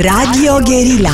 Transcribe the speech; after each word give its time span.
Radio 0.00 0.52
Guerilla. 0.64 1.10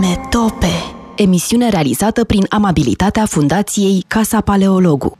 Metope 0.00 0.74
Emisiune 1.16 1.68
realizată 1.70 2.24
prin 2.24 2.42
amabilitatea 2.48 3.24
Fundației 3.24 4.04
Casa 4.08 4.40
Paleologu. 4.40 5.18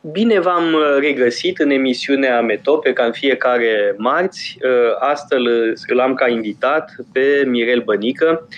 Bine 0.00 0.40
v-am 0.40 0.64
regăsit 1.00 1.58
în 1.58 1.70
emisiunea 1.70 2.40
Metope, 2.40 2.92
ca 2.92 3.04
în 3.04 3.12
fiecare 3.12 3.94
marți. 3.98 4.58
Astăzi 4.98 5.42
îl 5.86 6.00
am 6.00 6.14
ca 6.14 6.28
invitat 6.28 6.94
pe 7.12 7.44
Mirel 7.46 7.82
Bănică, 7.84 8.48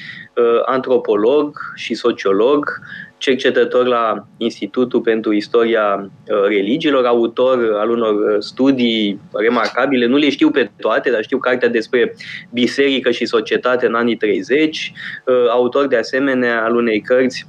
antropolog 0.65 1.59
și 1.75 1.95
sociolog, 1.95 2.79
cercetător 3.21 3.87
la 3.87 4.27
Institutul 4.37 5.01
pentru 5.01 5.33
Istoria 5.33 6.11
uh, 6.11 6.45
Religiilor, 6.49 7.05
autor 7.05 7.73
al 7.79 7.91
unor 7.91 8.15
uh, 8.15 8.37
studii 8.39 9.21
remarcabile. 9.33 10.07
Nu 10.07 10.17
le 10.17 10.31
știu 10.31 10.51
pe 10.51 10.71
toate, 10.81 11.11
dar 11.11 11.23
știu 11.23 11.39
cartea 11.39 11.69
despre 11.69 12.15
biserică 12.53 13.11
și 13.11 13.25
societate 13.25 13.87
în 13.87 13.95
anii 13.95 14.17
30, 14.17 14.93
uh, 15.27 15.35
autor 15.51 15.87
de 15.87 15.97
asemenea 15.97 16.65
al 16.65 16.75
unei 16.75 17.01
cărți 17.01 17.47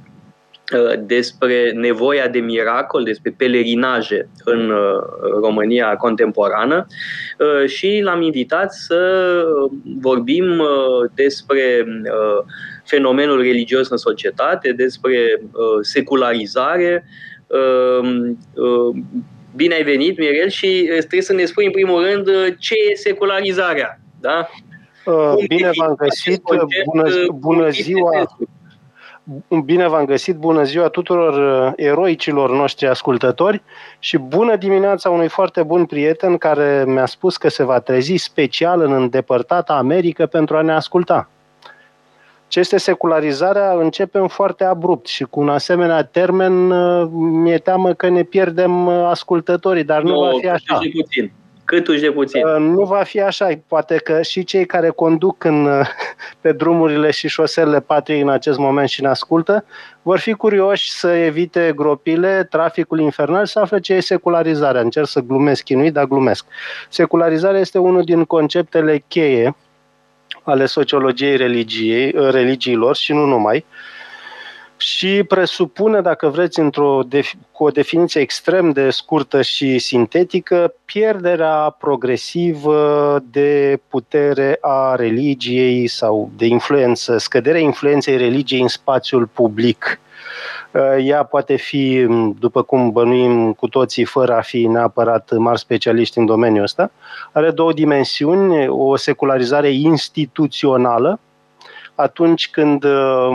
despre 0.98 1.70
nevoia 1.74 2.28
de 2.28 2.38
miracol, 2.38 3.02
despre 3.02 3.34
pelerinaje 3.36 4.28
în 4.44 4.72
România 5.40 5.96
contemporană 5.96 6.86
și 7.66 8.00
l-am 8.04 8.22
invitat 8.22 8.72
să 8.72 9.44
vorbim 10.00 10.62
despre 11.14 11.84
fenomenul 12.84 13.42
religios 13.42 13.88
în 13.88 13.96
societate, 13.96 14.72
despre 14.72 15.40
uh, 15.40 15.78
secularizare. 15.80 17.04
Uh, 17.46 18.08
uh, 18.54 18.96
bine 19.56 19.74
ai 19.74 19.82
venit, 19.82 20.18
Mirel, 20.18 20.48
și 20.48 20.88
uh, 20.90 20.98
trebuie 20.98 21.22
să 21.22 21.32
ne 21.32 21.44
spui 21.44 21.64
în 21.64 21.70
primul 21.70 22.04
rând 22.04 22.26
uh, 22.26 22.46
ce 22.58 22.74
e 22.90 22.94
secularizarea. 22.94 24.00
Da? 24.20 24.48
Uh, 25.06 25.34
bine 25.48 25.70
v-am 25.74 25.94
găsit, 25.94 26.42
bună, 26.42 26.66
bună 27.34 27.68
ziua! 27.68 28.36
Bine 29.64 29.88
v-am 29.88 30.04
găsit, 30.04 30.36
bună 30.36 30.62
ziua 30.62 30.88
tuturor 30.88 31.72
eroicilor 31.76 32.50
noștri 32.50 32.86
ascultători 32.86 33.62
și 33.98 34.18
bună 34.18 34.56
dimineața 34.56 35.10
unui 35.10 35.28
foarte 35.28 35.62
bun 35.62 35.84
prieten 35.84 36.36
care 36.36 36.84
mi-a 36.86 37.06
spus 37.06 37.36
că 37.36 37.48
se 37.48 37.62
va 37.62 37.80
trezi 37.80 38.16
special 38.16 38.80
în 38.80 38.92
îndepărtata 38.92 39.72
Americă 39.72 40.26
pentru 40.26 40.56
a 40.56 40.60
ne 40.60 40.72
asculta. 40.72 41.30
Ce 42.52 42.58
este 42.58 42.76
secularizarea 42.76 43.72
începem 43.72 44.28
foarte 44.28 44.64
abrupt 44.64 45.06
și 45.06 45.24
cu 45.24 45.40
un 45.40 45.48
asemenea 45.48 46.04
termen 46.04 46.70
uh, 46.70 47.08
mi-e 47.12 47.58
teamă 47.58 47.92
că 47.92 48.08
ne 48.08 48.22
pierdem 48.22 48.86
uh, 48.86 49.04
ascultătorii, 49.06 49.84
dar 49.84 50.02
nu, 50.02 50.10
nu 50.10 50.20
va 50.20 50.38
fi 50.40 50.48
așa. 50.48 50.78
De 50.82 50.88
puțin. 50.92 51.32
Câtuși 51.64 52.00
de 52.00 52.10
puțin. 52.10 52.46
Uh, 52.46 52.56
nu 52.58 52.84
va 52.84 53.02
fi 53.02 53.20
așa. 53.20 53.48
Poate 53.66 53.96
că 53.96 54.22
și 54.22 54.44
cei 54.44 54.66
care 54.66 54.88
conduc 54.88 55.44
în, 55.44 55.68
pe 56.40 56.52
drumurile 56.52 57.10
și 57.10 57.28
șoselele 57.28 57.80
patriei 57.80 58.20
în 58.20 58.28
acest 58.28 58.58
moment 58.58 58.88
și 58.88 59.02
ne 59.02 59.08
ascultă, 59.08 59.64
vor 60.02 60.18
fi 60.18 60.32
curioși 60.32 60.90
să 60.90 61.08
evite 61.08 61.72
gropile, 61.76 62.46
traficul 62.50 63.00
infernal, 63.00 63.46
să 63.46 63.58
afle 63.58 63.80
ce 63.80 63.94
e 63.94 64.00
secularizarea. 64.00 64.80
Încerc 64.80 65.06
să 65.06 65.20
glumesc 65.20 65.62
chinuit, 65.62 65.92
dar 65.92 66.04
glumesc. 66.04 66.46
Secularizarea 66.88 67.60
este 67.60 67.78
unul 67.78 68.02
din 68.02 68.24
conceptele 68.24 69.04
cheie 69.08 69.54
ale 70.42 70.66
sociologiei 70.66 71.36
religiei, 71.36 72.14
uh, 72.16 72.28
religiilor 72.30 72.96
și 72.96 73.12
nu 73.12 73.24
numai, 73.24 73.64
și 74.76 75.22
presupune, 75.22 76.00
dacă 76.00 76.28
vreți, 76.28 76.60
într-o 76.60 77.00
cu 77.52 77.64
o 77.64 77.70
definiție 77.70 78.20
extrem 78.20 78.70
de 78.70 78.90
scurtă 78.90 79.42
și 79.42 79.78
sintetică, 79.78 80.74
pierderea 80.84 81.76
progresivă 81.78 83.22
de 83.30 83.80
putere 83.88 84.58
a 84.60 84.94
religiei 84.94 85.86
sau 85.86 86.30
de 86.36 86.46
influență, 86.46 87.18
scăderea 87.18 87.60
influenței 87.60 88.16
religiei 88.16 88.60
în 88.60 88.68
spațiul 88.68 89.26
public. 89.26 90.00
Uh, 90.00 90.11
ea 90.98 91.22
poate 91.22 91.56
fi, 91.56 92.06
după 92.38 92.62
cum 92.62 92.90
bănuim 92.90 93.52
cu 93.52 93.68
toții, 93.68 94.04
fără 94.04 94.36
a 94.36 94.40
fi 94.40 94.66
neapărat 94.66 95.36
mari 95.36 95.58
specialiști 95.58 96.18
în 96.18 96.26
domeniul 96.26 96.62
ăsta, 96.62 96.90
are 97.32 97.50
două 97.50 97.72
dimensiuni, 97.72 98.68
o 98.68 98.96
secularizare 98.96 99.70
instituțională, 99.70 101.20
atunci 101.94 102.50
când 102.50 102.84
uh, 102.84 103.30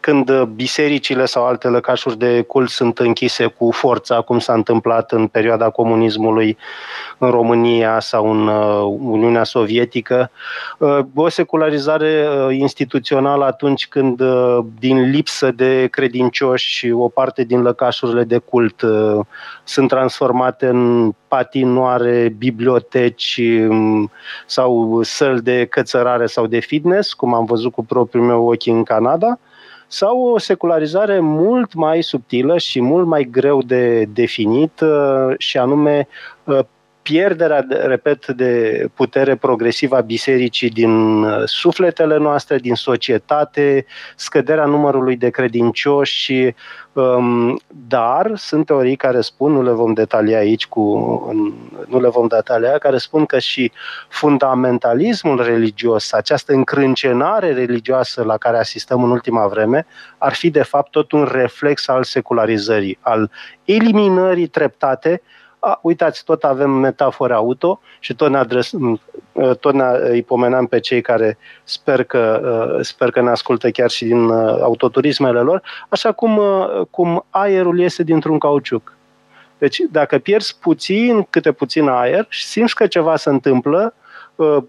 când 0.00 0.42
bisericile 0.42 1.24
sau 1.24 1.46
alte 1.46 1.68
lăcașuri 1.68 2.18
de 2.18 2.42
cult 2.42 2.68
sunt 2.68 2.98
închise 2.98 3.46
cu 3.46 3.70
forța, 3.70 4.20
cum 4.20 4.38
s-a 4.38 4.52
întâmplat 4.52 5.12
în 5.12 5.26
perioada 5.26 5.70
comunismului 5.70 6.56
în 7.18 7.30
România 7.30 8.00
sau 8.00 8.30
în 8.30 8.46
uh, 8.46 8.98
Uniunea 9.00 9.44
Sovietică, 9.44 10.30
uh, 10.78 10.98
o 11.14 11.28
secularizare 11.28 12.28
uh, 12.28 12.56
instituțională 12.56 13.44
atunci 13.44 13.88
când, 13.88 14.22
din 14.78 15.10
lipsă 15.10 15.50
de 15.50 15.86
credincioși, 15.90 16.90
o 16.90 17.08
parte 17.08 17.44
din 17.44 17.62
lăcașurile 17.62 18.24
de 18.24 18.38
cult 18.38 18.82
sunt 19.64 19.88
transformate 19.88 20.66
în 20.66 21.12
patinoare, 21.28 22.34
biblioteci 22.38 23.40
um, 23.68 24.10
sau 24.46 25.02
săli 25.02 25.40
de 25.40 25.64
cățărare 25.64 26.26
sau 26.26 26.46
de 26.46 26.58
fitness, 26.58 27.12
cum 27.12 27.34
am 27.34 27.44
văzut 27.44 27.72
cu 27.72 27.84
propriul 27.84 28.24
meu 28.24 28.46
ochi 28.46 28.66
în 28.66 28.82
Canada, 28.82 29.38
sau 29.92 30.20
o 30.22 30.38
secularizare 30.38 31.20
mult 31.20 31.74
mai 31.74 32.02
subtilă 32.02 32.58
și 32.58 32.80
mult 32.80 33.06
mai 33.06 33.28
greu 33.30 33.62
de 33.62 34.04
definit, 34.04 34.80
uh, 34.80 35.34
și 35.38 35.58
anume 35.58 36.08
uh, 36.44 36.58
pierderea, 37.02 37.66
repet, 37.68 38.26
de 38.26 38.84
putere 38.94 39.36
progresivă 39.36 39.96
a 39.96 40.00
bisericii 40.00 40.70
din 40.70 41.22
uh, 41.22 41.42
sufletele 41.44 42.16
noastre, 42.16 42.58
din 42.58 42.74
societate, 42.74 43.86
scăderea 44.16 44.64
numărului 44.64 45.16
de 45.16 45.30
credincioși 45.30 46.22
și 46.22 46.34
um, 46.42 46.54
dar 47.88 48.32
sunt 48.36 48.66
teorii 48.66 48.96
care 48.96 49.20
spun, 49.20 49.52
nu 49.52 49.62
le 49.62 49.70
vom 49.70 49.92
detalia 49.92 50.38
aici 50.38 50.66
cu 50.66 50.82
nu 51.88 52.00
le 52.00 52.08
vom 52.08 52.26
detalia, 52.26 52.78
care 52.78 52.98
spun 52.98 53.26
că 53.26 53.38
și 53.38 53.72
fundamentalismul 54.08 55.42
religios, 55.42 56.12
această 56.12 56.52
încrâncenare 56.52 57.52
religioasă 57.52 58.22
la 58.22 58.36
care 58.36 58.58
asistăm 58.58 59.02
în 59.02 59.10
ultima 59.10 59.46
vreme, 59.46 59.86
ar 60.18 60.32
fi 60.32 60.50
de 60.50 60.62
fapt 60.62 60.90
tot 60.90 61.12
un 61.12 61.28
reflex 61.32 61.88
al 61.88 62.04
secularizării, 62.04 62.98
al 63.00 63.30
eliminării 63.64 64.46
treptate 64.46 65.22
a, 65.64 65.78
uitați, 65.82 66.24
tot 66.24 66.44
avem 66.44 66.70
metafore 66.70 67.34
auto 67.34 67.80
și 67.98 68.14
tot 68.14 68.30
ne, 68.30 68.36
adres, 68.36 68.72
ă, 69.36 69.54
tot 69.54 69.74
ne 69.74 69.84
îi 70.00 70.22
pomenam 70.22 70.66
pe 70.66 70.80
cei 70.80 71.00
care 71.00 71.38
sper 71.64 72.04
că, 72.04 72.40
ă, 72.78 72.82
sper 72.82 73.10
că 73.10 73.20
ne 73.20 73.30
ascultă 73.30 73.70
chiar 73.70 73.90
și 73.90 74.04
din 74.04 74.28
ă, 74.28 74.58
autoturismele 74.62 75.40
lor, 75.40 75.62
așa 75.88 76.12
cum, 76.12 76.40
cum 76.90 77.24
aerul 77.30 77.78
iese 77.78 78.02
dintr-un 78.02 78.38
cauciuc. 78.38 78.96
Deci 79.58 79.78
dacă 79.90 80.18
pierzi 80.18 80.56
puțin, 80.60 81.26
câte 81.30 81.52
puțin 81.52 81.88
aer 81.88 82.26
și 82.28 82.44
simți 82.46 82.74
că 82.74 82.86
ceva 82.86 83.16
se 83.16 83.28
întâmplă, 83.28 83.94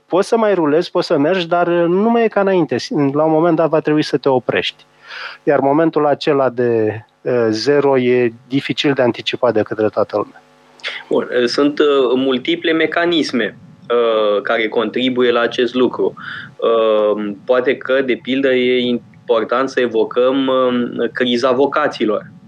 poți 0.06 0.28
să 0.28 0.38
mai 0.38 0.54
rulezi, 0.54 0.92
poți 0.92 1.08
să 1.08 1.18
mergi, 1.18 1.48
dar 1.48 1.68
nu 1.68 2.10
mai 2.10 2.24
e 2.24 2.28
ca 2.28 2.40
înainte. 2.40 2.76
La 2.90 3.24
un 3.24 3.32
moment 3.32 3.56
dat 3.56 3.70
va 3.70 3.80
trebui 3.80 4.04
să 4.04 4.18
te 4.18 4.30
oprești. 4.30 4.86
Iar 5.44 5.60
momentul 5.60 6.06
acela 6.06 6.50
de 6.50 7.06
zero 7.50 7.98
e 7.98 8.34
dificil 8.48 8.94
de 8.94 9.02
anticipat 9.02 9.54
de 9.54 9.62
către 9.62 9.90
toată 9.90 10.18
lumea. 10.18 10.43
Bun, 11.10 11.28
sunt 11.46 11.80
uh, 11.80 11.86
multiple 12.16 12.72
mecanisme 12.72 13.58
uh, 13.90 14.42
care 14.42 14.68
contribuie 14.68 15.32
la 15.32 15.40
acest 15.40 15.74
lucru. 15.74 16.14
Uh, 16.58 17.34
poate 17.46 17.78
că, 17.78 18.02
de 18.02 18.20
pildă, 18.22 18.54
e 18.54 18.80
important 18.80 19.70
să 19.70 19.80
evocăm 19.80 20.52
criza 21.14 21.52
vocațiilor 21.52 22.22
Uh, 22.22 22.43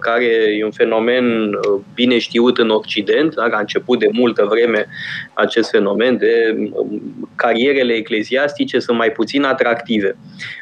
care 0.00 0.24
e 0.58 0.64
un 0.64 0.70
fenomen 0.70 1.52
uh, 1.52 1.80
bine 1.94 2.18
știut 2.18 2.58
în 2.58 2.70
Occident, 2.70 3.34
da? 3.34 3.42
a 3.42 3.58
început 3.58 3.98
de 3.98 4.08
multă 4.12 4.46
vreme 4.50 4.86
acest 5.32 5.70
fenomen 5.70 6.16
de 6.16 6.56
um, 6.72 7.30
carierele 7.34 7.92
ecleziastice 7.92 8.78
sunt 8.78 8.98
mai 8.98 9.12
puțin 9.12 9.42
atractive. 9.42 10.16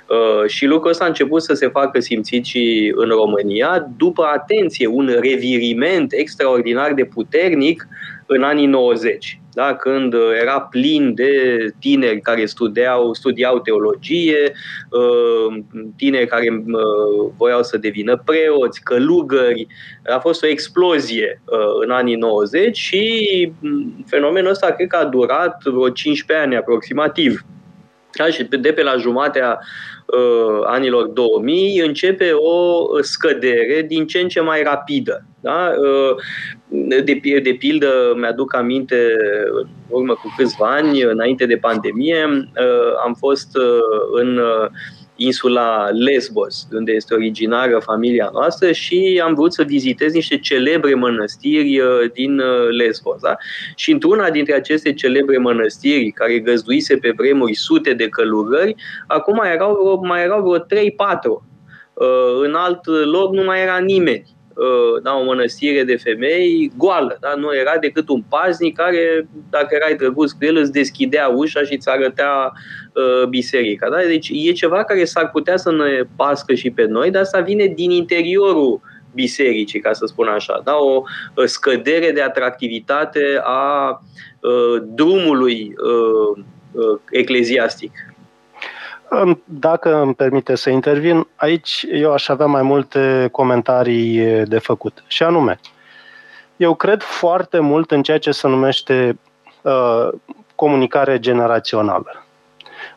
Uh, 0.08 0.48
și 0.48 0.66
lucrul 0.66 0.90
ăsta 0.90 1.04
a 1.04 1.08
început 1.08 1.42
să 1.42 1.54
se 1.54 1.68
facă 1.68 2.00
simțit 2.00 2.44
și 2.44 2.92
în 2.96 3.08
România, 3.08 3.88
după, 3.96 4.24
atenție, 4.34 4.86
un 4.86 5.16
reviriment 5.20 6.12
extraordinar 6.12 6.92
de 6.92 7.04
puternic 7.04 7.88
în 8.26 8.42
anii 8.42 8.66
90 8.66 9.40
da? 9.56 9.74
când 9.74 10.14
uh, 10.14 10.30
era 10.40 10.60
plin 10.60 11.14
de 11.14 11.30
tineri 11.78 12.20
care 12.20 12.46
studiau, 12.46 13.14
studiau 13.14 13.58
teologie, 13.58 14.52
uh, 14.90 15.56
tineri 15.96 16.26
care 16.26 16.64
uh, 16.66 17.32
voiau 17.36 17.62
să 17.62 17.78
devină 17.78 18.22
preoți, 18.24 18.82
călugări. 18.82 19.66
A 20.14 20.18
fost 20.18 20.42
o 20.42 20.46
explozie 20.46 21.42
în 21.84 21.90
anii 21.90 22.14
90 22.16 22.76
și 22.76 23.52
mm, 23.60 24.04
fenomenul 24.06 24.50
ăsta 24.50 24.70
cred 24.70 24.88
că 24.88 24.96
a 24.96 25.04
durat 25.04 25.62
vreo 25.62 25.88
15 25.88 26.46
ani 26.46 26.56
aproximativ. 26.56 27.44
Da, 28.12 28.26
și 28.26 28.44
de 28.44 28.72
pe 28.72 28.82
la 28.82 28.96
jumatea 28.96 29.58
uh, 29.60 29.95
anilor 30.64 31.06
2000 31.06 31.80
începe 31.80 32.32
o 32.32 32.84
scădere 33.00 33.84
din 33.88 34.06
ce 34.06 34.18
în 34.18 34.28
ce 34.28 34.40
mai 34.40 34.62
rapidă. 34.62 35.24
Da? 35.40 35.72
Uh, 35.78 36.16
de, 36.68 37.20
de 37.42 37.56
pildă, 37.58 38.14
mi-aduc 38.16 38.54
aminte, 38.54 38.96
în 39.60 39.68
urmă 39.88 40.12
cu 40.12 40.34
câțiva 40.36 40.66
ani, 40.66 41.02
înainte 41.02 41.46
de 41.46 41.56
pandemie, 41.56 42.24
uh, 42.26 42.92
am 43.04 43.14
fost 43.14 43.56
uh, 43.56 44.20
în 44.20 44.36
uh, 44.36 44.68
insula 45.16 45.88
Lesbos, 45.90 46.68
unde 46.72 46.92
este 46.92 47.14
originară 47.14 47.78
familia 47.78 48.30
noastră 48.32 48.72
și 48.72 49.20
am 49.24 49.34
vrut 49.34 49.52
să 49.52 49.62
vizitez 49.62 50.12
niște 50.12 50.38
celebre 50.38 50.94
mănăstiri 50.94 51.80
uh, 51.80 52.10
din 52.12 52.38
uh, 52.38 52.68
Lesbos. 52.70 53.20
Da? 53.20 53.36
Și 53.74 53.90
într-una 53.90 54.30
dintre 54.30 54.54
aceste 54.54 54.92
celebre 54.92 55.38
mănăstiri, 55.38 56.10
care 56.10 56.38
găzduise 56.38 56.96
pe 56.96 57.12
vremuri 57.16 57.54
sute 57.54 57.92
de 57.92 58.08
călugări, 58.08 58.74
acum 59.06 59.34
mai 59.34 59.52
erau, 59.52 60.00
mai 60.04 60.22
erau 60.22 60.42
vreo 60.42 60.58
3-4. 60.58 60.64
Uh, 61.92 62.06
în 62.42 62.54
alt 62.54 62.86
loc 62.86 63.32
nu 63.32 63.44
mai 63.44 63.62
era 63.62 63.78
nimeni 63.78 64.35
da, 65.02 65.14
o 65.14 65.24
mănăstire 65.24 65.84
de 65.84 65.96
femei 65.96 66.72
goală. 66.76 67.16
Da? 67.20 67.34
Nu 67.34 67.54
era 67.54 67.76
decât 67.80 68.08
un 68.08 68.22
paznic 68.28 68.76
care, 68.76 69.28
dacă 69.50 69.68
erai 69.70 69.96
drăguț 69.96 70.30
cu 70.30 70.44
el, 70.44 70.56
îți 70.56 70.72
deschidea 70.72 71.28
ușa 71.28 71.62
și 71.62 71.74
îți 71.74 71.88
arătea 71.88 72.52
uh, 72.92 73.28
biserica. 73.28 73.90
Da? 73.90 73.96
Deci 73.96 74.30
e 74.32 74.52
ceva 74.52 74.84
care 74.84 75.04
s-ar 75.04 75.30
putea 75.30 75.56
să 75.56 75.72
ne 75.72 76.02
pască 76.16 76.54
și 76.54 76.70
pe 76.70 76.84
noi, 76.84 77.10
dar 77.10 77.22
asta 77.22 77.40
vine 77.40 77.66
din 77.66 77.90
interiorul 77.90 78.80
bisericii, 79.14 79.80
ca 79.80 79.92
să 79.92 80.06
spun 80.06 80.26
așa. 80.26 80.60
Da? 80.64 80.76
O 80.76 81.02
scădere 81.44 82.10
de 82.10 82.22
atractivitate 82.22 83.40
a 83.42 83.90
uh, 84.40 84.82
drumului 84.94 85.74
uh, 85.76 86.44
uh, 86.72 86.98
ecleziastic. 87.10 87.92
Dacă 89.44 90.00
îmi 90.00 90.14
permite 90.14 90.54
să 90.54 90.70
intervin, 90.70 91.26
aici 91.36 91.86
eu 91.92 92.12
aș 92.12 92.28
avea 92.28 92.46
mai 92.46 92.62
multe 92.62 93.28
comentarii 93.32 94.44
de 94.44 94.58
făcut. 94.58 95.04
Și 95.06 95.22
anume, 95.22 95.60
eu 96.56 96.74
cred 96.74 97.02
foarte 97.02 97.58
mult 97.58 97.90
în 97.90 98.02
ceea 98.02 98.18
ce 98.18 98.30
se 98.30 98.48
numește 98.48 99.18
uh, 99.62 100.08
comunicare 100.54 101.18
generațională. 101.18 102.24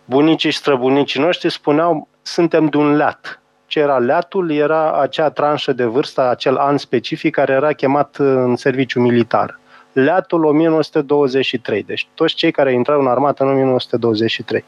Bunicii 0.05 0.51
și 0.51 0.57
străbunicii 0.57 1.21
noștri 1.21 1.51
spuneau, 1.51 2.07
suntem 2.21 2.65
de 2.65 2.77
un 2.77 2.95
leat. 2.95 3.41
Ce 3.67 3.79
era 3.79 3.97
leatul? 3.97 4.51
Era 4.51 5.01
acea 5.01 5.29
tranșă 5.29 5.73
de 5.73 5.83
vârstă, 5.83 6.29
acel 6.29 6.55
an 6.55 6.77
specific 6.77 7.33
care 7.33 7.53
era 7.53 7.73
chemat 7.73 8.15
în 8.17 8.55
serviciu 8.55 8.99
militar 8.99 9.58
leatul 10.03 10.45
1923, 10.45 11.83
deci 11.83 12.07
toți 12.13 12.35
cei 12.35 12.51
care 12.51 12.73
intrau 12.73 12.99
în 12.99 13.07
armată 13.07 13.43
în 13.43 13.49
1923. 13.49 14.65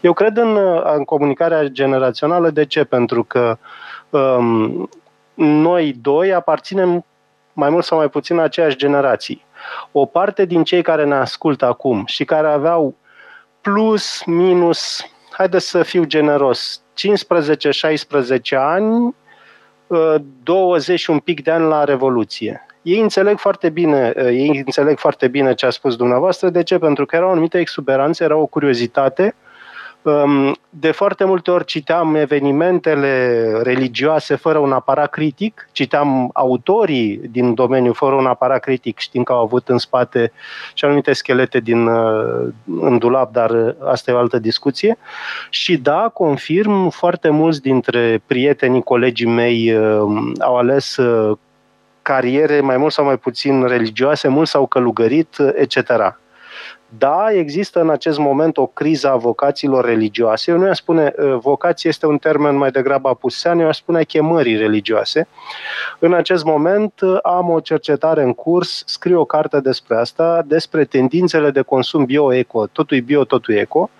Eu 0.00 0.12
cred 0.12 0.36
în, 0.36 0.58
în 0.96 1.04
comunicarea 1.04 1.62
generațională, 1.62 2.50
de 2.50 2.64
ce? 2.64 2.84
Pentru 2.84 3.24
că 3.24 3.58
um, 4.10 4.88
noi 5.34 5.96
doi 6.00 6.32
aparținem 6.32 7.04
mai 7.52 7.70
mult 7.70 7.84
sau 7.84 7.98
mai 7.98 8.08
puțin 8.08 8.38
aceeași 8.38 8.76
generații. 8.76 9.44
O 9.92 10.06
parte 10.06 10.44
din 10.44 10.64
cei 10.64 10.82
care 10.82 11.04
ne 11.04 11.14
ascultă 11.14 11.64
acum 11.64 12.02
și 12.06 12.24
care 12.24 12.48
aveau 12.48 12.94
plus, 13.60 14.24
minus, 14.24 15.06
haideți 15.30 15.68
să 15.68 15.82
fiu 15.82 16.04
generos, 16.04 16.82
15-16 18.54 18.56
ani, 18.56 19.14
20 20.42 21.02
uh, 21.02 21.08
un 21.08 21.18
pic 21.18 21.42
de 21.42 21.50
ani 21.50 21.66
la 21.66 21.84
Revoluție 21.84 22.66
ei 22.84 23.00
înțeleg 23.00 23.38
foarte 23.38 23.68
bine, 23.68 24.12
uh, 24.16 24.24
ei 24.24 24.62
înțeleg 24.64 24.98
foarte 24.98 25.28
bine 25.28 25.54
ce 25.54 25.66
a 25.66 25.70
spus 25.70 25.96
dumneavoastră. 25.96 26.48
De 26.48 26.62
ce? 26.62 26.78
Pentru 26.78 27.06
că 27.06 27.16
era 27.16 27.26
o 27.26 27.30
anumită 27.30 27.58
exuberanță, 27.58 28.24
era 28.24 28.36
o 28.36 28.46
curiozitate. 28.46 29.34
Um, 30.02 30.56
de 30.70 30.90
foarte 30.90 31.24
multe 31.24 31.50
ori 31.50 31.64
citeam 31.64 32.14
evenimentele 32.14 33.42
religioase 33.62 34.34
fără 34.34 34.58
un 34.58 34.72
aparat 34.72 35.10
critic, 35.10 35.68
citeam 35.72 36.30
autorii 36.32 37.20
din 37.30 37.54
domeniu 37.54 37.92
fără 37.92 38.14
un 38.14 38.26
aparat 38.26 38.60
critic, 38.60 38.98
știind 38.98 39.26
că 39.26 39.32
au 39.32 39.40
avut 39.40 39.68
în 39.68 39.78
spate 39.78 40.32
și 40.74 40.84
anumite 40.84 41.12
schelete 41.12 41.60
din, 41.60 41.86
uh, 41.86 42.48
în 42.80 42.98
dulap, 42.98 43.32
dar 43.32 43.50
uh, 43.50 43.74
asta 43.84 44.10
e 44.10 44.14
o 44.14 44.18
altă 44.18 44.38
discuție. 44.38 44.98
Și 45.50 45.76
da, 45.76 46.10
confirm, 46.14 46.88
foarte 46.88 47.28
mulți 47.28 47.60
dintre 47.60 48.22
prietenii, 48.26 48.82
colegii 48.82 49.26
mei 49.26 49.76
au 50.38 50.56
ales 50.56 50.98
cariere 52.04 52.60
mai 52.60 52.76
mult 52.76 52.92
sau 52.92 53.04
mai 53.04 53.16
puțin 53.16 53.66
religioase, 53.66 54.28
mult 54.28 54.48
s-au 54.48 54.66
călugărit, 54.66 55.36
etc. 55.54 55.78
Da, 56.98 57.26
există 57.32 57.80
în 57.80 57.90
acest 57.90 58.18
moment 58.18 58.56
o 58.56 58.66
criză 58.66 59.10
a 59.10 59.16
vocațiilor 59.16 59.84
religioase. 59.84 60.50
Eu 60.50 60.58
nu 60.58 60.68
aș 60.68 60.76
spune, 60.76 61.12
uh, 61.18 61.36
vocație 61.40 61.88
este 61.88 62.06
un 62.06 62.18
termen 62.18 62.56
mai 62.56 62.70
degrabă 62.70 63.08
apusean, 63.08 63.58
eu 63.58 63.68
aș 63.68 63.76
spune 63.76 64.02
chemării 64.02 64.56
religioase. 64.56 65.28
În 65.98 66.12
acest 66.12 66.44
moment 66.44 67.00
uh, 67.00 67.18
am 67.22 67.50
o 67.50 67.60
cercetare 67.60 68.22
în 68.22 68.32
curs, 68.32 68.82
scriu 68.86 69.20
o 69.20 69.24
carte 69.24 69.60
despre 69.60 69.96
asta, 69.96 70.42
despre 70.46 70.84
tendințele 70.84 71.50
de 71.50 71.60
consum 71.60 72.04
bio-eco, 72.04 72.66
totul 72.66 72.96
e 72.96 73.00
bio, 73.00 73.24
totul 73.24 73.54
e 73.54 73.60
eco, 73.60 73.90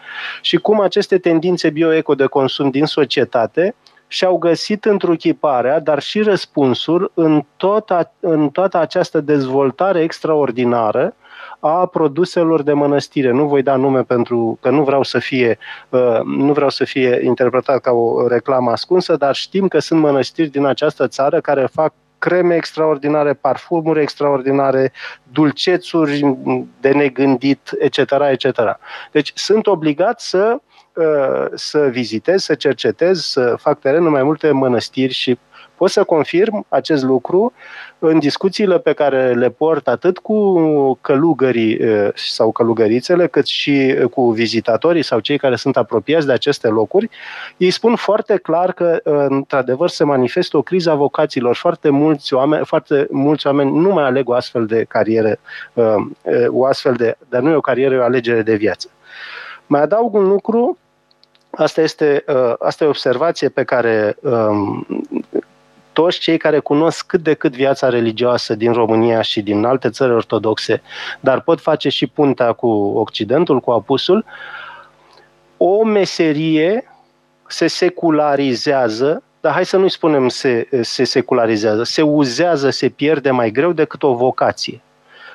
și 0.40 0.56
cum 0.56 0.80
aceste 0.80 1.18
tendințe 1.18 1.70
bio-eco 1.70 2.14
de 2.14 2.26
consum 2.26 2.70
din 2.70 2.84
societate 2.84 3.74
și-au 4.14 4.36
găsit 4.38 4.84
întruchiparea, 4.84 5.80
dar 5.80 6.02
și 6.02 6.22
răspunsuri 6.22 7.10
în, 7.14 7.44
tot 7.56 7.90
a, 7.90 8.12
în 8.20 8.48
toată 8.48 8.78
această 8.78 9.20
dezvoltare 9.20 10.00
extraordinară 10.02 11.14
a 11.58 11.86
produselor 11.86 12.62
de 12.62 12.72
mănăstire. 12.72 13.30
Nu 13.30 13.46
voi 13.46 13.62
da 13.62 13.76
nume 13.76 14.02
pentru 14.02 14.58
că 14.60 14.70
nu 14.70 14.82
vreau 14.84 15.02
să 15.02 15.18
fie, 15.18 15.58
uh, 15.88 16.20
nu 16.24 16.52
vreau 16.52 16.70
să 16.70 16.84
fie 16.84 17.20
interpretat 17.24 17.80
ca 17.80 17.90
o 17.90 18.26
reclamă 18.26 18.70
ascunsă, 18.70 19.16
dar 19.16 19.34
știm 19.34 19.68
că 19.68 19.78
sunt 19.78 20.00
mănăstiri 20.00 20.48
din 20.48 20.64
această 20.64 21.08
țară 21.08 21.40
care 21.40 21.68
fac 21.72 21.92
creme 22.18 22.54
extraordinare, 22.54 23.32
parfumuri 23.32 24.00
extraordinare, 24.00 24.92
dulcețuri 25.32 26.36
de 26.80 26.90
negândit, 26.90 27.70
etc., 27.78 27.98
etc. 28.30 28.60
Deci 29.12 29.32
sunt 29.34 29.66
obligat 29.66 30.20
să 30.20 30.54
uh, 30.54 30.73
Uh, 30.73 30.73
să 31.54 31.88
vizitez, 31.90 32.42
să 32.42 32.54
cercetez, 32.54 33.20
să 33.20 33.54
fac 33.58 33.78
teren 33.78 34.04
în 34.04 34.10
mai 34.10 34.22
multe 34.22 34.50
mănăstiri 34.50 35.12
și 35.12 35.38
pot 35.76 35.90
să 35.90 36.04
confirm 36.04 36.66
acest 36.68 37.02
lucru 37.02 37.52
în 37.98 38.18
discuțiile 38.18 38.78
pe 38.78 38.92
care 38.92 39.32
le 39.32 39.50
port 39.50 39.88
atât 39.88 40.18
cu 40.18 40.94
călugării 40.94 41.84
uh, 41.84 42.08
sau 42.14 42.52
călugărițele, 42.52 43.26
cât 43.26 43.46
și 43.46 43.94
cu 44.10 44.30
vizitatorii 44.30 45.02
sau 45.02 45.18
cei 45.18 45.38
care 45.38 45.56
sunt 45.56 45.76
apropiați 45.76 46.26
de 46.26 46.32
aceste 46.32 46.68
locuri. 46.68 47.10
Ei 47.56 47.70
spun 47.70 47.94
foarte 47.94 48.36
clar 48.36 48.72
că, 48.72 49.00
uh, 49.04 49.24
într-adevăr, 49.28 49.88
se 49.88 50.04
manifestă 50.04 50.56
o 50.56 50.62
criză 50.62 50.90
a 50.90 50.94
vocațiilor. 50.94 51.56
Foarte 51.56 51.88
mulți 51.88 52.34
oameni, 52.34 52.64
foarte 52.64 53.06
mulți 53.10 53.46
oameni 53.46 53.78
nu 53.78 53.88
mai 53.88 54.04
aleg 54.04 54.28
o 54.28 54.32
astfel 54.32 54.66
de 54.66 54.84
carieră, 54.88 55.38
o 56.48 56.64
astfel 56.64 56.94
de, 56.94 57.16
dar 57.28 57.40
nu 57.40 57.50
e 57.50 57.54
o 57.54 57.60
carieră, 57.60 57.94
e 57.94 57.98
o 57.98 58.02
alegere 58.02 58.42
de 58.42 58.54
viață. 58.54 58.88
Mai 59.66 59.80
adaug 59.80 60.14
un 60.14 60.28
lucru 60.28 60.78
Asta 61.56 61.80
este, 61.80 62.24
uh, 62.28 62.54
asta 62.58 62.84
e 62.84 62.86
o 62.86 62.90
observație 62.90 63.48
pe 63.48 63.64
care 63.64 64.16
um, 64.20 64.86
toți 65.92 66.18
cei 66.18 66.36
care 66.36 66.58
cunosc 66.58 67.06
cât 67.06 67.22
de 67.22 67.34
cât 67.34 67.52
viața 67.52 67.88
religioasă 67.88 68.54
din 68.54 68.72
România 68.72 69.22
și 69.22 69.42
din 69.42 69.64
alte 69.64 69.90
țări 69.90 70.12
ortodoxe, 70.12 70.82
dar 71.20 71.40
pot 71.40 71.60
face 71.60 71.88
și 71.88 72.06
puntea 72.06 72.52
cu 72.52 72.68
Occidentul, 72.96 73.60
cu 73.60 73.70
apusul, 73.70 74.24
o 75.56 75.84
meserie 75.84 76.90
se 77.46 77.66
secularizează, 77.66 79.22
dar 79.40 79.52
hai 79.52 79.64
să 79.64 79.76
nu-i 79.76 79.90
spunem 79.90 80.28
se, 80.28 80.68
se 80.80 81.04
secularizează, 81.04 81.82
se 81.82 82.02
uzează, 82.02 82.70
se 82.70 82.88
pierde 82.88 83.30
mai 83.30 83.50
greu 83.50 83.72
decât 83.72 84.02
o 84.02 84.14
vocație. 84.14 84.80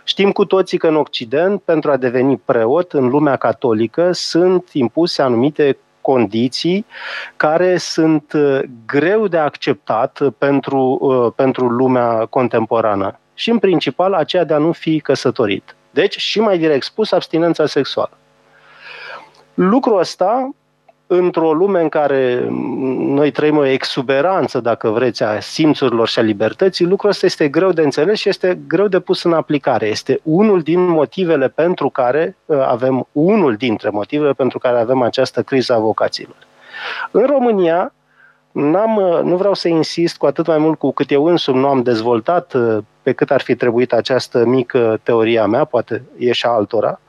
Știm 0.04 0.32
cu 0.32 0.46
toții 0.46 0.78
că 0.78 0.88
în 0.88 0.96
Occident, 0.96 1.62
pentru 1.62 1.92
a 1.92 1.98
deveni 1.98 2.38
preot 2.38 2.94
în 2.94 3.08
lumea 3.08 3.36
catolică, 3.36 4.12
sunt 4.12 4.70
impuse 4.72 5.22
anumite 5.22 5.78
condiții 6.10 6.86
care 7.36 7.78
sunt 7.78 8.34
uh, 8.34 8.60
greu 8.86 9.28
de 9.28 9.38
acceptat 9.38 10.22
pentru, 10.38 10.98
uh, 11.01 11.32
pentru 11.36 11.68
lumea 11.68 12.25
contemporană. 12.25 13.20
Și, 13.34 13.50
în 13.50 13.60
principal, 13.60 14.13
aceea 14.13 14.44
de 14.44 14.54
a 14.54 14.58
nu 14.58 14.72
fi 14.72 15.00
căsătorit. 15.00 15.75
Deci, 15.92 16.18
și 16.18 16.39
mai 16.39 16.58
direct 16.58 16.84
spus, 16.84 17.12
abstinența 17.12 17.66
sexuală. 17.66 18.18
Lucrul 19.54 20.00
ăsta 20.00 20.50
într-o 21.12 21.54
lume 21.54 21.82
în 21.82 21.89
care 21.89 22.48
noi 23.00 23.32
trăim 23.32 23.58
o 23.58 23.66
exuberanță, 23.66 24.60
dacă 24.60 24.89
vreți, 24.89 25.24
a 25.24 25.39
simțurilor 25.39 26.08
și 26.08 26.20
a 26.20 26.22
libertății, 26.22 26.86
lucrul 26.86 27.10
ăsta 27.10 27.25
este 27.25 27.48
greu 27.48 27.72
de 27.72 27.82
înțeles 27.82 28.20
și 28.20 28.30
este 28.30 28.60
greu 28.68 28.88
de 28.88 29.00
pus 29.00 29.24
în 29.24 29.34
aplicare. 29.34 29.88
Este 29.88 30.20
unul 30.24 30.62
din 30.62 30.88
motivele 30.88 31.48
pentru 31.48 31.89
care 31.89 32.38
uh, 32.46 32.58
avem, 32.68 33.08
unul 33.12 33.56
dintre 33.56 33.89
motivele 33.89 34.32
pentru 34.32 34.60
care 34.60 34.80
avem 34.80 35.01
această 35.01 35.42
criză 35.44 35.74
a 35.74 35.80
vocațiilor. 35.80 36.38
În 37.12 37.25
România, 37.25 37.94
N-am, 38.51 38.96
uh, 38.96 39.20
nu 39.24 39.36
vreau 39.36 39.54
să 39.54 39.68
insist 39.68 40.18
cu 40.18 40.25
atât 40.25 40.48
mai 40.48 40.58
mult 40.58 40.80
cu 40.80 40.92
cât 40.92 41.12
eu 41.12 41.25
însumi 41.25 41.60
nu 41.60 41.68
am 41.68 41.84
dezvoltat 41.84 42.54
uh, 42.54 42.78
pe 43.01 43.12
cât 43.12 43.32
ar 43.32 43.42
fi 43.42 43.56
trebuit 43.56 43.94
această 43.94 44.46
mică 44.46 45.00
teoria 45.04 45.46
mea, 45.46 45.66
poate 45.66 46.04
e 46.18 46.32
și 46.32 46.46
altora. 46.46 47.00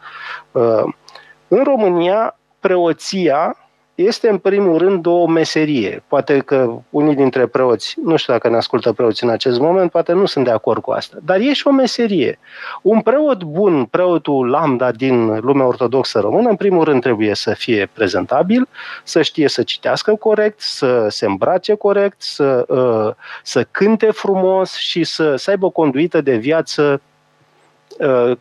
În 1.48 1.62
România 1.64 2.38
preoția 2.60 3.56
este 4.02 4.28
în 4.28 4.38
primul 4.38 4.78
rând 4.78 5.06
o 5.06 5.26
meserie. 5.26 6.02
Poate 6.06 6.38
că 6.38 6.74
unii 6.90 7.14
dintre 7.14 7.46
preoți, 7.46 7.96
nu 8.04 8.16
știu 8.16 8.32
dacă 8.32 8.48
ne 8.48 8.56
ascultă 8.56 8.92
preoți 8.92 9.24
în 9.24 9.30
acest 9.30 9.58
moment, 9.58 9.90
poate 9.90 10.12
nu 10.12 10.26
sunt 10.26 10.44
de 10.44 10.50
acord 10.50 10.82
cu 10.82 10.90
asta, 10.90 11.16
dar 11.24 11.36
e 11.36 11.52
și 11.52 11.66
o 11.66 11.70
meserie. 11.70 12.38
Un 12.82 13.00
preot 13.00 13.42
bun, 13.42 13.84
preotul 13.84 14.48
lambda 14.48 14.90
din 14.90 15.38
lumea 15.40 15.66
ortodoxă 15.66 16.18
română, 16.18 16.48
în 16.48 16.56
primul 16.56 16.84
rând 16.84 17.00
trebuie 17.00 17.34
să 17.34 17.50
fie 17.50 17.90
prezentabil, 17.92 18.68
să 19.04 19.22
știe 19.22 19.48
să 19.48 19.62
citească 19.62 20.14
corect, 20.14 20.60
să 20.60 21.06
se 21.08 21.26
îmbrace 21.26 21.74
corect, 21.74 22.22
să, 22.22 22.64
uh, 22.68 23.14
să 23.42 23.66
cânte 23.70 24.10
frumos 24.10 24.74
și 24.74 25.04
să, 25.04 25.36
să 25.36 25.50
aibă 25.50 25.66
o 25.66 25.70
conduită 25.70 26.20
de 26.20 26.36
viață 26.36 26.80
Uh, 26.82 27.09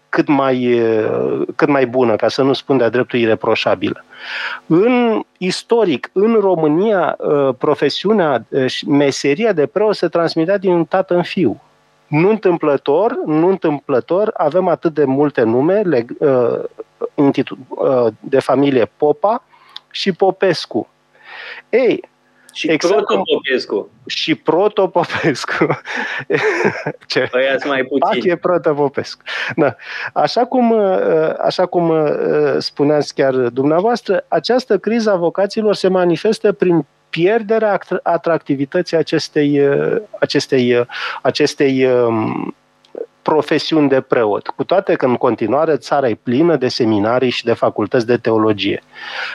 cât 0.10 0.27
mai, 0.27 0.82
uh, 0.82 1.48
cât 1.56 1.68
mai 1.68 1.86
bună, 1.86 2.15
ca 2.15 2.27
să 2.27 2.41
nu 2.41 2.53
spun 2.53 2.77
de-a 2.77 2.89
dreptul 2.89 3.20
ireproșabilă. 3.20 4.06
În 4.65 5.22
istoric, 5.38 6.10
în 6.13 6.34
România, 6.34 7.18
uh, 7.20 7.56
profesiunea, 7.58 8.46
meseria 8.88 9.53
de 9.53 9.65
preot 9.65 9.96
se 9.96 10.08
transmitea 10.08 10.58
din 10.58 10.86
tată 10.86 11.15
în 11.15 11.24
fiu. 11.24 11.62
Nu 12.08 12.29
întâmplător, 12.29 13.18
nu 13.25 13.48
întâmplător, 13.48 14.32
avem 14.34 14.68
atât 14.68 14.94
de 14.94 15.03
multe 15.03 15.41
nume 15.41 15.82
de 18.20 18.39
familie 18.39 18.91
Popa 18.98 19.44
și 19.91 20.12
Popescu. 20.12 20.88
Ei, 21.70 22.10
și 22.60 22.72
exact 22.72 23.06
Protopopescu. 23.06 23.89
Și 24.06 24.36
Protopopescu. 24.36 25.68
Ce? 27.08 27.28
Păi 27.32 27.58
mai 27.66 27.84
puțin. 27.84 28.32
e 28.32 28.36
Protopopescu. 28.36 29.22
Da. 29.56 29.75
Așa 30.13 30.46
cum, 30.46 30.72
uh, 30.72 31.34
așa 31.38 31.66
cum 31.66 31.89
uh, 31.89 32.56
spuneați 32.58 33.13
chiar 33.13 33.34
dumneavoastră, 33.36 34.25
această 34.28 34.78
criză 34.78 35.12
a 35.12 35.16
vocațiilor 35.16 35.75
se 35.75 35.88
manifestă 35.88 36.51
prin 36.51 36.86
pierderea 37.10 37.80
atractivității 38.04 38.98
acestei, 38.98 39.68
uh, 39.68 40.01
acestei, 40.20 40.88
acestei 41.22 41.86
um, 41.86 42.56
profesiuni 43.30 43.90
de 43.90 44.02
preot, 44.02 44.48
cu 44.48 44.64
toate 44.64 44.94
că 44.94 45.06
în 45.06 45.16
continuare 45.16 45.76
țara 45.76 46.10
e 46.10 46.20
plină 46.24 46.56
de 46.56 46.68
seminarii 46.68 47.30
și 47.30 47.44
de 47.44 47.54
facultăți 47.54 48.06
de 48.06 48.18
teologie. 48.18 48.82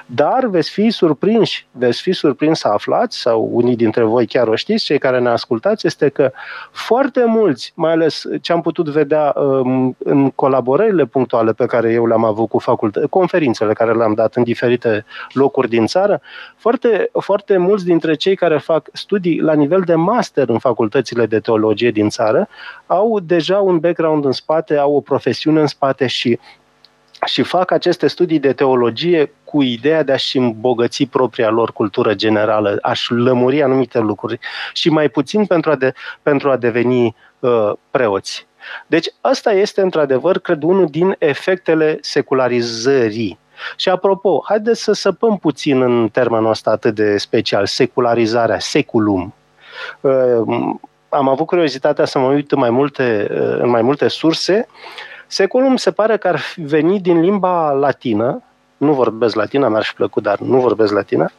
Dar 0.06 0.46
veți 0.46 0.70
fi 0.70 0.90
surprinși, 0.90 1.66
veți 1.70 2.00
fi 2.00 2.12
surprins 2.12 2.58
să 2.58 2.68
aflați, 2.68 3.18
sau 3.18 3.48
unii 3.52 3.76
dintre 3.76 4.02
voi 4.02 4.26
chiar 4.26 4.48
o 4.48 4.54
știți, 4.54 4.84
cei 4.84 4.98
care 4.98 5.18
ne 5.18 5.28
ascultați, 5.28 5.86
este 5.86 6.08
că 6.08 6.32
foarte 6.72 7.24
mulți, 7.24 7.72
mai 7.74 7.92
ales 7.92 8.24
ce 8.40 8.52
am 8.52 8.60
putut 8.60 8.88
vedea 8.88 9.32
um, 9.36 9.96
în 9.98 10.30
colaborările 10.30 11.04
punctuale 11.04 11.52
pe 11.52 11.66
care 11.66 11.92
eu 11.92 12.06
le-am 12.06 12.24
avut 12.24 12.48
cu 12.48 12.58
facultă, 12.58 13.06
conferințele 13.10 13.72
care 13.72 13.92
le-am 13.92 14.14
dat 14.14 14.34
în 14.34 14.42
diferite 14.42 15.04
locuri 15.32 15.68
din 15.68 15.86
țară, 15.86 16.20
foarte, 16.56 17.10
foarte 17.20 17.56
mulți 17.56 17.84
dintre 17.84 18.14
cei 18.14 18.36
care 18.36 18.58
fac 18.58 18.88
studii 18.92 19.40
la 19.40 19.52
nivel 19.52 19.80
de 19.80 19.94
master 19.94 20.48
în 20.48 20.58
facultățile 20.58 21.26
de 21.26 21.40
teologie 21.40 21.90
din 21.90 22.08
țară 22.08 22.48
au 22.86 23.20
deja 23.20 23.58
un 23.58 23.78
background 23.86 24.24
în 24.24 24.32
spate, 24.32 24.76
au 24.76 24.94
o 24.94 25.00
profesiune 25.00 25.60
în 25.60 25.66
spate 25.66 26.06
și 26.06 26.38
și 27.26 27.42
fac 27.42 27.70
aceste 27.70 28.06
studii 28.06 28.38
de 28.38 28.52
teologie 28.52 29.32
cu 29.44 29.62
ideea 29.62 30.02
de 30.02 30.12
a-și 30.12 30.36
îmbogăți 30.36 31.04
propria 31.04 31.50
lor 31.50 31.72
cultură 31.72 32.14
generală, 32.14 32.78
a-și 32.80 33.12
lămuri 33.12 33.62
anumite 33.62 33.98
lucruri 33.98 34.38
și 34.72 34.88
mai 34.88 35.08
puțin 35.08 35.46
pentru 35.46 35.70
a, 35.70 35.74
de, 35.74 35.92
pentru 36.22 36.50
a 36.50 36.56
deveni 36.56 37.16
uh, 37.38 37.72
preoți. 37.90 38.46
Deci 38.86 39.06
asta 39.20 39.52
este 39.52 39.80
într-adevăr, 39.80 40.38
cred, 40.38 40.62
unul 40.62 40.86
din 40.86 41.16
efectele 41.18 41.98
secularizării. 42.00 43.38
Și 43.76 43.88
apropo, 43.88 44.42
haideți 44.48 44.82
să 44.82 44.92
săpăm 44.92 45.36
puțin 45.36 45.82
în 45.82 46.08
termenul 46.08 46.50
ăsta 46.50 46.70
atât 46.70 46.94
de 46.94 47.18
special, 47.18 47.66
secularizarea, 47.66 48.58
seculum. 48.58 49.34
Uh, 50.00 50.74
am 51.14 51.28
avut 51.28 51.46
curiozitatea 51.46 52.04
să 52.04 52.18
mă 52.18 52.26
uit 52.26 52.52
în 52.52 52.58
mai 52.58 52.70
multe, 52.70 53.26
în 53.60 53.68
mai 53.68 53.82
multe 53.82 54.08
surse. 54.08 54.66
Seculum 55.26 55.76
se 55.76 55.90
pare 55.90 56.16
că 56.16 56.28
ar 56.28 56.40
veni 56.56 57.00
din 57.00 57.20
limba 57.20 57.70
latină, 57.70 58.42
nu 58.76 58.92
vorbesc 58.92 59.34
latină, 59.34 59.68
mi-ar 59.68 59.82
fi 59.82 59.94
plăcut, 59.94 60.22
dar 60.22 60.38
nu 60.38 60.60
vorbesc 60.60 60.92
latină, 60.92 61.30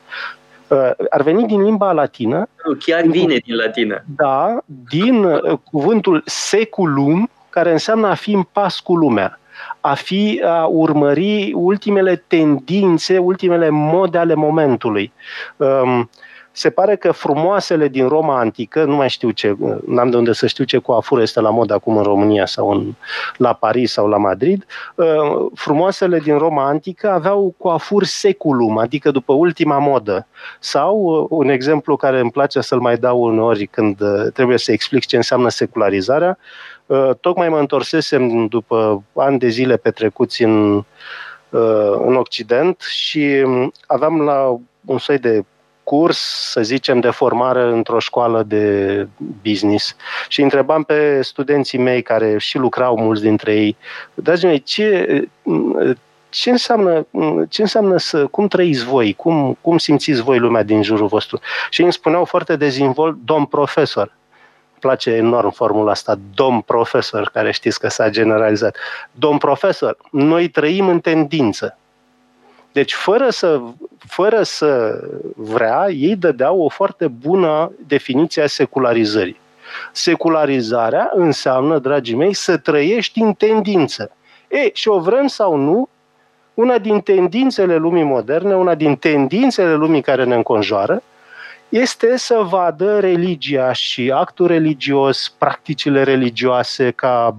uh, 0.67 0.91
ar 1.10 1.22
veni 1.22 1.48
din 1.48 1.62
limba 1.62 1.91
latină. 1.91 2.48
Chiar 2.79 3.01
vine 3.01 3.38
din 3.38 3.55
latină. 3.55 4.03
Da, 4.15 4.58
din 4.89 5.24
uh, 5.24 5.58
cuvântul 5.72 6.22
seculum, 6.25 7.29
care 7.50 7.72
înseamnă 7.72 8.08
a 8.08 8.13
fi 8.13 8.32
în 8.32 8.44
pas 8.44 8.79
cu 8.79 8.96
lumea, 8.96 9.39
a 9.82 9.94
fi 9.94 10.41
a 10.46 10.65
urmări 10.65 11.51
ultimele 11.53 12.24
tendințe, 12.27 13.17
ultimele 13.17 13.70
mode 13.70 14.17
ale 14.17 14.34
momentului. 14.34 15.13
Um, 15.58 16.10
se 16.56 16.70
pare 16.70 16.96
că 16.96 17.12
frumoasele 17.12 17.88
din 17.88 18.08
Roma 18.08 18.40
antică, 18.40 18.84
nu 18.84 18.96
mai 18.96 19.10
știu 19.10 19.32
ce, 19.32 19.56
n-am 19.86 20.10
de 20.10 20.18
unde 20.18 20.34
să 20.34 20.48
știu 20.48 20.64
ce 20.64 20.78
coafură 20.78 21.22
este 21.22 21.40
la 21.40 21.50
mod 21.50 21.72
acum 21.72 21.98
în 21.98 22.04
România 22.04 22.46
sau 22.46 22.70
în, 22.70 22.94
la 23.38 23.54
Paris 23.54 23.92
sau 23.92 24.08
la 24.08 24.18
Madrid, 24.18 24.66
uh, 24.96 25.06
frumoasele 25.54 26.20
din 26.20 26.38
Roma 26.38 26.68
antică 26.68 27.12
aveau 27.12 27.54
coafuri 27.58 28.06
seculum, 28.06 28.78
adică 28.78 29.12
după 29.12 29.34
ultima 29.34 29.80
modă. 29.80 30.28
Sau, 30.60 30.98
uh, 30.98 31.28
un 31.30 31.50
exemplu 31.50 31.96
care 31.96 32.20
îmi 32.20 32.32
place 32.32 32.62
să-l 32.62 32.80
mai 32.80 32.98
dau 32.98 33.22
uneori 33.22 33.66
când 33.66 34.02
uh, 34.02 34.32
trebuie 34.34 34.58
să 34.58 34.72
explic 34.72 35.06
ce 35.06 35.16
înseamnă 35.16 35.50
secularizarea, 35.50 36.38
tocmai 37.22 37.50
mă 37.50 37.60
întorsesem 37.60 38.48
după 38.48 39.04
ani 39.16 39.40
de 39.40 39.48
zile 39.48 39.78
petrecuți 39.78 40.44
în, 40.44 40.84
în 42.06 42.16
Occident 42.16 42.82
și 42.82 43.44
um, 43.46 43.72
aveam 43.88 44.22
la 44.22 44.60
un 44.86 44.98
soi 44.98 45.18
de 45.18 45.44
curs, 45.86 46.50
să 46.51 46.62
zicem, 46.62 47.00
de 47.00 47.10
formare 47.10 47.62
într-o 47.62 48.00
școală 48.00 48.44
de 48.44 49.08
business 49.42 49.96
și 50.27 50.42
întrebam 50.42 50.84
pe 50.84 51.22
studenții 51.22 51.77
mei 51.77 52.01
care 52.01 52.38
și 52.38 52.58
lucrau 52.58 52.98
mulți 52.98 53.22
dintre 53.22 53.56
ei, 53.56 53.77
dragii 54.13 54.48
mei, 54.48 54.62
ce, 54.62 55.08
ce 56.30 56.50
înseamnă, 56.50 57.08
ce 57.50 57.62
înseamnă 57.62 57.98
să, 57.98 58.25
cum 58.25 58.48
trăiți 58.48 58.86
voi, 58.86 59.13
cum, 59.13 59.58
cum 59.62 59.77
simțiți 59.77 60.22
voi 60.22 60.39
lumea 60.39 60.63
din 60.63 60.84
jurul 60.84 61.08
vostru? 61.08 61.39
Și 61.70 61.82
îmi 61.82 61.94
spuneau 61.94 62.25
foarte 62.25 62.56
dezinvolt, 62.56 63.18
domn 63.25 63.46
profesor, 63.46 64.12
place 64.80 65.12
enorm 65.12 65.51
formula 65.51 65.92
asta, 65.92 66.20
domn 66.34 66.62
profesor, 66.62 67.30
care 67.34 67.51
știți 67.51 67.80
că 67.80 67.88
s-a 67.88 68.10
generalizat. 68.10 68.77
Domn 69.12 69.38
profesor, 69.38 69.98
noi 70.12 70.48
trăim 70.48 70.88
în 70.88 71.00
tendință. 71.00 71.77
Deci, 72.75 72.94
fără 72.94 73.29
să, 73.29 73.62
fără 73.98 74.44
să 74.44 75.00
vrea, 75.36 75.88
ei 75.89 76.15
dădeau 76.15 76.62
o 76.62 76.70
foarte 76.70 77.08
bună 77.08 77.72
definiție 77.88 78.41
a 78.41 78.48
secularizării. 78.48 79.39
Secularizarea 79.91 81.12
înseamnă, 81.13 81.79
dragii 81.79 82.15
mei, 82.15 82.34
să 82.34 82.58
trăiești 82.58 83.20
în 83.20 83.34
tendință. 83.34 84.12
E, 84.48 84.70
și 84.74 84.88
o 84.88 85.00
vrem 85.00 85.27
sau 85.27 85.55
nu, 85.55 85.89
una 86.53 86.77
din 86.77 87.00
tendințele 87.00 87.75
lumii 87.75 88.03
moderne, 88.03 88.55
una 88.55 88.75
din 88.75 88.96
tendințele 88.96 89.74
lumii 89.74 90.01
care 90.01 90.24
ne 90.24 90.36
înconjoară, 90.36 91.03
este 91.70 92.17
să 92.17 92.41
vadă 92.50 93.00
religia 93.00 93.74
și 93.74 94.12
actul 94.12 94.48
religios, 94.48 95.36
practicile 95.38 96.03
religioase 96.03 96.91
ca 96.91 97.38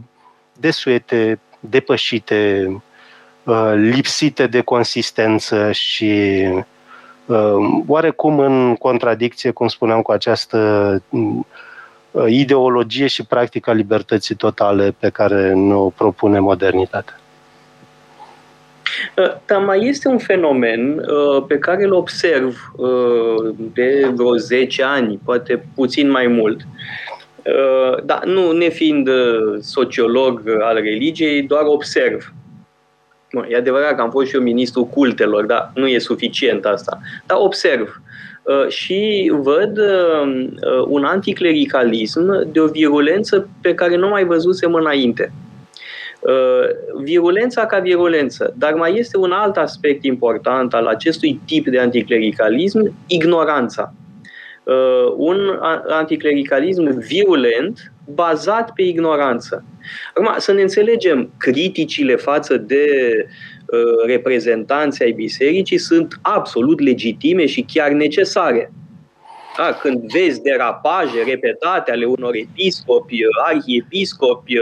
desuete, 0.52 1.40
depășite, 1.61 2.69
Uh, 2.69 2.83
lipsite 3.75 4.47
de 4.47 4.61
consistență 4.61 5.73
și 5.73 6.43
uh, 7.26 7.83
oarecum 7.87 8.38
în 8.38 8.76
contradicție, 8.76 9.50
cum 9.50 9.69
spuneam, 9.69 10.03
cu 10.03 10.12
această 10.12 11.03
uh, 11.09 12.25
ideologie 12.29 13.07
și 13.07 13.25
practica 13.25 13.73
libertății 13.73 14.35
totale 14.35 14.95
pe 14.99 15.09
care 15.09 15.53
ne-o 15.55 15.88
propune 15.88 16.38
modernitatea. 16.38 17.21
Dar 19.47 19.65
mai 19.65 19.87
este 19.87 20.09
un 20.09 20.19
fenomen 20.19 20.99
uh, 20.99 21.45
pe 21.49 21.59
care 21.59 21.85
îl 21.85 21.93
observ 21.93 22.73
uh, 22.76 23.55
de 23.73 24.11
vreo 24.15 24.37
10 24.37 24.83
ani, 24.83 25.21
poate 25.25 25.65
puțin 25.75 26.11
mai 26.11 26.26
mult. 26.26 26.61
Uh, 27.43 28.05
dar 28.05 28.25
nu 28.25 28.53
nefiind 28.53 29.09
sociolog 29.61 30.43
al 30.61 30.75
religiei, 30.75 31.43
doar 31.43 31.62
observ. 31.65 32.33
Bun, 33.37 33.47
e 33.49 33.57
adevărat 33.57 33.95
că 33.95 34.02
am 34.02 34.11
fost 34.11 34.28
și 34.28 34.35
eu 34.35 34.43
ministru 34.43 34.85
cultelor, 34.85 35.45
dar 35.45 35.71
nu 35.75 35.87
e 35.87 35.99
suficient 35.99 36.64
asta. 36.64 36.99
Dar 37.26 37.38
observ 37.40 38.00
uh, 38.43 38.69
și 38.69 39.33
văd 39.35 39.78
uh, 39.78 40.47
uh, 40.47 40.85
un 40.88 41.05
anticlericalism 41.05 42.50
de 42.52 42.61
o 42.61 42.66
virulență 42.66 43.49
pe 43.61 43.75
care 43.75 43.97
nu 43.97 44.09
mai 44.09 44.25
văzusem 44.25 44.75
înainte. 44.75 45.33
Virulența 47.02 47.66
ca 47.66 47.78
virulență, 47.78 48.55
dar 48.59 48.75
mai 48.75 48.95
este 48.99 49.19
un 49.19 49.33
alt 49.33 49.57
aspect 49.57 50.05
important 50.05 50.75
al 50.75 50.87
acestui 50.87 51.40
tip 51.47 51.66
de 51.66 51.78
anticlericalism, 51.78 52.95
ignoranța. 53.07 53.93
Un 55.16 55.61
anticlericalism 55.88 56.99
virulent 56.99 57.93
bazat 58.15 58.73
pe 58.73 58.83
ignoranță. 58.83 59.65
Acum, 60.15 60.35
să 60.39 60.53
ne 60.53 60.63
înțelegem, 60.63 61.31
criticile 61.39 62.17
față 62.17 62.57
de 62.57 62.87
uh, 63.67 64.07
reprezentanții 64.07 65.05
ai 65.05 65.13
bisericii 65.13 65.79
sunt 65.79 66.19
absolut 66.23 66.81
legitime 66.81 67.47
și 67.47 67.67
chiar 67.73 67.91
necesare. 67.91 68.73
Da, 69.57 69.73
când 69.73 70.11
vezi 70.13 70.43
derapaje 70.43 71.23
repetate 71.27 71.91
ale 71.91 72.05
unor 72.05 72.35
episcopi, 72.35 73.19
arhiepiscopi, 73.47 74.55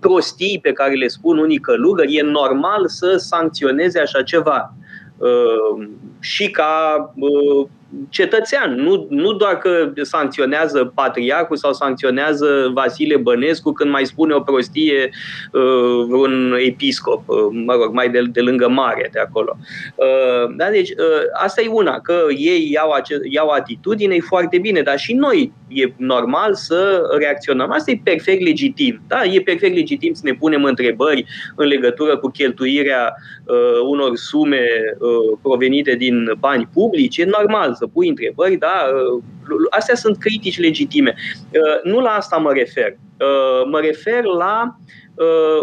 prostii 0.00 0.58
pe 0.62 0.72
care 0.72 0.94
le 0.94 1.06
spun 1.06 1.38
unii 1.38 1.58
călugări, 1.58 2.16
e 2.16 2.22
normal 2.22 2.88
să 2.88 3.16
sancționeze 3.16 4.00
așa 4.00 4.22
ceva. 4.22 4.74
Uh, 5.18 5.88
și 6.20 6.50
ca 6.50 7.12
uh, 7.16 7.68
cetățean, 8.08 8.74
nu, 8.74 9.06
nu 9.10 9.32
doar 9.32 9.58
că 9.58 9.92
sancționează 10.02 10.92
patriarhul 10.94 11.56
sau 11.56 11.72
sancționează 11.72 12.70
Vasile 12.74 13.16
Bănescu 13.16 13.72
când 13.72 13.90
mai 13.90 14.04
spune 14.04 14.34
o 14.34 14.40
prostie 14.40 15.10
uh, 15.52 16.06
un 16.10 16.56
episcop, 16.58 17.28
uh, 17.28 17.36
mă 17.50 17.74
rog, 17.74 17.92
mai 17.92 18.10
de, 18.10 18.22
de 18.32 18.40
lângă 18.40 18.68
mare 18.68 19.08
de 19.12 19.18
acolo. 19.18 19.56
Uh, 19.94 20.54
da, 20.56 20.70
deci 20.70 20.90
uh, 20.90 21.22
asta 21.42 21.62
e 21.62 21.68
una, 21.68 22.00
că 22.00 22.26
ei 22.36 22.70
iau, 22.72 22.90
ace- 22.90 23.20
iau 23.30 23.48
atitudine, 23.48 24.14
e 24.14 24.20
foarte 24.20 24.58
bine, 24.58 24.80
dar 24.80 24.98
și 24.98 25.12
noi 25.12 25.52
e 25.68 25.92
normal 25.96 26.54
să 26.54 27.02
reacționăm. 27.18 27.70
Asta 27.70 27.90
e 27.90 28.00
perfect 28.04 28.42
legitim. 28.42 29.00
Da? 29.06 29.24
E 29.24 29.40
perfect 29.40 29.74
legitim 29.74 30.12
să 30.12 30.22
ne 30.24 30.34
punem 30.34 30.64
întrebări 30.64 31.24
în 31.56 31.66
legătură 31.66 32.16
cu 32.16 32.28
cheltuirea 32.28 33.14
uh, 33.44 33.80
unor 33.88 34.16
sume 34.16 34.66
uh, 34.98 35.38
provenite 35.42 35.94
din 35.94 36.32
bani 36.38 36.68
publici. 36.72 37.18
E 37.18 37.24
normal 37.24 37.74
să 37.80 37.86
pui 37.86 38.08
întrebări, 38.08 38.56
da? 38.56 38.72
Uh, 39.14 39.22
astea 39.70 39.94
sunt 39.94 40.18
critici 40.18 40.58
legitime. 40.58 41.14
Uh, 41.16 41.92
nu 41.92 42.00
la 42.00 42.10
asta 42.10 42.36
mă 42.36 42.52
refer. 42.52 42.90
Uh, 42.90 43.68
mă 43.70 43.80
refer 43.80 44.24
la 44.24 44.76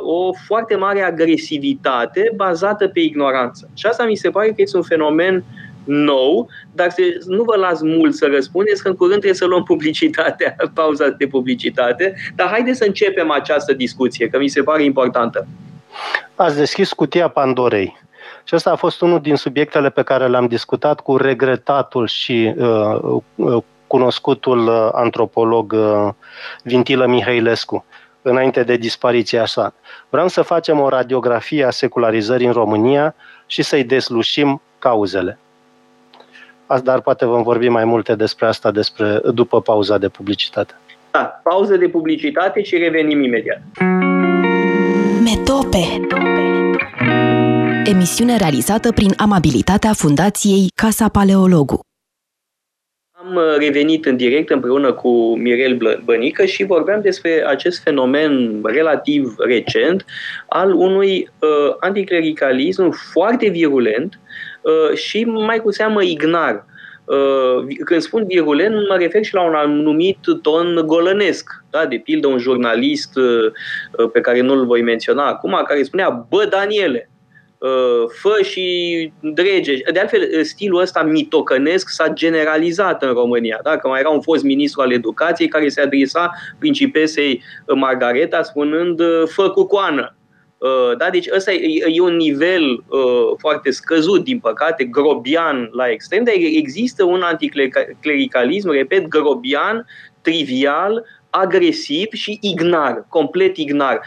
o 0.01 0.33
foarte 0.45 0.75
mare 0.75 1.01
agresivitate 1.01 2.31
bazată 2.35 2.87
pe 2.87 2.99
ignoranță. 2.99 3.69
Și 3.73 3.85
asta 3.85 4.05
mi 4.05 4.15
se 4.15 4.29
pare 4.29 4.47
că 4.47 4.53
este 4.57 4.77
un 4.77 4.83
fenomen 4.83 5.43
nou, 5.87 6.49
dar 6.73 6.89
se, 6.89 7.17
nu 7.25 7.43
vă 7.43 7.55
las 7.55 7.81
mult 7.81 8.13
să 8.13 8.27
răspundeți, 8.31 8.81
că 8.81 8.87
în 8.87 8.95
curând 8.95 9.19
trebuie 9.19 9.39
să 9.39 9.45
luăm 9.45 9.63
publicitatea, 9.63 10.55
pauza 10.73 11.09
de 11.09 11.27
publicitate, 11.27 12.15
dar 12.35 12.47
haideți 12.47 12.77
să 12.77 12.83
începem 12.83 13.31
această 13.31 13.73
discuție, 13.73 14.29
că 14.29 14.37
mi 14.37 14.47
se 14.47 14.61
pare 14.61 14.83
importantă. 14.83 15.47
Ați 16.35 16.57
deschis 16.57 16.93
cutia 16.93 17.27
Pandorei. 17.27 17.97
Și 18.47 18.55
ăsta 18.55 18.71
a 18.71 18.75
fost 18.75 19.01
unul 19.01 19.21
din 19.21 19.35
subiectele 19.35 19.89
pe 19.89 20.03
care 20.03 20.27
le-am 20.27 20.47
discutat 20.47 20.99
cu 20.99 21.17
regretatul 21.17 22.07
și 22.07 22.53
uh, 22.57 23.19
uh, 23.35 23.63
cunoscutul 23.87 24.67
uh, 24.67 24.89
antropolog 24.91 25.71
uh, 25.71 26.09
Vintilă 26.63 27.05
Mihailescu 27.05 27.85
înainte 28.21 28.63
de 28.63 28.75
dispariția 28.75 29.45
sa. 29.45 29.73
Vreau 30.09 30.27
să 30.27 30.41
facem 30.41 30.79
o 30.79 30.89
radiografie 30.89 31.63
a 31.63 31.69
secularizării 31.69 32.47
în 32.47 32.53
România 32.53 33.15
și 33.45 33.61
să-i 33.61 33.83
deslușim 33.83 34.61
cauzele. 34.79 35.39
Dar 36.83 37.01
poate 37.01 37.25
vom 37.25 37.43
vorbi 37.43 37.67
mai 37.67 37.85
multe 37.85 38.15
despre 38.15 38.45
asta 38.45 38.71
despre, 38.71 39.21
după 39.33 39.61
pauza 39.61 39.97
de 39.97 40.09
publicitate. 40.09 40.73
Da, 41.11 41.41
pauză 41.43 41.75
de 41.75 41.87
publicitate 41.87 42.63
și 42.63 42.77
revenim 42.77 43.23
imediat. 43.23 43.61
Metope. 45.23 46.07
Emisiune 47.89 48.37
realizată 48.37 48.91
prin 48.91 49.13
amabilitatea 49.17 49.93
Fundației 49.93 50.71
Casa 50.75 51.09
Paleologu. 51.09 51.79
Am 53.11 53.35
uh, 53.35 53.55
revenit 53.57 54.05
în 54.05 54.15
direct 54.15 54.49
împreună 54.49 54.93
cu 54.93 55.37
Mirel 55.37 56.01
Bănică 56.05 56.45
și 56.45 56.63
vorbeam 56.63 57.01
despre 57.01 57.43
acest 57.47 57.83
fenomen 57.83 58.61
relativ 58.63 59.35
recent 59.37 60.05
al 60.47 60.73
unui 60.73 61.29
uh, 61.39 61.75
anticlericalism 61.79 62.89
foarte 63.11 63.49
virulent 63.49 64.19
uh, 64.61 64.97
și 64.97 65.23
mai 65.23 65.59
cu 65.59 65.71
seamă 65.71 66.03
ignar. 66.03 66.65
Uh, 67.05 67.75
când 67.85 68.01
spun 68.01 68.25
virulent, 68.25 68.75
mă 68.89 68.95
refer 68.99 69.23
și 69.23 69.33
la 69.33 69.41
un 69.41 69.53
anumit 69.53 70.17
ton 70.41 70.83
golănesc. 70.85 71.49
Da? 71.69 71.85
De 71.85 71.97
pildă, 71.97 72.27
un 72.27 72.37
jurnalist 72.37 73.15
uh, 73.15 73.51
uh, 73.97 74.09
pe 74.11 74.21
care 74.21 74.41
nu-l 74.41 74.65
voi 74.65 74.81
menționa 74.81 75.27
acum, 75.27 75.61
care 75.67 75.83
spunea, 75.83 76.25
bă, 76.29 76.47
Daniele, 76.49 77.09
fă 78.21 78.39
și 78.43 79.11
drege. 79.21 79.73
De 79.93 79.99
altfel, 79.99 80.43
stilul 80.43 80.81
ăsta 80.81 81.03
mitocănesc 81.03 81.89
s-a 81.89 82.07
generalizat 82.07 83.03
în 83.03 83.13
România. 83.13 83.59
Da? 83.63 83.77
Că 83.77 83.87
mai 83.87 83.99
era 83.99 84.09
un 84.09 84.21
fost 84.21 84.43
ministru 84.43 84.81
al 84.81 84.91
educației 84.91 85.47
care 85.47 85.69
se 85.69 85.81
adresa 85.81 86.31
principesei 86.59 87.43
Margareta 87.75 88.43
spunând, 88.43 89.01
fă 89.25 89.49
cu 89.49 89.65
coană. 89.65 90.17
Uh, 90.57 90.97
da? 90.97 91.09
Deci 91.09 91.27
ăsta 91.35 91.51
e, 91.51 91.83
e 91.87 92.01
un 92.01 92.15
nivel 92.15 92.63
uh, 92.71 93.35
foarte 93.37 93.71
scăzut, 93.71 94.23
din 94.23 94.39
păcate, 94.39 94.83
grobian 94.83 95.69
la 95.71 95.89
extrem, 95.89 96.23
dar 96.23 96.33
există 96.37 97.03
un 97.03 97.21
anticlericalism, 97.21 98.69
repet, 98.69 99.07
grobian, 99.07 99.85
trivial, 100.21 101.05
agresiv 101.29 102.07
și 102.13 102.37
ignar, 102.41 103.05
complet 103.09 103.57
ignar. 103.57 104.01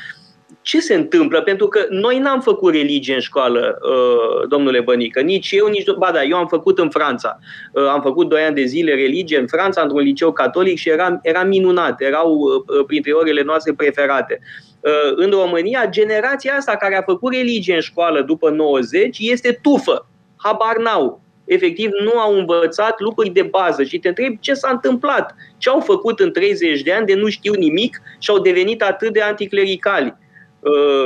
Ce 0.63 0.81
se 0.81 0.95
întâmplă? 0.95 1.43
Pentru 1.43 1.69
că 1.69 1.87
noi 1.89 2.19
n-am 2.19 2.41
făcut 2.41 2.73
religie 2.75 3.15
în 3.15 3.21
școală, 3.21 3.79
uh, 3.83 4.49
domnule 4.49 4.81
Bănică, 4.81 5.21
nici 5.21 5.51
eu, 5.53 5.67
nici... 5.67 5.91
Ba 5.99 6.11
da, 6.11 6.23
eu 6.23 6.37
am 6.37 6.47
făcut 6.47 6.79
în 6.79 6.91
Franța. 6.91 7.39
Uh, 7.73 7.87
am 7.87 8.01
făcut 8.03 8.29
doi 8.29 8.43
ani 8.43 8.55
de 8.55 8.65
zile 8.65 8.95
religie 8.95 9.39
în 9.39 9.47
Franța, 9.47 9.83
într-un 9.83 10.01
liceu 10.01 10.33
catolic 10.33 10.79
și 10.79 10.89
era, 10.89 11.19
era 11.23 11.43
minunat, 11.43 12.01
erau 12.01 12.39
uh, 12.39 12.85
printre 12.87 13.13
orele 13.13 13.43
noastre 13.43 13.73
preferate. 13.77 14.41
Uh, 14.41 14.71
Uh, 14.81 15.13
în 15.15 15.31
România, 15.31 15.87
generația 15.89 16.55
asta 16.55 16.77
care 16.77 16.97
a 16.97 17.03
făcut 17.03 17.33
religie 17.33 17.75
în 17.75 17.81
școală 17.81 18.23
după 18.23 18.51
90 18.51 19.19
este 19.21 19.59
tufă, 19.63 20.09
habar 20.37 20.77
n-au. 20.77 21.21
Efectiv, 21.45 21.91
nu 22.05 22.19
au 22.19 22.39
învățat 22.39 23.01
lucruri 23.01 23.31
de 23.31 23.43
bază 23.43 23.83
și 23.83 23.99
te 23.99 24.09
întrebi 24.09 24.39
ce 24.41 24.55
s-a 24.55 24.71
întâmplat, 24.71 25.35
ce 25.59 25.69
au 25.69 25.81
făcut 25.81 26.21
în 26.21 26.33
30 26.33 26.83
de 26.83 26.93
ani 26.93 27.07
de 27.07 27.15
nu 27.15 27.29
știu 27.29 27.53
nimic 27.53 28.03
și 28.19 28.31
au 28.31 28.39
devenit 28.39 28.83
atât 28.83 29.13
de 29.13 29.21
anticlericali 29.21 30.07
uh, 30.07 30.20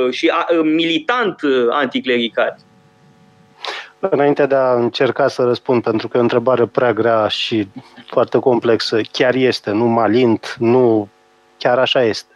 și 0.09 0.31
uh, 0.51 0.59
militant 0.63 1.39
anticlericali. 1.69 2.55
Înainte 3.99 4.45
de 4.45 4.55
a 4.55 4.73
încerca 4.73 5.27
să 5.27 5.43
răspund, 5.43 5.83
pentru 5.83 6.07
că 6.07 6.17
e 6.17 6.19
o 6.19 6.23
întrebare 6.23 6.65
prea 6.65 6.93
grea 6.93 7.27
și 7.27 7.67
foarte 8.05 8.39
complexă, 8.39 8.99
chiar 9.11 9.35
este, 9.35 9.71
nu 9.71 9.85
malint, 9.85 10.55
nu 10.59 11.07
chiar 11.57 11.79
așa 11.79 12.03
este. 12.03 12.35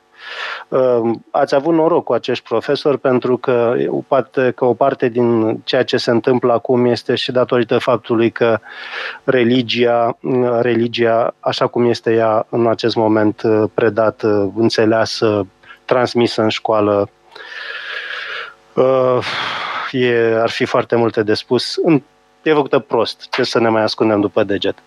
Ehm, 0.69 1.25
ați 1.31 1.55
avut 1.55 1.73
noroc 1.73 2.03
cu 2.03 2.13
acești 2.13 2.43
profesori 2.47 2.99
pentru 2.99 3.37
că, 3.37 3.75
poate 4.07 4.51
că 4.55 4.65
o 4.65 4.73
parte 4.73 5.07
din 5.07 5.59
ceea 5.63 5.83
ce 5.83 5.97
se 5.97 6.11
întâmplă 6.11 6.53
acum 6.53 6.85
este 6.85 7.15
și 7.15 7.31
datorită 7.31 7.77
faptului 7.77 8.29
că 8.29 8.59
religia, 9.23 10.17
religia 10.59 11.35
așa 11.39 11.67
cum 11.67 11.85
este 11.85 12.13
ea 12.13 12.45
în 12.49 12.67
acest 12.67 12.95
moment 12.95 13.41
predată, 13.73 14.51
înțeleasă, 14.55 15.45
transmisă 15.89 16.41
în 16.41 16.49
școală, 16.49 17.09
ehm, 18.75 19.23
e, 19.91 20.39
ar 20.41 20.49
fi 20.49 20.65
foarte 20.65 20.95
multe 20.95 21.23
de 21.23 21.33
spus. 21.33 21.75
E 22.43 22.53
făcută 22.53 22.79
prost. 22.79 23.29
Ce 23.29 23.43
să 23.43 23.59
ne 23.59 23.69
mai 23.69 23.81
ascundem 23.81 24.21
după 24.21 24.43
deget? 24.43 24.77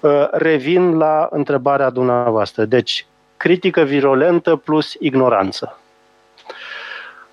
Ehm, 0.00 0.28
revin 0.32 0.96
la 0.96 1.28
întrebarea 1.30 1.90
dumneavoastră. 1.90 2.64
Deci, 2.64 3.06
critică 3.36 3.82
virulentă 3.82 4.56
plus 4.56 4.94
ignoranță. 4.98 5.78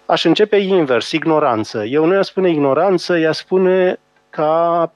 Aș 0.05 0.23
începe 0.23 0.57
invers, 0.57 1.11
ignoranță. 1.11 1.83
Eu 1.83 2.05
nu 2.05 2.13
i-aș 2.13 2.25
spune 2.25 2.49
ignoranță, 2.49 3.17
i-aș 3.17 3.37
spune 3.37 3.99
ca 4.29 4.91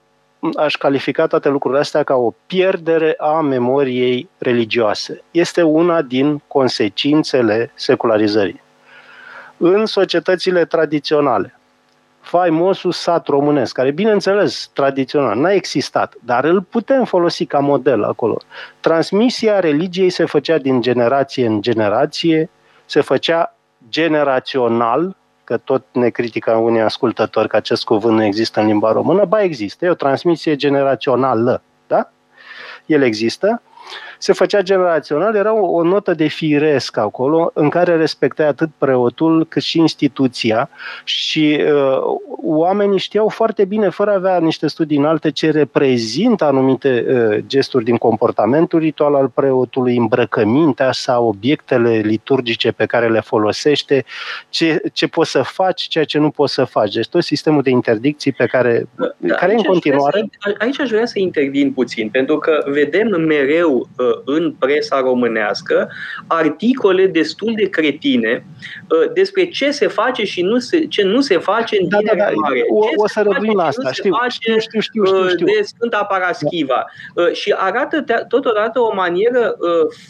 aș 0.55 0.75
califica 0.75 1.27
toate 1.27 1.49
lucrurile 1.49 1.79
astea 1.79 2.03
ca 2.03 2.15
o 2.15 2.33
pierdere 2.45 3.15
a 3.17 3.41
memoriei 3.41 4.29
religioase. 4.37 5.23
Este 5.31 5.61
una 5.61 6.01
din 6.01 6.41
consecințele 6.47 7.71
secularizării. 7.75 8.61
În 9.57 9.85
societățile 9.85 10.65
tradiționale, 10.65 11.59
faimosul 12.21 12.91
sat 12.91 13.27
românesc, 13.27 13.73
care, 13.73 13.91
bineînțeles, 13.91 14.69
tradițional, 14.73 15.37
n-a 15.37 15.51
existat, 15.51 16.13
dar 16.19 16.43
îl 16.43 16.61
putem 16.61 17.05
folosi 17.05 17.45
ca 17.45 17.59
model 17.59 18.03
acolo. 18.03 18.37
Transmisia 18.79 19.59
religiei 19.59 20.09
se 20.09 20.25
făcea 20.25 20.57
din 20.57 20.81
generație 20.81 21.45
în 21.45 21.61
generație, 21.61 22.49
se 22.85 23.01
făcea 23.01 23.55
generațional, 23.89 25.15
că 25.49 25.57
tot 25.57 25.85
ne 25.91 26.09
critică 26.09 26.51
unii 26.51 26.81
ascultători 26.81 27.47
că 27.47 27.55
acest 27.55 27.83
cuvânt 27.83 28.15
nu 28.15 28.23
există 28.23 28.59
în 28.59 28.65
limba 28.65 28.91
română, 28.91 29.25
ba 29.25 29.41
există, 29.41 29.85
e 29.85 29.89
o 29.89 29.93
transmisie 29.93 30.55
generațională, 30.55 31.61
da? 31.87 32.11
El 32.85 33.01
există 33.01 33.61
se 34.21 34.33
făcea 34.33 34.61
generațional, 34.61 35.35
era 35.35 35.53
o, 35.53 35.65
o 35.71 35.83
notă 35.83 36.13
de 36.13 36.27
firesc 36.27 36.97
acolo 36.97 37.51
în 37.53 37.69
care 37.69 37.95
respectai 37.95 38.47
atât 38.47 38.69
preotul 38.77 39.45
cât 39.45 39.61
și 39.61 39.79
instituția 39.79 40.69
și 41.03 41.61
uh, 41.61 42.01
oamenii 42.43 42.99
știau 42.99 43.29
foarte 43.29 43.65
bine, 43.65 43.89
fără 43.89 44.11
a 44.11 44.13
avea 44.13 44.39
niște 44.39 44.67
studii 44.67 44.97
înalte, 44.97 45.31
ce 45.31 45.51
reprezintă 45.51 46.45
anumite 46.45 47.05
uh, 47.07 47.43
gesturi 47.47 47.83
din 47.83 47.97
comportamentul 47.97 48.79
ritual 48.79 49.15
al 49.15 49.27
preotului, 49.27 49.97
îmbrăcămintea 49.97 50.91
sau 50.91 51.27
obiectele 51.27 51.97
liturgice 51.97 52.71
pe 52.71 52.85
care 52.85 53.09
le 53.09 53.19
folosește, 53.19 54.05
ce, 54.49 54.81
ce 54.93 55.07
poți 55.07 55.31
să 55.31 55.41
faci, 55.41 55.81
ceea 55.81 56.03
ce 56.03 56.17
nu 56.17 56.29
poți 56.29 56.53
să 56.53 56.63
faci. 56.63 56.93
Deci 56.93 57.07
tot 57.07 57.23
sistemul 57.23 57.61
de 57.61 57.69
interdicții 57.69 58.31
pe 58.31 58.45
care, 58.45 58.87
da, 59.17 59.35
care 59.35 59.53
în 59.53 59.63
continuare... 59.63 60.29
Să, 60.39 60.55
aici 60.57 60.79
aș 60.79 60.89
vrea 60.89 61.05
să 61.05 61.19
intervin 61.19 61.71
puțin, 61.71 62.09
pentru 62.09 62.37
că 62.37 62.63
vedem 62.65 63.21
mereu 63.21 63.87
uh, 63.97 64.08
în 64.25 64.55
presa 64.59 64.99
românească 64.99 65.89
articole 66.27 67.07
destul 67.07 67.53
de 67.55 67.69
cretine 67.69 68.45
uh, 68.89 69.11
despre 69.13 69.45
ce 69.45 69.71
se 69.71 69.87
face 69.87 70.25
și 70.25 70.41
nu 70.41 70.59
se, 70.59 70.85
ce 70.85 71.03
nu 71.03 71.21
se 71.21 71.37
face 71.37 71.77
în 71.81 71.89
da, 71.89 71.97
da, 72.05 72.13
da. 72.15 72.29
Mare. 72.35 72.63
O, 72.69 72.77
o 72.95 73.07
să 73.07 73.25
revin 73.31 73.51
la 73.55 73.65
asta, 73.65 73.91
știu, 73.91 74.13
știu, 74.29 74.59
știu, 74.59 74.81
știu, 74.81 75.05
știu, 75.05 75.27
știu. 75.29 75.45
De 75.45 75.61
Sfânta 75.61 76.03
Paraschiva. 76.03 76.85
Da. 77.15 77.31
Și 77.33 77.53
arată 77.57 78.03
totodată 78.27 78.79
o 78.79 78.93
manieră 78.95 79.57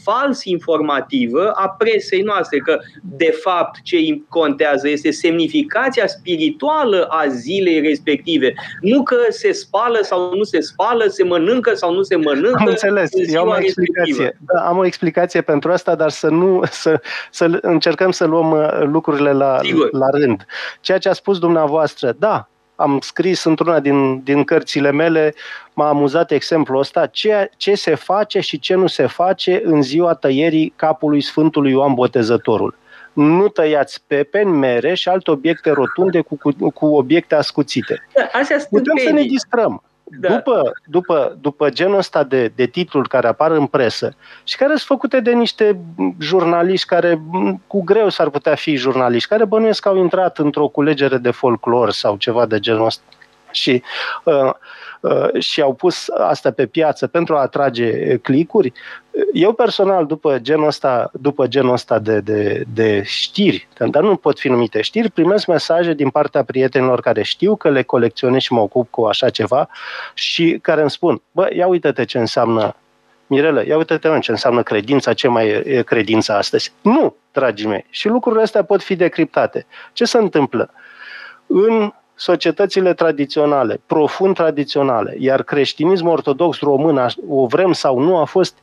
fals 0.04 0.44
informativă 0.44 1.52
a 1.56 1.70
presei 1.78 2.22
noastre, 2.22 2.58
că 2.58 2.80
de 3.02 3.40
fapt 3.44 3.80
ce 3.84 3.98
contează 4.30 4.90
este 4.90 5.12
semnificația 5.12 6.08
spirituală 6.08 7.08
a 7.10 7.28
zilei 7.28 7.82
respective. 7.82 8.54
Nu 8.82 9.04
că 9.04 9.18
se 9.30 9.52
spală 9.52 10.00
sau 10.02 10.36
nu 10.36 10.44
se 10.44 10.60
spală, 10.60 11.06
se 11.08 11.24
mănâncă 11.24 11.74
sau 11.74 11.94
nu 11.94 12.02
se 12.02 12.16
mănâncă. 12.16 12.58
Am 12.60 12.68
înțeles, 12.68 13.10
eu 13.34 13.42
am 13.42 13.48
o 13.48 13.54
explicație. 13.90 14.38
Da, 14.54 14.68
am 14.68 14.78
o 14.78 14.86
explicație 14.86 15.42
pentru 15.42 15.72
asta, 15.72 15.96
dar 15.96 16.10
să 16.10 16.30
nu 16.30 16.62
să, 16.72 17.02
să 17.32 17.60
încercăm 17.62 18.12
să 18.12 18.26
luăm 18.26 18.52
uh, 18.52 18.82
lucrurile 18.82 19.32
la, 19.32 19.60
la 19.92 20.10
rând. 20.10 20.46
Ceea 20.80 20.98
ce 20.98 21.10
a 21.10 21.14
spus 21.14 21.40
dumneavoastră, 21.40 22.16
da, 22.20 22.50
am 22.80 23.00
scris 23.02 23.44
într-una 23.44 23.80
din, 23.80 24.24
din 24.24 24.44
cărțile 24.44 24.92
mele, 24.92 25.34
m-a 25.74 25.88
amuzat 25.88 26.32
exemplul 26.32 26.80
ăsta, 26.80 27.06
ce, 27.06 27.50
ce 27.58 27.76
se 27.76 27.96
face 27.96 28.40
și 28.40 28.60
ce 28.60 28.76
nu 28.76 28.88
se 28.88 29.06
face 29.06 29.62
în 29.64 29.82
ziua 29.82 30.14
tăierii 30.14 30.74
capului 30.76 31.22
Sfântului 31.22 31.72
Ioan 31.72 31.94
Botezătorul. 31.94 32.78
Nu 33.14 33.48
tăiați 33.48 34.04
pepeni, 34.08 34.52
mere 34.52 34.94
și 34.94 35.10
alte 35.10 35.32
obiecte 35.32 35.72
rotunde 35.72 36.22
cu, 36.22 36.38
cu, 36.38 36.72
cu 36.74 36.86
obiecte 36.86 37.36
ascuțite. 37.36 38.08
Da, 38.14 38.30
Putem 38.70 38.98
să 38.98 39.12
ne 39.12 39.22
distrăm. 39.22 39.84
Da. 40.12 40.28
După, 40.28 40.72
după, 40.86 41.38
după 41.42 41.70
genul 41.70 41.98
ăsta 41.98 42.24
de, 42.24 42.52
de 42.56 42.66
titluri 42.66 43.10
care 43.10 43.28
apar 43.28 43.52
în 43.52 43.66
presă 43.66 44.16
și 44.44 44.58
care 44.58 44.70
sunt 44.70 44.82
făcute 44.82 45.20
de 45.20 45.32
niște 45.32 45.80
jurnaliști 46.20 46.88
care 46.88 47.22
cu 47.68 47.84
greu 47.84 48.10
s-ar 48.10 48.30
putea 48.30 48.56
fi 48.56 48.76
jurnaliști, 48.76 49.30
care 49.30 49.46
bănuiesc 49.46 49.82
că 49.82 49.90
au 49.90 49.98
intrat 49.98 50.38
într-o 50.38 50.68
culegere 50.68 51.18
de 51.18 51.32
folclor 51.32 51.92
sau 51.92 52.16
ceva 52.16 52.46
de 52.46 52.60
genul 52.60 52.86
ăsta 52.86 53.04
și, 53.52 53.84
uh, 54.24 54.34
uh, 54.34 54.54
și 55.40 55.62
au 55.62 55.74
pus 55.74 56.10
asta 56.18 56.52
pe 56.52 56.66
piață 56.66 57.08
pentru 57.08 57.36
a 57.36 57.42
atrage 57.42 58.18
clicuri. 58.18 58.74
Eu 59.34 59.54
personal, 59.54 60.06
după 60.06 60.40
genul 60.40 60.68
ăsta, 60.68 61.12
după 61.14 61.48
genul 61.48 61.74
ăsta 61.74 62.00
de, 62.00 62.20
de, 62.20 62.64
de 62.74 63.02
știri, 63.06 63.68
dar 63.90 64.04
nu 64.04 64.16
pot 64.16 64.40
fi 64.40 64.48
numite 64.48 64.82
știri, 64.82 65.12
primesc 65.12 65.48
mesaje 65.48 65.94
din 65.94 66.10
partea 66.10 66.44
prietenilor 66.44 67.02
care 67.02 67.22
știu 67.22 67.56
că 67.56 67.70
le 67.70 67.84
colecționez 67.84 68.42
și 68.42 68.54
mă 68.54 68.60
ocup 68.60 68.90
cu 68.90 69.04
așa 69.04 69.30
ceva 69.30 69.70
și 70.14 70.60
care 70.62 70.82
îmi 70.82 70.90
spun, 70.90 71.22
bă, 71.32 71.50
ia 71.54 71.68
uite-te 71.68 72.06
ce 72.06 72.18
înseamnă 72.18 72.76
Mirele, 73.30 73.66
ia 73.68 73.78
uite-te 73.78 74.20
ce 74.20 74.32
înseamnă 74.32 74.64
credința, 74.64 75.14
ce 75.14 75.28
mai 75.28 75.48
e 75.48 75.82
credința 75.86 76.38
astăzi. 76.38 76.74
Nu, 76.82 77.16
dragii 77.32 77.68
mei. 77.68 77.86
Și 77.90 78.08
lucrurile 78.08 78.42
astea 78.42 78.64
pot 78.64 78.82
fi 78.82 78.96
decriptate. 78.96 79.66
Ce 79.94 80.06
se 80.06 80.18
întâmplă? 80.18 80.72
În 81.48 81.94
societățile 82.20 82.94
tradiționale, 82.94 83.82
profund 83.86 84.36
tradiționale, 84.36 85.16
iar 85.20 85.44
creștinismul 85.44 86.12
ortodox 86.12 86.60
român, 86.60 87.08
o 87.30 87.46
vrem 87.46 87.72
sau 87.74 88.00
nu, 88.00 88.18
a 88.18 88.26
fost 88.26 88.58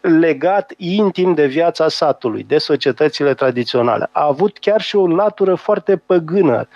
legat 0.00 0.72
intim 0.76 1.34
de 1.34 1.46
viața 1.46 1.88
satului, 1.88 2.44
de 2.48 2.58
societățile 2.58 3.34
tradiționale. 3.34 4.08
A 4.12 4.26
avut 4.26 4.58
chiar 4.58 4.80
și 4.80 4.96
o 4.96 5.06
latură 5.06 5.54
foarte 5.54 5.96
păgână. 5.96 6.68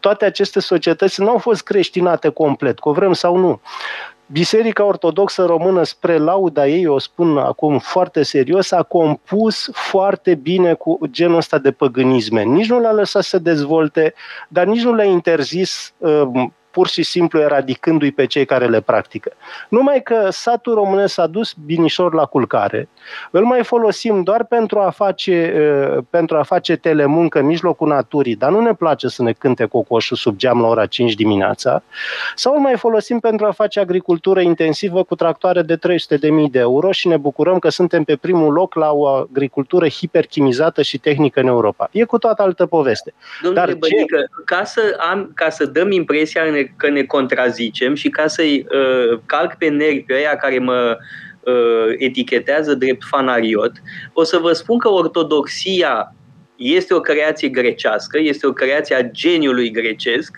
Toate 0.00 0.24
aceste 0.24 0.60
societăți 0.60 1.20
nu 1.20 1.28
au 1.30 1.38
fost 1.38 1.62
creștinate 1.62 2.28
complet, 2.28 2.78
cu 2.78 2.90
vrem 2.90 3.12
sau 3.12 3.36
nu. 3.36 3.60
Biserica 4.26 4.84
Ortodoxă 4.84 5.44
Română, 5.44 5.82
spre 5.82 6.18
lauda 6.18 6.66
ei, 6.66 6.86
o 6.86 6.98
spun 6.98 7.38
acum 7.38 7.78
foarte 7.78 8.22
serios, 8.22 8.70
a 8.70 8.82
compus 8.82 9.70
foarte 9.72 10.34
bine 10.34 10.74
cu 10.74 10.98
genul 11.10 11.36
ăsta 11.36 11.58
de 11.58 11.72
păgânisme. 11.72 12.42
Nici 12.42 12.68
nu 12.68 12.80
l-a 12.80 12.92
lăsat 12.92 13.22
să 13.22 13.38
dezvolte, 13.38 14.14
dar 14.48 14.66
nici 14.66 14.82
nu 14.82 14.94
le-a 14.94 15.04
interzis 15.04 15.92
uh, 15.98 16.22
pur 16.74 16.88
și 16.88 17.02
simplu 17.02 17.40
eradicându-i 17.40 18.12
pe 18.12 18.26
cei 18.26 18.44
care 18.44 18.66
le 18.66 18.80
practică. 18.80 19.32
Numai 19.68 20.02
că 20.02 20.28
satul 20.30 20.74
românesc 20.74 21.14
s-a 21.14 21.26
dus 21.26 21.54
binișor 21.66 22.14
la 22.14 22.24
culcare, 22.24 22.88
îl 23.30 23.44
mai 23.44 23.64
folosim 23.64 24.22
doar 24.22 24.44
pentru 24.44 24.78
a 24.78 24.90
face, 24.90 25.52
pentru 26.10 26.36
a 26.36 26.42
face 26.42 26.76
telemuncă 26.76 27.38
în 27.38 27.46
mijlocul 27.46 27.88
naturii, 27.88 28.36
dar 28.36 28.50
nu 28.50 28.60
ne 28.60 28.74
place 28.74 29.08
să 29.08 29.22
ne 29.22 29.32
cânte 29.32 29.64
cocoșul 29.64 30.16
sub 30.16 30.36
geam 30.36 30.60
la 30.60 30.66
ora 30.66 30.86
5 30.86 31.14
dimineața, 31.14 31.82
sau 32.34 32.54
îl 32.54 32.60
mai 32.60 32.76
folosim 32.76 33.18
pentru 33.18 33.46
a 33.46 33.50
face 33.50 33.80
agricultură 33.80 34.40
intensivă 34.40 35.02
cu 35.02 35.14
tractoare 35.14 35.62
de 35.62 35.76
300.000 35.76 35.80
de 36.50 36.58
euro 36.58 36.92
și 36.92 37.08
ne 37.08 37.16
bucurăm 37.16 37.58
că 37.58 37.68
suntem 37.68 38.04
pe 38.04 38.16
primul 38.16 38.52
loc 38.52 38.74
la 38.74 38.92
o 38.92 39.06
agricultură 39.06 39.88
hiperchimizată 39.88 40.82
și 40.82 40.98
tehnică 40.98 41.40
în 41.40 41.46
Europa. 41.46 41.88
E 41.92 42.04
cu 42.04 42.18
toată 42.18 42.42
altă 42.42 42.66
poveste. 42.66 43.14
Domnule 43.42 43.64
Dar 43.64 43.74
Bănică, 43.74 44.16
ce... 44.16 44.42
ca, 44.44 44.64
să 44.64 44.80
am, 45.10 45.30
ca 45.34 45.50
să 45.50 45.66
dăm 45.66 45.90
impresia 45.90 46.42
în 46.42 46.54
că 46.76 46.90
ne 46.90 47.02
contrazicem 47.02 47.94
și 47.94 48.08
ca 48.08 48.26
să-i 48.26 48.66
uh, 48.70 49.18
calc 49.26 49.54
pe 49.54 49.68
nervi 49.68 50.00
pe 50.00 50.14
aia 50.14 50.36
care 50.36 50.58
mă 50.58 50.96
uh, 51.40 51.94
etichetează 51.98 52.74
drept 52.74 53.02
fanariot, 53.04 53.72
o 54.12 54.22
să 54.22 54.38
vă 54.38 54.52
spun 54.52 54.78
că 54.78 54.88
ortodoxia 54.88 56.14
este 56.56 56.94
o 56.94 57.00
creație 57.00 57.48
grecească, 57.48 58.18
este 58.18 58.46
o 58.46 58.52
creație 58.52 58.96
a 58.96 59.02
geniului 59.02 59.70
grecesc, 59.70 60.36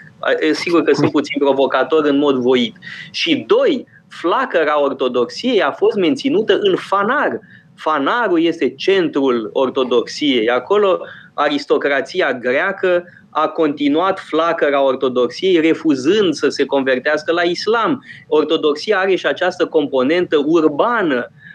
sigur 0.53 0.83
că 0.83 0.93
sunt 0.95 1.11
puțin 1.11 1.39
provocator 1.39 2.05
în 2.05 2.19
mod 2.19 2.37
voit. 2.37 2.77
Și 3.11 3.45
doi, 3.47 3.87
flacăra 4.09 4.83
ortodoxiei 4.83 5.63
a 5.63 5.71
fost 5.71 5.97
menținută 5.97 6.59
în 6.61 6.77
fanar. 6.77 7.41
Fanarul 7.77 8.43
este 8.43 8.71
centrul 8.71 9.51
ortodoxiei. 9.53 10.51
Acolo 10.51 11.01
aristocrația 11.35 12.33
greacă 12.33 13.05
a 13.39 13.49
continuat 13.49 14.19
flacăra 14.19 14.83
ortodoxiei, 14.83 15.61
refuzând 15.61 16.35
să 16.35 16.49
se 16.49 16.65
convertească 16.65 17.33
la 17.33 17.43
islam. 17.43 18.05
Ortodoxia 18.27 18.99
are 18.99 19.15
și 19.15 19.27
această 19.27 19.67
componentă 19.67 20.43
urbană, 20.47 21.31
uh, 21.31 21.46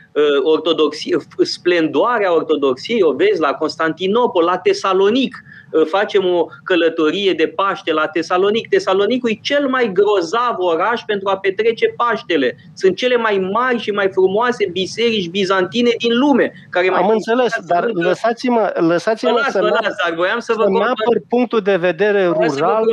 ortodoxie, 0.44 1.18
splendoarea 1.42 2.34
ortodoxiei 2.36 3.02
o 3.02 3.14
vezi 3.14 3.40
la 3.40 3.54
Constantinopol, 3.54 4.44
la 4.44 4.58
Tesalonic, 4.58 5.44
Uh, 5.72 5.86
facem 5.86 6.26
o 6.26 6.46
călătorie 6.64 7.34
de 7.34 7.48
Paște 7.48 7.94
la 7.94 8.08
Tesalonic. 8.08 8.68
Tesalonicul 8.68 9.30
e 9.30 9.40
cel 9.42 9.68
mai 9.68 9.92
grozav 9.94 10.56
oraș 10.58 11.02
pentru 11.06 11.30
a 11.30 11.38
petrece 11.38 11.94
Paștele. 11.98 12.56
Sunt 12.74 12.96
cele 12.96 13.16
mai 13.16 13.50
mari 13.52 13.80
și 13.80 13.92
mai 13.92 14.10
frumoase 14.12 14.70
biserici 14.72 15.30
bizantine 15.30 15.90
din 15.98 16.18
lume. 16.18 16.52
Care 16.70 16.88
Am 16.88 17.06
mai 17.06 17.14
înțeles, 17.14 17.54
dar 17.66 17.90
lăsați-mă, 17.94 18.74
lăsați-mă 18.76 19.46
să, 19.50 19.52
să, 19.52 20.14
voiam 20.16 20.40
să, 20.40 20.54
vă 20.56 20.64
să 20.64 20.84
apăr 20.84 21.22
punctul 21.30 21.62
de 21.62 21.76
vedere 21.76 22.26
rural. 22.26 22.84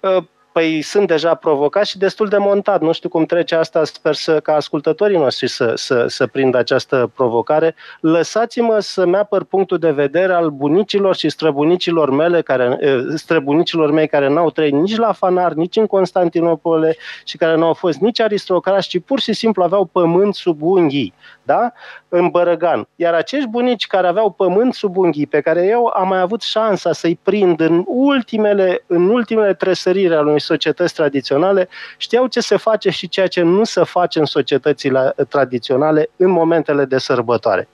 Uh, 0.00 0.22
păi 0.52 0.82
sunt 0.82 1.06
deja 1.06 1.34
provocat 1.34 1.86
și 1.86 1.98
destul 1.98 2.28
de 2.28 2.36
montat. 2.36 2.80
Nu 2.80 2.92
știu 2.92 3.08
cum 3.08 3.24
trece 3.24 3.54
asta, 3.54 3.84
sper 3.84 4.14
să, 4.14 4.40
ca 4.40 4.54
ascultătorii 4.54 5.16
noștri 5.16 5.48
să, 5.48 5.72
să, 5.76 6.04
să 6.08 6.26
prindă 6.26 6.58
această 6.58 7.10
provocare. 7.14 7.74
Lăsați-mă 8.00 8.78
să-mi 8.78 9.16
apăr 9.16 9.44
punctul 9.44 9.78
de 9.78 9.90
vedere 9.90 10.32
al 10.32 10.50
bunicilor 10.50 11.16
și 11.16 11.28
străbunicilor 11.28 12.10
mele, 12.10 12.42
care, 12.42 12.78
străbunicilor 13.14 13.90
mei 13.90 14.08
care 14.08 14.28
n-au 14.28 14.50
trăit 14.50 14.72
nici 14.72 14.96
la 14.96 15.12
Fanar, 15.12 15.52
nici 15.52 15.76
în 15.76 15.86
Constantinopole 15.86 16.96
și 17.24 17.36
care 17.36 17.56
nu 17.56 17.66
au 17.66 17.74
fost 17.74 17.98
nici 17.98 18.20
aristocrați, 18.20 18.88
ci 18.88 18.98
pur 18.98 19.20
și 19.20 19.32
simplu 19.32 19.62
aveau 19.62 19.84
pământ 19.84 20.34
sub 20.34 20.62
unghii 20.62 21.14
da? 21.50 21.72
în 22.08 22.28
Bărăgan. 22.28 22.88
Iar 22.96 23.14
acești 23.14 23.48
bunici 23.48 23.86
care 23.86 24.06
aveau 24.06 24.30
pământ 24.30 24.74
sub 24.74 24.96
unghii, 24.96 25.26
pe 25.26 25.40
care 25.40 25.66
eu 25.66 25.92
am 25.94 26.08
mai 26.08 26.20
avut 26.20 26.42
șansa 26.42 26.92
să-i 26.92 27.18
prind 27.22 27.60
în 27.60 27.84
ultimele, 27.86 28.84
în 28.86 29.08
ultimele 29.08 29.54
tresăriri 29.54 30.14
ale 30.14 30.28
unei 30.28 30.40
societăți 30.40 30.94
tradiționale, 30.94 31.68
știau 31.96 32.26
ce 32.26 32.40
se 32.40 32.56
face 32.56 32.90
și 32.90 33.08
ceea 33.08 33.26
ce 33.26 33.42
nu 33.42 33.64
se 33.64 33.84
face 33.84 34.18
în 34.18 34.24
societățile 34.24 35.14
tradiționale 35.28 36.10
în 36.16 36.30
momentele 36.30 36.84
de 36.84 36.98
sărbătoare. 36.98 37.68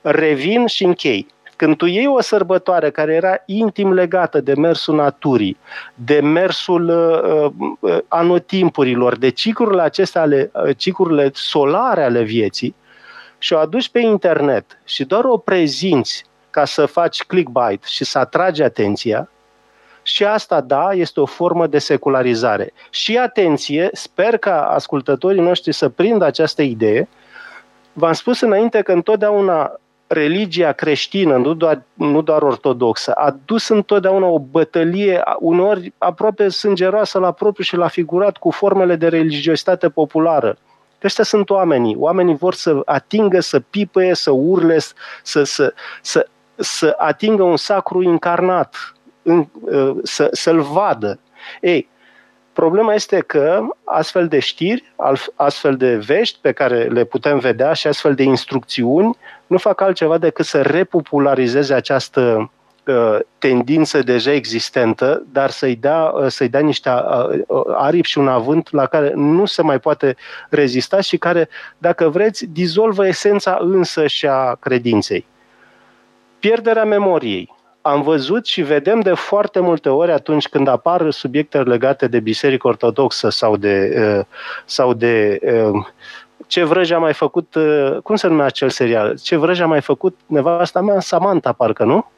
Revin 0.00 0.66
și 0.66 0.84
închei 0.84 1.26
când 1.58 1.76
tu 1.76 1.86
iei 1.86 2.06
o 2.06 2.20
sărbătoare 2.20 2.90
care 2.90 3.14
era 3.14 3.36
intim 3.46 3.92
legată 3.92 4.40
de 4.40 4.54
mersul 4.54 4.94
naturii, 4.94 5.56
de 5.94 6.20
mersul 6.20 6.88
uh, 6.88 7.68
uh, 7.80 7.98
anotimpurilor, 8.08 9.16
de 9.16 9.28
ciclurile 9.28 9.82
acestea 9.82 10.20
ale, 10.20 10.50
uh, 10.52 10.76
ciclurile 10.76 11.30
solare 11.34 12.02
ale 12.02 12.22
vieții, 12.22 12.74
și 13.38 13.52
o 13.52 13.58
aduci 13.58 13.88
pe 13.88 14.00
internet 14.00 14.80
și 14.84 15.04
doar 15.04 15.24
o 15.24 15.36
prezinți 15.36 16.24
ca 16.50 16.64
să 16.64 16.86
faci 16.86 17.22
clickbait 17.22 17.84
și 17.84 18.04
să 18.04 18.18
atragi 18.18 18.62
atenția, 18.62 19.28
și 20.02 20.24
asta, 20.24 20.60
da, 20.60 20.92
este 20.92 21.20
o 21.20 21.26
formă 21.26 21.66
de 21.66 21.78
secularizare. 21.78 22.72
Și 22.90 23.18
atenție, 23.18 23.88
sper 23.92 24.38
ca 24.38 24.66
ascultătorii 24.66 25.40
noștri 25.40 25.72
să 25.72 25.88
prindă 25.88 26.24
această 26.24 26.62
idee. 26.62 27.08
V-am 27.92 28.12
spus 28.12 28.40
înainte 28.40 28.82
că 28.82 28.92
întotdeauna 28.92 29.80
religia 30.06 30.72
creștină, 30.72 31.36
nu 31.36 31.54
doar, 31.54 31.82
nu 31.94 32.22
doar 32.22 32.42
ortodoxă, 32.42 33.12
a 33.12 33.36
dus 33.44 33.68
întotdeauna 33.68 34.26
o 34.26 34.38
bătălie, 34.38 35.22
uneori 35.38 35.92
aproape 35.98 36.48
sângeroasă 36.48 37.18
la 37.18 37.32
propriu 37.32 37.64
și 37.64 37.76
la 37.76 37.88
figurat, 37.88 38.36
cu 38.36 38.50
formele 38.50 38.96
de 38.96 39.08
religiositate 39.08 39.88
populară. 39.88 40.56
Ăștia 41.04 41.24
sunt 41.24 41.50
oamenii. 41.50 41.96
Oamenii 41.98 42.36
vor 42.36 42.54
să 42.54 42.80
atingă, 42.84 43.40
să 43.40 43.60
pipăie, 43.60 44.14
să 44.14 44.30
urle, 44.30 44.78
să, 45.22 45.42
să, 45.42 45.74
să, 46.02 46.28
să 46.56 46.94
atingă 46.98 47.42
un 47.42 47.56
sacru 47.56 48.02
incarnat, 48.02 48.94
în, 49.22 49.46
uh, 49.60 49.96
să, 50.02 50.28
să-l 50.32 50.60
vadă. 50.60 51.18
Ei, 51.60 51.88
problema 52.52 52.94
este 52.94 53.20
că 53.20 53.60
astfel 53.84 54.28
de 54.28 54.38
știri, 54.38 54.92
astfel 55.34 55.76
de 55.76 55.96
vești 55.96 56.38
pe 56.40 56.52
care 56.52 56.84
le 56.84 57.04
putem 57.04 57.38
vedea 57.38 57.72
și 57.72 57.86
astfel 57.86 58.14
de 58.14 58.22
instrucțiuni 58.22 59.16
nu 59.46 59.58
fac 59.58 59.80
altceva 59.80 60.18
decât 60.18 60.44
să 60.44 60.62
repopularizeze 60.62 61.74
această 61.74 62.20
uh, 62.20 62.48
tendință 63.38 64.02
deja 64.02 64.32
existentă, 64.32 65.22
dar 65.32 65.50
să-i 65.50 65.76
dea, 65.76 66.12
uh, 66.14 66.26
să-i 66.26 66.48
dea 66.48 66.60
niște 66.60 66.90
aripi 67.76 68.08
și 68.08 68.18
un 68.18 68.28
avânt 68.28 68.72
la 68.72 68.86
care 68.86 69.12
nu 69.14 69.44
se 69.44 69.62
mai 69.62 69.78
poate 69.78 70.16
rezista 70.50 71.00
și 71.00 71.16
care, 71.16 71.48
dacă 71.78 72.08
vreți, 72.08 72.46
dizolvă 72.46 73.06
esența 73.06 73.58
însă 73.60 74.06
și 74.06 74.26
a 74.26 74.54
credinței. 74.54 75.26
Pierderea 76.38 76.84
memoriei 76.84 77.56
am 77.82 78.02
văzut 78.02 78.46
și 78.46 78.62
vedem 78.62 79.00
de 79.00 79.12
foarte 79.14 79.60
multe 79.60 79.88
ori 79.88 80.12
atunci 80.12 80.48
când 80.48 80.68
apar 80.68 81.10
subiecte 81.10 81.62
legate 81.62 82.06
de 82.06 82.20
biserică 82.20 82.66
ortodoxă 82.66 83.28
sau 83.28 83.56
de, 83.56 84.04
uh, 84.18 84.24
sau 84.64 84.94
de 84.94 85.38
uh, 85.42 85.86
ce 86.46 86.64
vrăj 86.64 86.90
a 86.90 86.98
mai 86.98 87.12
făcut, 87.12 87.54
uh, 87.54 87.96
cum 88.02 88.16
se 88.16 88.26
numea 88.26 88.46
acel 88.46 88.70
serial? 88.70 89.18
Ce 89.22 89.36
vrăj 89.36 89.60
a 89.60 89.66
mai 89.66 89.80
făcut 89.80 90.18
nevasta 90.26 90.80
mea, 90.80 91.00
Samantha, 91.00 91.52
parcă, 91.52 91.84
nu? 91.84 92.10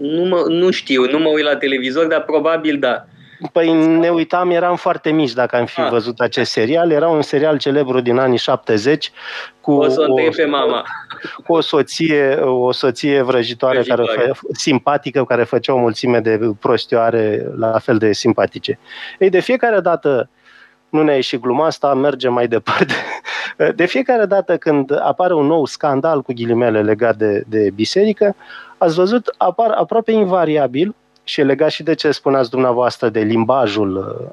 Nu, 0.00 0.24
mă, 0.24 0.44
nu 0.48 0.70
știu, 0.70 1.10
nu 1.10 1.18
mă 1.18 1.28
uit 1.28 1.44
la 1.44 1.56
televizor, 1.56 2.06
dar 2.06 2.22
probabil 2.22 2.78
da. 2.78 3.06
Păi 3.52 3.72
ne 3.72 4.08
uitam, 4.08 4.50
eram 4.50 4.76
foarte 4.76 5.10
mici 5.10 5.32
dacă 5.32 5.56
am 5.56 5.66
fi 5.66 5.80
ah. 5.80 5.90
văzut 5.90 6.20
acest 6.20 6.50
serial. 6.50 6.90
Era 6.90 7.08
un 7.08 7.22
serial 7.22 7.58
celebru 7.58 8.00
din 8.00 8.18
anii 8.18 8.38
70 8.38 9.12
cu 9.60 9.72
o, 9.72 9.88
să 9.88 10.04
o, 10.08 10.30
pe 10.36 10.44
mama. 10.44 10.84
cu 11.46 11.52
o 11.52 11.60
soție, 11.60 12.34
o 12.34 12.72
soție 12.72 13.22
vrăjitoare, 13.22 13.80
vrăjitoare. 13.80 14.20
Care 14.20 14.32
fă, 14.34 14.46
simpatică, 14.52 15.24
care 15.24 15.44
făcea 15.44 15.74
o 15.74 15.78
mulțime 15.78 16.20
de 16.20 16.38
prostioare 16.60 17.46
la 17.56 17.78
fel 17.78 17.98
de 17.98 18.12
simpatice. 18.12 18.78
Ei, 19.18 19.30
de 19.30 19.40
fiecare 19.40 19.80
dată 19.80 20.28
nu 20.92 21.02
ne-a 21.02 21.14
ieșit 21.14 21.40
gluma 21.40 21.66
asta, 21.66 21.94
mergem 21.94 22.32
mai 22.32 22.48
departe. 22.48 22.94
De 23.74 23.86
fiecare 23.86 24.26
dată 24.26 24.56
când 24.56 25.00
apare 25.00 25.34
un 25.34 25.46
nou 25.46 25.64
scandal 25.64 26.22
cu 26.22 26.32
ghilimele 26.32 26.82
legat 26.82 27.16
de, 27.16 27.44
de 27.48 27.70
biserică, 27.74 28.34
ați 28.78 28.94
văzut, 28.94 29.34
apar 29.38 29.70
aproape 29.70 30.12
invariabil 30.12 30.94
și 31.24 31.40
e 31.40 31.44
legat 31.44 31.70
și 31.70 31.82
de 31.82 31.94
ce 31.94 32.10
spuneați 32.10 32.50
dumneavoastră 32.50 33.08
de 33.08 33.20
limbajul. 33.20 33.96
Uh, 33.96 34.28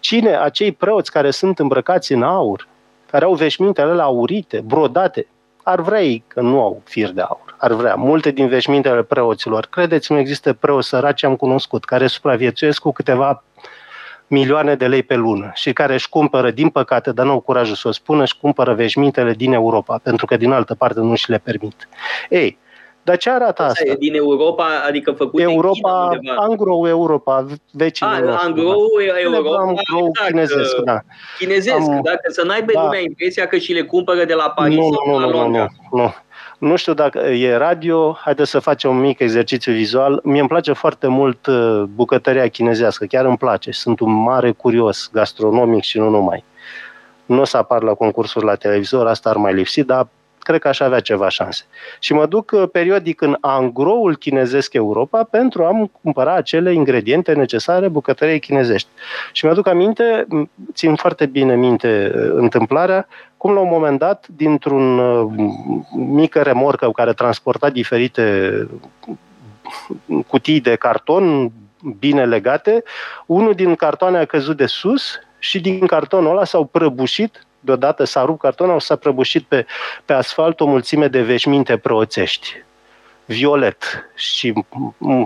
cine, 0.00 0.36
acei 0.36 0.72
preoți 0.72 1.10
care 1.10 1.30
sunt 1.30 1.58
îmbrăcați 1.58 2.12
în 2.12 2.22
aur, 2.22 2.68
care 3.10 3.24
au 3.24 3.34
veșmintele 3.34 3.90
alea 3.90 4.04
aurite, 4.04 4.62
brodate, 4.66 5.26
ar 5.62 5.80
vrea 5.80 6.02
ei 6.02 6.24
că 6.26 6.40
nu 6.40 6.60
au 6.60 6.80
fir 6.84 7.10
de 7.10 7.20
aur. 7.20 7.54
Ar 7.58 7.72
vrea. 7.72 7.94
Multe 7.94 8.30
din 8.30 8.48
veșmintele 8.48 9.02
preoților, 9.02 9.66
credeți-mă, 9.70 10.18
există 10.18 10.52
preoți 10.52 10.88
săraci, 10.88 11.24
am 11.24 11.36
cunoscut, 11.36 11.84
care 11.84 12.06
supraviețuiesc 12.06 12.80
cu 12.80 12.92
câteva 12.92 13.42
milioane 14.30 14.74
de 14.74 14.86
lei 14.86 15.02
pe 15.02 15.14
lună 15.14 15.50
și 15.54 15.72
care 15.72 15.94
își 15.94 16.08
cumpără, 16.08 16.50
din 16.50 16.68
păcate, 16.68 17.12
dar 17.12 17.26
nu 17.26 17.32
au 17.32 17.40
curajul 17.40 17.74
să 17.74 17.88
o 17.88 17.92
spună, 17.92 18.22
își 18.22 18.38
cumpără 18.40 18.74
veșmintele 18.74 19.32
din 19.32 19.52
Europa, 19.52 20.00
pentru 20.02 20.26
că 20.26 20.36
din 20.36 20.52
altă 20.52 20.74
parte 20.74 21.00
nu 21.00 21.14
și 21.14 21.30
le 21.30 21.38
permit. 21.38 21.88
Ei, 22.28 22.58
dar 23.02 23.16
ce 23.16 23.30
arată 23.30 23.62
asta? 23.62 23.62
asta? 23.62 23.92
E 23.92 23.94
din 23.94 24.14
Europa, 24.14 24.66
adică 24.86 25.12
făcut 25.12 25.40
Europa, 25.40 26.08
în 26.12 26.18
China 26.18 26.34
Angro 26.34 26.88
Europa, 26.88 27.46
vecinul 27.72 28.14
A, 28.14 28.18
nostru. 28.18 28.46
Angro 28.46 28.74
Europa, 29.22 29.56
Angro 29.58 30.06
exact. 30.08 30.28
chinezesc, 30.28 30.76
da. 30.76 31.00
Chinezesc, 31.38 31.88
Am, 31.88 32.00
dacă 32.02 32.30
să 32.30 32.42
n-aibă 32.44 32.72
da. 32.72 32.82
lumea 32.82 33.00
impresia 33.00 33.46
că 33.46 33.56
și 33.56 33.72
le 33.72 33.82
cumpără 33.82 34.24
de 34.24 34.34
la 34.34 34.50
Paris 34.50 34.76
nu, 34.76 34.92
sau 34.92 35.12
nu, 35.12 35.18
la 35.18 35.30
Londra. 35.30 35.66
Nu, 35.90 35.98
nu, 35.98 36.02
nu. 36.02 36.14
Nu 36.60 36.76
știu 36.76 36.94
dacă 36.94 37.18
e 37.18 37.56
radio, 37.56 38.16
haideți 38.20 38.50
să 38.50 38.58
facem 38.58 38.90
un 38.90 38.98
mic 38.98 39.18
exercițiu 39.18 39.72
vizual. 39.72 40.20
Mie 40.24 40.40
îmi 40.40 40.48
place 40.48 40.72
foarte 40.72 41.06
mult 41.06 41.46
uh, 41.46 41.82
bucătăria 41.94 42.48
chinezească, 42.48 43.04
chiar 43.04 43.24
îmi 43.24 43.36
place. 43.36 43.70
Sunt 43.70 44.00
un 44.00 44.12
mare 44.12 44.50
curios 44.50 45.10
gastronomic 45.12 45.82
și 45.82 45.98
nu 45.98 46.08
numai. 46.08 46.44
Nu 47.26 47.40
o 47.40 47.44
să 47.44 47.56
apar 47.56 47.82
la 47.82 47.94
concursuri 47.94 48.44
la 48.44 48.54
televizor, 48.54 49.06
asta 49.06 49.30
ar 49.30 49.36
mai 49.36 49.54
lipsi, 49.54 49.82
dar 49.82 50.08
cred 50.42 50.60
că 50.60 50.68
aș 50.68 50.80
avea 50.80 51.00
ceva 51.00 51.28
șanse. 51.28 51.64
Și 51.98 52.12
mă 52.12 52.26
duc 52.26 52.50
uh, 52.54 52.68
periodic 52.72 53.20
în 53.20 53.36
angroul 53.40 54.16
chinezesc 54.16 54.74
Europa 54.74 55.24
pentru 55.24 55.64
a 55.64 55.90
cumpăra 56.02 56.34
acele 56.34 56.72
ingrediente 56.72 57.32
necesare 57.32 57.88
bucătăriei 57.88 58.40
chinezești. 58.40 58.88
Și 59.32 59.44
mi-aduc 59.44 59.66
aminte, 59.66 60.26
țin 60.72 60.94
foarte 60.94 61.26
bine 61.26 61.56
minte 61.56 62.12
uh, 62.14 62.30
întâmplarea, 62.34 63.06
cum 63.36 63.52
la 63.52 63.60
un 63.60 63.68
moment 63.70 63.98
dat, 63.98 64.26
dintr-un 64.36 64.98
uh, 64.98 65.32
mică 65.96 66.42
remorcă 66.42 66.90
care 66.90 67.12
transporta 67.12 67.70
diferite 67.70 68.66
cutii 70.26 70.60
de 70.60 70.74
carton 70.74 71.52
bine 71.98 72.24
legate, 72.24 72.82
unul 73.26 73.54
din 73.54 73.74
cartoane 73.74 74.18
a 74.18 74.24
căzut 74.24 74.56
de 74.56 74.66
sus 74.66 75.18
și 75.38 75.60
din 75.60 75.86
cartonul 75.86 76.30
ăla 76.30 76.44
s-au 76.44 76.64
prăbușit 76.64 77.46
deodată 77.60 78.04
s-a 78.04 78.24
rupt 78.24 78.40
cartonul, 78.40 78.80
s-a 78.80 78.96
prăbușit 78.96 79.44
pe, 79.44 79.66
pe 80.04 80.12
asfalt 80.12 80.60
o 80.60 80.66
mulțime 80.66 81.08
de 81.08 81.22
veșminte 81.22 81.76
preoțești 81.76 82.64
violet 83.30 84.10
și 84.14 84.52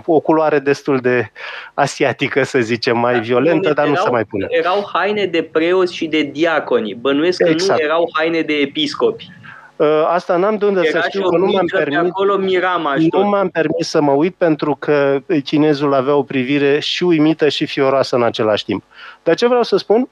o 0.05 0.19
culoare 0.19 0.59
destul 0.59 0.97
de 0.97 1.31
asiatică, 1.73 2.43
să 2.43 2.59
zicem, 2.59 2.97
mai 2.97 3.19
violentă, 3.19 3.73
dar 3.73 3.87
nu 3.87 3.95
se 3.95 4.09
mai 4.09 4.23
pune. 4.23 4.45
Erau 4.49 4.89
haine 4.93 5.25
de 5.25 5.43
preoți 5.43 5.95
și 5.95 6.07
de 6.07 6.21
diaconi. 6.21 6.93
Bănuiesc 6.93 7.43
că 7.43 7.49
exact. 7.49 7.79
nu 7.79 7.85
erau 7.85 8.09
haine 8.13 8.41
de 8.41 8.53
episcopi. 8.53 9.29
Uh, 9.75 9.87
asta 10.07 10.35
n-am 10.35 10.57
de 10.57 10.65
unde 10.65 10.81
Era 10.83 11.01
să 11.01 11.07
știu, 11.09 11.29
că 11.29 11.37
nu 11.37 11.45
m-am 11.45 11.65
permis, 11.65 11.97
acolo 11.97 12.37
nu 13.11 13.27
m-am 13.27 13.49
permis 13.49 13.87
să 13.87 14.01
mă 14.01 14.11
uit 14.11 14.35
pentru 14.35 14.75
că 14.79 15.19
chinezul 15.43 15.93
avea 15.93 16.15
o 16.15 16.23
privire 16.23 16.79
și 16.79 17.03
uimită 17.03 17.49
și 17.49 17.65
fioroasă 17.65 18.15
în 18.15 18.23
același 18.23 18.65
timp. 18.65 18.83
Dar 19.23 19.35
ce 19.35 19.47
vreau 19.47 19.63
să 19.63 19.77
spun 19.77 20.09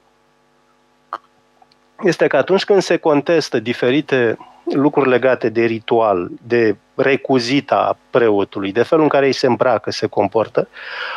este 2.02 2.26
că 2.26 2.36
atunci 2.36 2.64
când 2.64 2.82
se 2.82 2.96
contestă 2.96 3.58
diferite 3.58 4.36
lucruri 4.64 5.08
legate 5.08 5.48
de 5.48 5.64
ritual, 5.64 6.28
de 6.46 6.76
recuzita 6.94 7.98
preotului, 8.10 8.72
de 8.72 8.82
felul 8.82 9.02
în 9.02 9.10
care 9.10 9.26
îi 9.26 9.32
se 9.32 9.46
îmbracă, 9.46 9.90
se 9.90 10.06
comportă, 10.06 10.68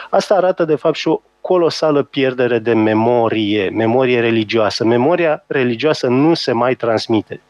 asta 0.09 0.35
arată 0.35 0.65
de 0.65 0.75
fapt 0.75 0.95
și 0.95 1.07
o 1.07 1.21
colosală 1.41 2.03
pierdere 2.03 2.59
de 2.59 2.73
memorie, 2.73 3.69
memorie 3.69 4.19
religioasă. 4.19 4.85
Memoria 4.85 5.43
religioasă 5.47 6.07
nu 6.07 6.33
se 6.33 6.51
mai 6.51 6.75
transmite. 6.75 7.41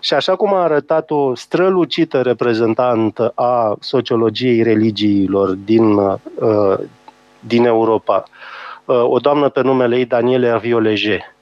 Și 0.00 0.14
așa 0.14 0.36
cum 0.36 0.54
a 0.54 0.62
arătat 0.62 1.10
o 1.10 1.34
strălucită 1.34 2.20
reprezentantă 2.22 3.32
a 3.34 3.76
sociologiei 3.80 4.62
religiilor 4.62 5.50
din, 5.50 5.94
uh, 5.94 6.78
din 7.40 7.64
Europa, 7.64 8.22
uh, 8.84 9.02
o 9.02 9.18
doamnă 9.18 9.48
pe 9.48 9.60
numele 9.62 9.96
ei 9.96 10.04
Daniele 10.04 10.58
Violege, 10.58 11.35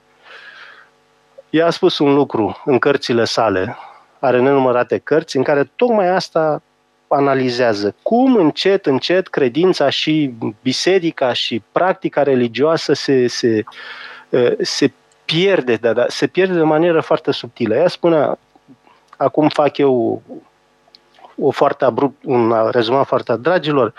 ea 1.55 1.67
a 1.67 1.71
spus 1.71 1.99
un 1.99 2.15
lucru 2.15 2.63
în 2.65 2.79
cărțile 2.79 3.25
sale, 3.25 3.77
are 4.19 4.41
nenumărate 4.41 4.99
cărți, 4.99 5.37
în 5.37 5.43
care 5.43 5.71
tocmai 5.77 6.09
asta 6.09 6.63
analizează. 7.09 7.95
Cum 8.03 8.37
încet, 8.37 8.87
încet 8.87 9.29
credința 9.29 9.89
și 9.89 10.35
biserica 10.63 11.33
și 11.33 11.63
practica 11.73 12.23
religioasă 12.23 12.93
se, 12.93 13.27
se, 13.27 13.65
se 14.61 14.93
pierde, 15.25 15.77
da, 15.77 15.93
da, 15.93 16.05
se 16.09 16.27
pierde 16.27 16.55
de 16.55 16.63
manieră 16.63 17.01
foarte 17.01 17.31
subtilă. 17.31 17.75
Ea 17.75 17.89
spunea, 17.89 18.39
acum 19.17 19.49
fac 19.49 19.79
eu 19.79 20.23
o 21.37 21.51
foarte 21.51 21.85
abrupt, 21.85 22.25
un 22.25 22.69
rezumat 22.71 23.07
foarte 23.07 23.37
dragilor, 23.37 23.95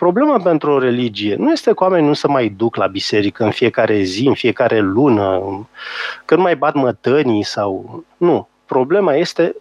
problema 0.00 0.38
pentru 0.38 0.70
o 0.70 0.78
religie 0.78 1.34
nu 1.34 1.50
este 1.50 1.72
că 1.74 1.82
oamenii 1.84 2.06
nu 2.06 2.14
se 2.14 2.28
mai 2.28 2.48
duc 2.48 2.76
la 2.76 2.86
biserică 2.86 3.44
în 3.44 3.50
fiecare 3.50 4.02
zi, 4.02 4.26
în 4.26 4.34
fiecare 4.34 4.78
lună, 4.78 5.40
când 6.24 6.40
mai 6.40 6.56
bat 6.56 6.74
mătănii 6.74 7.42
sau... 7.42 8.04
Nu. 8.16 8.48
Problema 8.66 9.14
este 9.14 9.56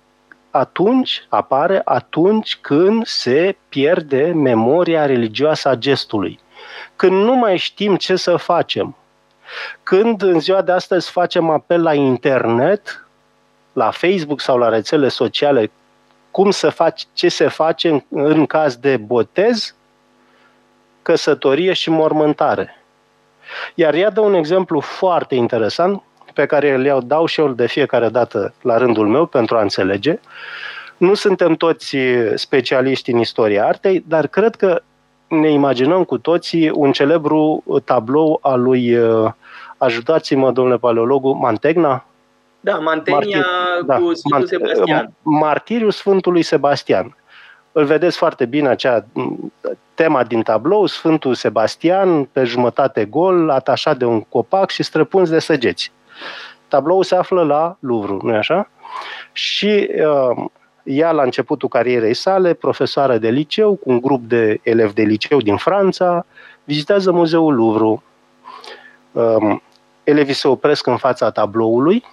atunci, 0.52 1.26
apare 1.30 1.82
atunci 1.86 2.58
când 2.62 3.06
se 3.06 3.56
pierde 3.70 4.32
memoria 4.36 5.06
religioasă 5.06 5.70
a 5.70 5.76
gestului. 5.76 6.40
Când 6.96 7.12
nu 7.12 7.36
mai 7.36 7.58
știm 7.58 7.96
ce 7.96 8.16
să 8.16 8.36
facem. 8.36 8.96
Când 9.84 10.22
în 10.22 10.40
ziua 10.40 10.62
de 10.62 10.72
astăzi 10.72 11.12
facem 11.12 11.50
apel 11.50 11.82
la 11.82 11.94
internet 11.94 13.08
la 13.74 13.92
Facebook 13.92 14.42
sau 14.42 14.58
la 14.58 14.70
rețele 14.70 15.08
sociale 15.08 15.72
cum 16.32 16.52
să 16.52 16.70
faci, 16.70 17.08
ce 17.14 17.30
se 17.30 17.48
face 17.48 17.90
în, 17.90 18.02
în 18.10 18.46
caz 18.46 18.76
de 18.76 18.98
botez, 18.98 19.74
căsătorie 21.02 21.74
și 21.74 21.90
mormântare. 21.90 22.76
Iar 23.76 23.94
ea 23.94 24.10
dă 24.10 24.20
un 24.20 24.34
exemplu 24.34 24.80
foarte 24.80 25.36
interesant 25.36 26.02
pe 26.34 26.46
care 26.46 26.74
îl 26.74 26.86
iau, 26.86 27.02
dau 27.02 27.26
și 27.26 27.40
eu 27.40 27.48
de 27.48 27.68
fiecare 27.68 28.10
dată 28.10 28.54
la 28.62 28.78
rândul 28.78 29.08
meu 29.08 29.26
pentru 29.26 29.58
a 29.58 29.62
înțelege. 29.62 30.20
Nu 30.98 31.14
suntem 31.14 31.54
toți 31.54 31.98
specialiști 32.36 33.12
în 33.12 33.20
istoria 33.20 33.66
artei, 33.66 34.04
dar 34.08 34.28
cred 34.28 34.56
că 34.56 34.82
ne 35.28 35.52
imaginăm 35.52 36.04
cu 36.04 36.18
toții 36.18 36.70
un 36.70 36.92
celebru 36.92 37.64
tablou 37.86 38.40
al 38.42 38.62
lui, 38.62 38.98
uh, 38.98 39.32
ajutați-mă, 39.78 40.52
domnule 40.52 40.78
paleologu, 40.78 41.32
Mantegna? 41.34 42.06
Da, 42.60 42.76
Mantegna 42.76 43.20
Martir, 43.20 43.46
cu 43.82 43.86
da, 43.86 44.00
Sfântul 44.14 44.48
Sebastian. 44.48 45.14
Martiriul 45.22 45.92
Sfântului 45.92 46.42
Sebastian. 46.42 47.16
Îl 47.72 47.86
vedeți 47.86 48.18
foarte 48.18 48.46
bine, 48.46 48.68
acea 48.68 49.06
tema 49.94 50.24
din 50.24 50.42
tablou, 50.42 50.86
Sfântul 50.86 51.34
Sebastian, 51.34 52.24
pe 52.24 52.44
jumătate 52.44 53.06
gol, 53.06 53.50
atașat 53.50 53.98
de 53.98 54.06
un 54.06 54.22
copac 54.22 54.70
și 54.70 54.84
străpuns 54.84 55.30
de 55.30 55.40
săgeți. 55.40 55.92
Tabloul 56.68 57.04
se 57.04 57.16
află 57.16 57.44
la 57.44 57.78
Louvre, 57.80 58.18
nu-i 58.22 58.36
așa? 58.36 58.70
Și 59.32 59.90
uh, 59.98 60.46
ea, 60.84 61.12
la 61.12 61.24
începutul 61.24 61.70
carierei 61.70 62.14
sale, 62.14 62.54
profesoară 62.54 63.18
de 63.18 63.30
liceu, 63.30 63.76
cu 63.76 63.90
un 63.90 64.02
grup 64.02 64.22
de 64.24 64.60
elevi 64.64 64.94
de 64.94 65.02
liceu 65.02 65.40
din 65.40 65.58
Franța, 65.58 66.26
vizitează 66.64 67.12
muzeul 67.12 67.56
Louvre. 67.56 68.02
Um, 69.12 69.62
elevii 70.04 70.34
se 70.34 70.48
opresc 70.48 70.88
în 70.88 70.98
fața 70.98 71.32
tabloului, 71.32 72.04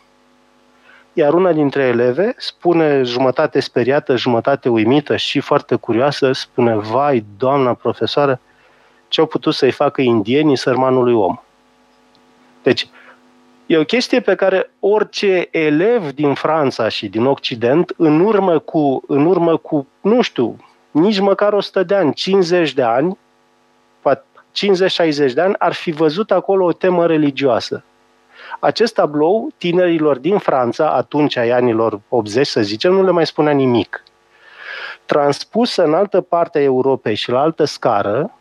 iar 1.19 1.35
una 1.35 1.53
dintre 1.53 1.83
eleve 1.83 2.35
spune 2.37 3.03
jumătate 3.03 3.61
speriată, 3.61 4.17
jumătate 4.17 4.69
uimită 4.69 5.17
și 5.17 5.41
foarte 5.41 5.75
curioasă, 5.75 6.33
spune, 6.33 6.77
vai, 6.77 7.25
doamna 7.37 7.75
profesoară, 7.75 8.41
ce 9.09 9.21
au 9.21 9.27
putut 9.27 9.55
să-i 9.55 9.71
facă 9.71 10.01
indienii 10.01 10.57
sărmanului 10.57 11.15
om? 11.15 11.41
Deci, 12.63 12.89
E 13.67 13.77
o 13.77 13.85
chestie 13.85 14.21
pe 14.21 14.35
care 14.35 14.71
orice 14.81 15.49
elev 15.51 16.13
din 16.13 16.35
Franța 16.35 16.89
și 16.89 17.09
din 17.09 17.25
Occident, 17.25 17.95
în 17.97 18.21
urmă 18.21 18.59
cu, 18.59 19.03
în 19.07 19.27
urmă 19.27 19.57
cu 19.57 19.87
nu 20.01 20.21
știu, 20.21 20.57
nici 20.91 21.19
măcar 21.19 21.53
100 21.53 21.83
de 21.83 21.95
ani, 21.95 22.15
50 22.15 22.73
de 22.73 22.83
ani, 22.83 23.19
50-60 24.09 25.33
de 25.35 25.41
ani, 25.41 25.55
ar 25.59 25.73
fi 25.73 25.91
văzut 25.91 26.31
acolo 26.31 26.65
o 26.65 26.73
temă 26.73 27.07
religioasă. 27.07 27.85
Acest 28.61 28.95
tablou, 28.95 29.49
tinerilor 29.59 30.19
din 30.19 30.38
Franța, 30.38 30.90
atunci 30.90 31.37
ai 31.37 31.51
anilor 31.51 32.01
80, 32.09 32.47
să 32.47 32.61
zicem, 32.61 32.92
nu 32.92 33.05
le 33.05 33.11
mai 33.11 33.27
spunea 33.27 33.53
nimic. 33.53 34.03
Transpusă 35.05 35.85
în 35.85 35.95
altă 35.95 36.21
parte 36.21 36.59
a 36.59 36.62
Europei 36.62 37.14
și 37.14 37.31
la 37.31 37.40
altă 37.40 37.64
scară, 37.64 38.35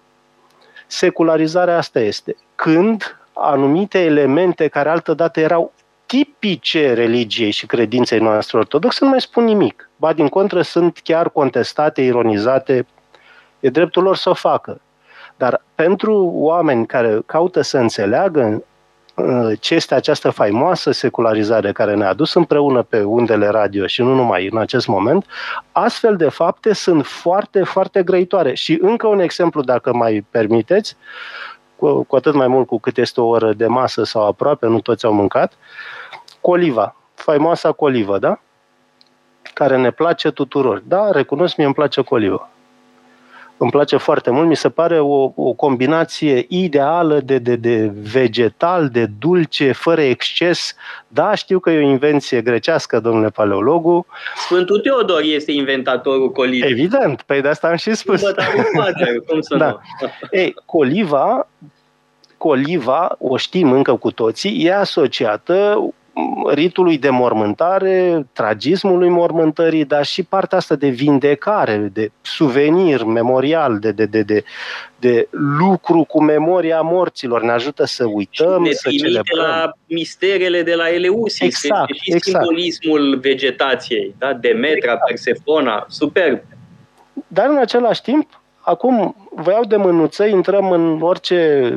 secularizarea 0.88 1.78
asta 1.78 1.99
este. 1.99 2.36
Când 2.56 3.19
anumite 3.34 3.99
elemente 3.99 4.67
care 4.67 4.89
altădată 4.89 5.39
erau 5.39 5.73
tipice 6.06 6.93
religiei 6.93 7.51
și 7.51 7.65
credinței 7.65 8.19
noastre 8.19 8.58
ortodoxe, 8.58 9.04
nu 9.04 9.10
mai 9.10 9.21
spun 9.21 9.43
nimic. 9.43 9.89
Ba, 9.95 10.13
din 10.13 10.28
contră, 10.28 10.62
sunt 10.62 10.99
chiar 11.04 11.30
contestate, 11.30 12.01
ironizate. 12.01 12.88
E 13.60 13.69
dreptul 13.69 14.04
lor 14.04 14.15
să 14.15 14.30
o 14.30 14.34
facă. 14.34 14.82
Dar 15.38 15.62
pentru 15.75 16.32
oameni 16.34 16.86
care 16.86 17.21
caută 17.25 17.62
să 17.62 17.78
înțeleagă 17.78 18.41
uh, 18.41 18.75
ce 19.60 19.75
este 19.75 19.95
această 19.95 20.30
faimoasă 20.30 20.91
secularizare 20.91 21.71
care 21.71 21.95
ne-a 21.95 22.10
adus 22.10 22.34
împreună 22.34 22.82
pe 22.84 23.04
undele 23.04 23.47
radio 23.47 23.88
și 23.88 24.01
nu 24.01 24.13
numai 24.13 24.49
în 24.51 24.58
acest 24.58 24.88
moment, 24.88 25.25
astfel 25.71 26.15
de 26.15 26.30
fapte 26.30 26.73
sunt 26.73 27.06
foarte, 27.06 27.63
foarte 27.63 28.04
grăitoare. 28.04 28.54
Și 28.54 28.78
încă 28.82 29.08
un 29.08 29.19
exemplu, 29.19 29.62
dacă 29.62 29.93
mai 29.93 30.25
permiteți, 30.30 30.97
cu, 31.75 32.04
cu 32.04 32.15
atât 32.15 32.34
mai 32.34 32.47
mult 32.47 32.67
cu 32.67 32.80
cât 32.80 32.97
este 32.97 33.21
o 33.21 33.28
oră 33.28 33.54
de 33.54 33.67
masă 33.67 34.04
sau 34.04 34.25
aproape, 34.25 34.67
nu 34.67 34.80
toți 34.80 35.06
au 35.06 35.13
mâncat, 35.13 35.54
coliva, 36.41 36.95
faimoasa 37.13 37.71
colivă, 37.71 38.17
da? 38.19 38.39
Care 39.54 39.78
ne 39.78 39.91
place 39.91 40.32
tuturor. 40.32 40.84
Da, 40.86 41.12
recunosc, 41.12 41.56
mie 41.56 41.65
îmi 41.65 41.75
place 41.75 42.01
coliva. 42.01 42.49
Îmi 43.58 43.72
place 43.72 43.98
foarte 43.98 44.30
mult, 44.30 44.48
mi 44.48 44.56
se 44.56 44.70
pare 44.70 45.00
o, 45.00 45.32
o 45.36 45.54
combinație 45.54 46.46
ideală 46.50 47.20
de, 47.20 47.38
de, 47.38 47.56
de 47.56 47.91
vegetal, 48.12 48.89
de 48.89 49.06
dulce, 49.20 49.72
fără 49.72 50.02
exces. 50.02 50.76
Da, 51.08 51.36
știu 51.36 51.60
că 51.60 51.70
e 51.70 51.78
o 51.78 51.89
invenție 51.89 52.41
grecească, 52.41 53.00
domnule 53.00 53.30
paleologu. 53.30 54.06
Sfântul 54.36 54.80
Teodor 54.80 55.22
este 55.24 55.52
inventatorul 55.52 56.32
colivei. 56.32 56.72
Evident, 56.72 57.15
pe 57.15 57.24
păi 57.26 57.41
de 57.41 57.48
asta 57.48 57.68
am 57.68 57.76
și 57.76 57.94
spus. 57.94 58.22
cum 59.28 59.41
să 59.41 59.56
da. 59.58 59.68
nu? 59.68 59.80
Ei, 60.39 60.54
coliva 60.65 61.48
coliva, 62.38 63.15
o 63.20 63.38
știm 63.38 63.72
încă 63.72 63.96
cu 63.96 64.12
toții, 64.12 64.65
e 64.65 64.74
asociată 64.74 65.88
ritului 66.54 66.97
de 66.97 67.10
mormântare, 67.10 68.25
tragismului 68.34 69.10
mormântării, 69.10 69.86
dar 69.86 70.06
și 70.06 70.23
partea 70.23 70.58
asta 70.58 70.75
de 70.75 70.88
vindecare, 70.88 71.89
de 71.93 72.12
suvenir 72.21 73.04
memorial, 73.04 73.80
de, 73.80 73.91
de, 73.91 74.06
de, 74.06 74.21
de, 74.21 74.43
de 74.99 75.28
lucru 75.60 76.04
cu 76.04 76.23
memoria 76.23 76.82
morților. 76.82 77.41
Ne 77.41 77.51
ajută 77.51 77.86
să 77.86 78.06
uităm, 78.06 78.63
și 78.63 78.69
ne 78.69 78.73
să 78.73 78.89
celebrăm. 78.89 79.45
la 79.45 79.71
misterele 79.88 80.62
de 80.62 80.75
la 80.75 80.89
Eleusis, 80.89 81.41
exact, 81.41 81.93
și 81.93 82.13
exact. 82.13 82.45
simbolismul 82.45 83.17
vegetației, 83.21 84.15
da? 84.17 84.34
Demetra, 84.34 84.75
exact. 84.75 85.06
Persefona, 85.08 85.86
superb. 85.89 86.41
Dar 87.28 87.49
în 87.49 87.58
același 87.58 88.01
timp, 88.01 88.41
acum 88.60 89.15
vă 89.36 89.51
iau 89.51 89.63
de 89.63 89.75
mânuță, 89.75 90.25
intrăm 90.25 90.71
în 90.71 91.01
orice 91.01 91.69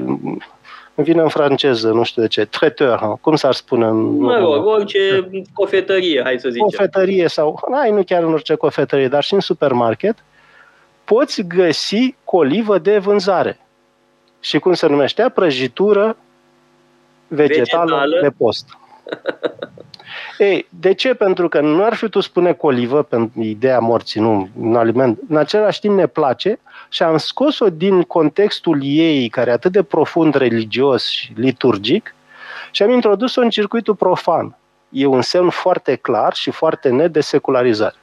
îmi 0.99 1.07
vine 1.07 1.23
în 1.23 1.29
franceză, 1.29 1.91
nu 1.91 2.03
știu 2.03 2.23
de 2.23 2.29
ce, 2.29 2.45
traiteur, 2.45 3.19
cum 3.21 3.37
s-ar 3.37 3.55
spune 3.55 3.87
în... 3.87 4.17
Mă 4.17 4.39
rog, 4.39 4.67
orice 4.67 5.31
cofetărie, 5.53 6.21
hai 6.25 6.39
să 6.39 6.49
zicem. 6.49 6.67
Cofetărie 6.67 7.29
sau, 7.29 7.61
ai, 7.83 7.91
nu 7.91 8.03
chiar 8.03 8.23
în 8.23 8.33
orice 8.33 8.55
cofetărie, 8.55 9.09
dar 9.09 9.23
și 9.23 9.35
în 9.35 9.41
supermarket, 9.41 10.25
poți 11.05 11.43
găsi 11.43 12.15
colivă 12.25 12.79
de 12.79 12.99
vânzare. 12.99 13.61
Și 14.41 14.59
cum 14.59 14.73
se 14.73 14.87
numește? 14.87 15.31
Prăjitură 15.35 16.17
vegetală, 17.29 17.95
vegetală. 17.95 18.21
de 18.23 18.31
post. 18.39 18.67
Ei, 20.39 20.67
de 20.69 20.95
ce? 20.95 21.15
Pentru 21.15 21.49
că 21.49 21.61
nu 21.61 21.85
ar 21.85 21.95
fi 21.95 22.09
tu 22.09 22.21
spune 22.21 22.53
colivă, 22.53 23.03
pentru 23.03 23.43
ideea 23.43 23.79
morții, 23.79 24.21
nu, 24.21 24.49
un 24.61 24.77
aliment. 24.77 25.19
În 25.29 25.37
același 25.37 25.81
timp 25.81 25.97
ne 25.97 26.07
place 26.07 26.59
și 26.89 27.03
am 27.03 27.17
scos-o 27.17 27.71
din 27.71 28.03
contextul 28.03 28.79
ei, 28.83 29.29
care 29.29 29.51
e 29.51 29.53
atât 29.53 29.73
de 29.73 29.83
profund 29.83 30.35
religios 30.35 31.07
și 31.07 31.33
liturgic, 31.37 32.15
și 32.71 32.83
am 32.83 32.91
introdus-o 32.91 33.41
în 33.41 33.51
circuitul 33.51 33.95
profan. 33.95 34.57
E 34.89 35.07
un 35.07 35.23
semn 35.23 35.49
foarte 35.49 35.95
clar 35.95 36.35
și 36.35 36.51
foarte 36.51 36.89
net 36.89 37.13
de 37.13 37.21
secularizare. 37.21 37.95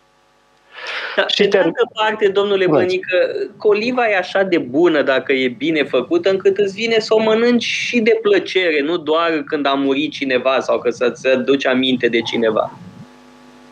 Da, 1.15 1.27
și 1.27 1.41
pe 1.41 1.47
de 1.47 1.57
altă 1.57 1.89
parte, 1.93 2.27
domnule 2.27 2.65
Bănică, 2.67 3.17
coliva 3.57 4.09
e 4.09 4.17
așa 4.17 4.43
de 4.43 4.57
bună 4.57 5.01
dacă 5.01 5.33
e 5.33 5.47
bine 5.47 5.83
făcută, 5.83 6.29
încât 6.29 6.57
îți 6.57 6.73
vine 6.73 6.99
să 6.99 7.13
o 7.13 7.21
mănânci 7.21 7.63
și 7.63 7.99
de 7.99 8.19
plăcere, 8.21 8.81
nu 8.81 8.97
doar 8.97 9.43
când 9.45 9.65
a 9.65 9.73
murit 9.73 10.11
cineva 10.11 10.59
sau 10.59 10.79
că 10.79 10.89
să-ți 10.89 11.27
aduci 11.27 11.65
aminte 11.65 12.07
de 12.07 12.21
cineva. 12.21 12.71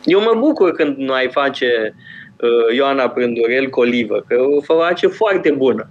Eu 0.03 0.21
mă 0.21 0.33
bucur 0.37 0.71
când 0.71 0.97
nu 0.97 1.13
ai 1.13 1.29
face 1.29 1.95
uh, 2.37 2.75
Ioana 2.75 3.09
Prândurel 3.09 3.69
colivă, 3.69 4.25
că 4.27 4.35
o 4.41 4.61
face 4.61 5.07
foarte 5.07 5.51
bună. 5.51 5.87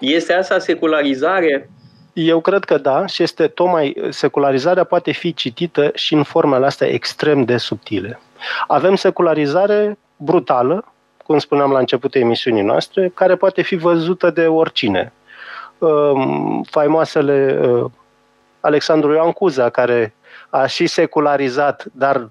Este 0.00 0.32
asta 0.32 0.58
secularizare? 0.58 1.70
Eu 2.12 2.40
cred 2.40 2.64
că 2.64 2.78
da 2.78 3.06
și 3.06 3.22
este 3.22 3.46
tocmai 3.46 3.96
secularizarea 4.08 4.84
poate 4.84 5.12
fi 5.12 5.34
citită 5.34 5.90
și 5.94 6.14
în 6.14 6.22
formele 6.22 6.66
astea 6.66 6.86
extrem 6.86 7.44
de 7.44 7.56
subtile. 7.56 8.20
Avem 8.66 8.94
secularizare 8.94 9.98
brutală, 10.16 10.84
cum 11.26 11.38
spuneam 11.38 11.70
la 11.70 11.78
începutul 11.78 12.20
emisiunii 12.20 12.62
noastre, 12.62 13.10
care 13.14 13.36
poate 13.36 13.62
fi 13.62 13.76
văzută 13.76 14.30
de 14.30 14.46
oricine. 14.46 15.12
Um, 15.78 16.62
faimoasele 16.62 17.60
uh, 17.62 17.90
Alexandru 18.60 19.12
Ioan 19.12 19.32
Cuza, 19.32 19.68
care 19.68 20.14
a 20.50 20.66
și 20.66 20.86
secularizat, 20.86 21.84
dar 21.92 22.30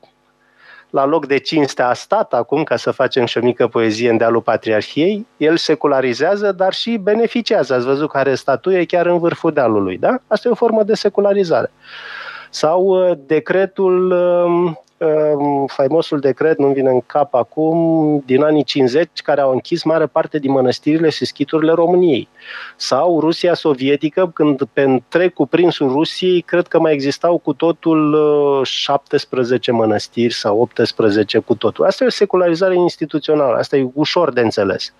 la 0.90 1.06
loc 1.06 1.26
de 1.26 1.38
cinste 1.38 1.82
a 1.82 1.94
stat 1.94 2.34
acum, 2.34 2.64
ca 2.64 2.76
să 2.76 2.92
facem 2.92 3.26
și 3.26 3.38
o 3.38 3.42
mică 3.42 3.68
poezie 3.68 4.10
în 4.10 4.18
dealul 4.18 4.42
Patriarhiei, 4.42 5.28
el 5.38 5.58
secularizează, 5.58 6.52
dar 6.52 6.74
și 6.74 6.98
beneficiază. 6.98 7.74
Ați 7.74 7.86
văzut 7.86 8.10
care 8.10 8.36
statuie 8.36 8.86
chiar 8.86 9.06
în 9.06 9.20
vârful 9.20 9.52
dealului, 9.54 9.98
da? 9.98 10.18
Asta 10.28 10.48
e 10.48 10.52
o 10.52 10.56
formă 10.56 10.84
de 10.84 10.94
secularizare. 10.94 11.72
Sau 12.50 12.84
uh, 12.84 13.18
decretul 13.26 14.12
uh, 14.12 14.44
um, 14.46 14.84
faimosul 15.68 16.20
decret, 16.20 16.58
nu 16.58 16.68
vine 16.68 16.90
în 16.90 17.02
cap 17.02 17.34
acum, 17.34 18.24
din 18.26 18.44
anii 18.44 18.64
50, 18.64 19.10
care 19.24 19.42
au 19.42 19.52
închis 19.52 19.84
mare 19.84 20.06
parte 20.06 20.40
din 20.40 20.52
mănăstirile 20.52 21.10
și 21.10 21.26
schiturile 21.26 21.72
României. 21.72 22.28
Sau 22.76 23.20
Rusia 23.20 23.54
sovietică, 23.54 24.32
când 24.34 24.62
pe 24.74 24.82
întreg 24.82 25.34
cuprinsul 25.34 25.92
Rusiei, 25.92 26.42
cred 26.42 26.68
că 26.68 26.80
mai 26.80 26.94
existau 26.94 27.38
cu 27.38 27.54
totul 27.54 28.18
17 28.64 29.72
uh, 29.72 29.78
mănăstiri 29.78 30.34
sau 30.34 30.60
18 30.60 31.40
cu 31.40 31.56
totul. 31.56 31.86
Asta 31.86 32.04
e 32.04 32.08
o 32.08 32.10
secularizare 32.10 32.76
instituțională, 32.76 33.58
asta 33.58 33.78
e 33.78 33.90
ușor 33.94 34.34
de 34.34 34.42
înțeles. 34.42 34.94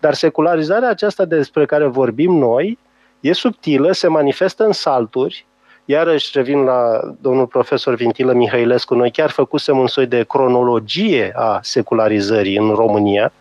Dar 0.00 0.14
secularizarea 0.14 0.88
aceasta 0.88 1.24
despre 1.24 1.66
care 1.66 1.86
vorbim 1.86 2.32
noi 2.32 2.78
e 3.20 3.32
subtilă, 3.32 3.92
se 3.92 4.08
manifestă 4.08 4.64
în 4.64 4.72
salturi, 4.72 5.46
Iarăși 5.84 6.30
revin 6.34 6.64
la 6.64 7.00
domnul 7.20 7.46
profesor 7.46 7.94
Vintilă 7.94 8.32
Mihailescu, 8.32 8.94
noi 8.94 9.10
chiar 9.10 9.30
făcusem 9.30 9.78
un 9.78 9.86
soi 9.86 10.06
de 10.06 10.22
cronologie 10.22 11.32
a 11.36 11.58
secularizării 11.62 12.56
în 12.56 12.74
România. 12.74 13.32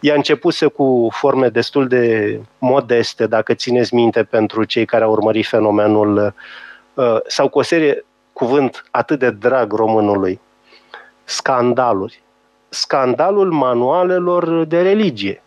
Ea 0.00 0.14
începuse 0.14 0.66
cu 0.66 1.08
forme 1.12 1.48
destul 1.48 1.88
de 1.88 2.38
modeste, 2.58 3.26
dacă 3.26 3.54
țineți 3.54 3.94
minte, 3.94 4.22
pentru 4.22 4.64
cei 4.64 4.84
care 4.84 5.04
au 5.04 5.10
urmărit 5.10 5.46
fenomenul, 5.46 6.34
uh, 6.94 7.16
sau 7.26 7.48
cu 7.48 7.58
o 7.58 7.62
serie, 7.62 8.04
cuvânt 8.32 8.84
atât 8.90 9.18
de 9.18 9.30
drag 9.30 9.72
românului, 9.72 10.40
scandaluri. 11.24 12.22
Scandalul 12.68 13.50
manualelor 13.50 14.64
de 14.64 14.82
religie 14.82 15.42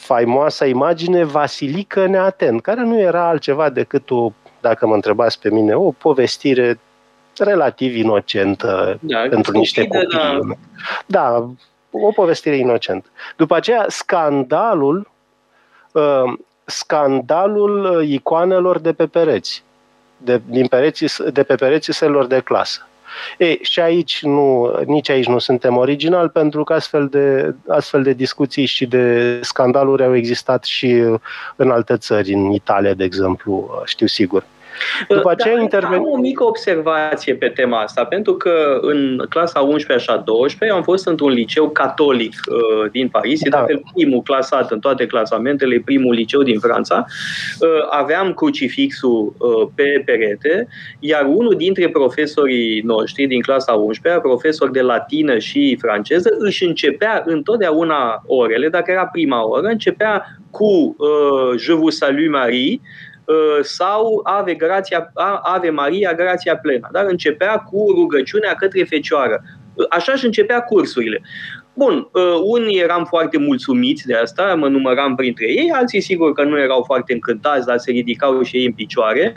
faimoasa 0.00 0.66
imagine 0.66 1.24
Vasilică 1.24 2.06
Neaten, 2.06 2.58
care 2.58 2.82
nu 2.82 3.00
era 3.00 3.28
altceva 3.28 3.68
decât 3.68 4.10
o 4.10 4.32
dacă 4.60 4.86
mă 4.86 4.94
întrebați 4.94 5.40
pe 5.40 5.50
mine, 5.50 5.74
o 5.74 5.90
povestire 5.90 6.80
relativ 7.38 7.96
inocentă 7.96 8.98
da, 9.00 9.18
pentru 9.30 9.52
niște 9.52 9.86
copii. 9.86 10.18
Da. 10.18 10.38
da, 11.06 11.50
o 11.90 12.12
povestire 12.12 12.56
inocentă. 12.56 13.08
După 13.36 13.56
aceea, 13.56 13.84
scandalul, 13.88 15.10
uh, 15.92 16.32
scandalul 16.64 18.04
icoanelor 18.04 18.78
de 18.78 18.92
pe 18.92 19.06
pereți, 19.06 19.62
de, 20.16 20.40
din 20.46 20.66
pereții, 20.66 21.08
de 21.32 21.42
pe 21.42 21.54
pereții 21.54 21.92
selor 21.92 22.26
de 22.26 22.40
clasă. 22.40 22.88
Ei, 23.38 23.58
și 23.62 23.80
aici 23.80 24.22
nu, 24.22 24.74
nici 24.86 25.10
aici 25.10 25.26
nu 25.26 25.38
suntem 25.38 25.76
original, 25.76 26.28
pentru 26.28 26.64
că 26.64 26.72
astfel 26.72 27.06
de, 27.06 27.54
astfel 27.68 28.02
de 28.02 28.12
discuții 28.12 28.64
și 28.64 28.86
de 28.86 29.38
scandaluri 29.42 30.04
au 30.04 30.16
existat 30.16 30.64
și 30.64 31.04
în 31.56 31.70
alte 31.70 31.96
țări, 31.96 32.32
în 32.32 32.50
Italia, 32.52 32.94
de 32.94 33.04
exemplu, 33.04 33.82
știu 33.84 34.06
sigur. 34.06 34.44
După 35.08 35.30
aceea 35.30 35.54
Dar 35.54 35.62
interven... 35.62 35.98
Am 35.98 36.10
o 36.12 36.16
mică 36.16 36.44
observație 36.44 37.34
pe 37.34 37.48
tema 37.48 37.80
asta, 37.80 38.04
pentru 38.04 38.34
că 38.34 38.78
în 38.80 39.26
clasa 39.28 39.60
11 39.60 40.06
și 40.06 40.10
a 40.10 40.16
12 40.16 40.78
am 40.78 40.84
fost 40.84 41.06
într-un 41.06 41.30
liceu 41.30 41.70
catolic 41.70 42.34
uh, 42.50 42.90
din 42.90 43.08
Paris, 43.08 43.40
da. 43.40 43.58
e 43.58 43.60
de 43.60 43.72
fel 43.72 43.82
primul 43.94 44.22
clasat 44.22 44.70
în 44.70 44.80
toate 44.80 45.06
clasamentele, 45.06 45.82
primul 45.84 46.14
liceu 46.14 46.42
din 46.42 46.58
Franța. 46.58 47.04
Uh, 47.60 47.68
aveam 47.90 48.32
crucifixul 48.32 49.34
uh, 49.38 49.68
pe 49.74 50.02
perete, 50.04 50.68
iar 50.98 51.24
unul 51.24 51.54
dintre 51.56 51.88
profesorii 51.88 52.80
noștri 52.80 53.26
din 53.26 53.40
clasa 53.40 53.72
11, 53.72 54.22
profesor 54.22 54.70
de 54.70 54.80
latină 54.80 55.38
și 55.38 55.76
franceză, 55.80 56.34
își 56.38 56.64
începea 56.64 57.22
întotdeauna 57.26 58.22
orele, 58.26 58.68
dacă 58.68 58.90
era 58.90 59.06
prima 59.06 59.48
oră, 59.48 59.66
începea 59.66 60.24
cu 60.50 60.96
uh, 60.98 61.58
Je 61.58 61.72
vous 61.72 61.96
salue 61.96 62.28
Marie, 62.28 62.80
Uh, 62.80 63.09
sau 63.62 64.20
Ave, 64.24 64.54
grația, 64.54 65.10
Ave 65.42 65.70
Maria, 65.70 66.14
grația 66.14 66.56
plenă. 66.56 66.88
Dar 66.92 67.04
începea 67.06 67.58
cu 67.58 67.86
rugăciunea 67.94 68.54
către 68.54 68.84
Fecioară. 68.84 69.42
Uh, 69.74 69.86
așa 69.90 70.14
și 70.14 70.24
începea 70.24 70.60
cursurile. 70.60 71.20
Bun, 71.74 72.08
uh, 72.12 72.40
unii 72.42 72.78
eram 72.78 73.04
foarte 73.04 73.38
mulțumiți 73.38 74.06
de 74.06 74.14
asta, 74.14 74.54
mă 74.54 74.68
număram 74.68 75.14
printre 75.14 75.46
ei, 75.46 75.70
alții 75.74 76.00
sigur 76.00 76.32
că 76.32 76.42
nu 76.42 76.58
erau 76.58 76.82
foarte 76.86 77.12
încântați, 77.12 77.66
dar 77.66 77.78
se 77.78 77.90
ridicau 77.90 78.42
și 78.42 78.56
ei 78.56 78.66
în 78.66 78.72
picioare. 78.72 79.32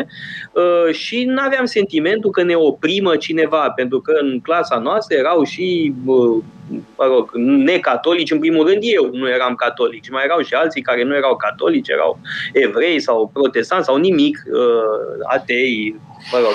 Uh, 0.54 0.94
și 0.94 1.24
nu 1.26 1.42
aveam 1.42 1.66
sentimentul 1.66 2.32
că 2.32 2.44
ne 2.44 2.56
oprimă 2.56 3.16
cineva, 3.16 3.70
pentru 3.70 4.02
că 4.02 4.14
în 4.22 4.40
clasa 4.40 4.78
noastră 4.78 5.18
erau 5.18 5.44
și, 5.44 5.94
uh, 6.06 6.44
mă 6.98 7.06
rog, 7.06 7.32
necatolici, 7.36 8.32
în 8.32 8.40
primul 8.40 8.68
rând 8.68 8.82
eu 8.82 9.10
nu 9.12 9.30
eram 9.30 9.56
catolic, 9.56 10.12
mai 10.12 10.24
erau 10.24 10.42
și 10.42 10.54
alții 10.54 10.82
care 10.82 11.04
nu 11.04 11.16
erau 11.16 11.36
catolici, 11.36 11.90
erau 11.90 12.20
evrei 12.54 13.00
sau 13.00 13.30
protestanți 13.34 13.86
sau 13.86 13.96
nimic, 13.96 14.44
atei, 15.24 15.96
mă 16.32 16.40
rog. 16.40 16.54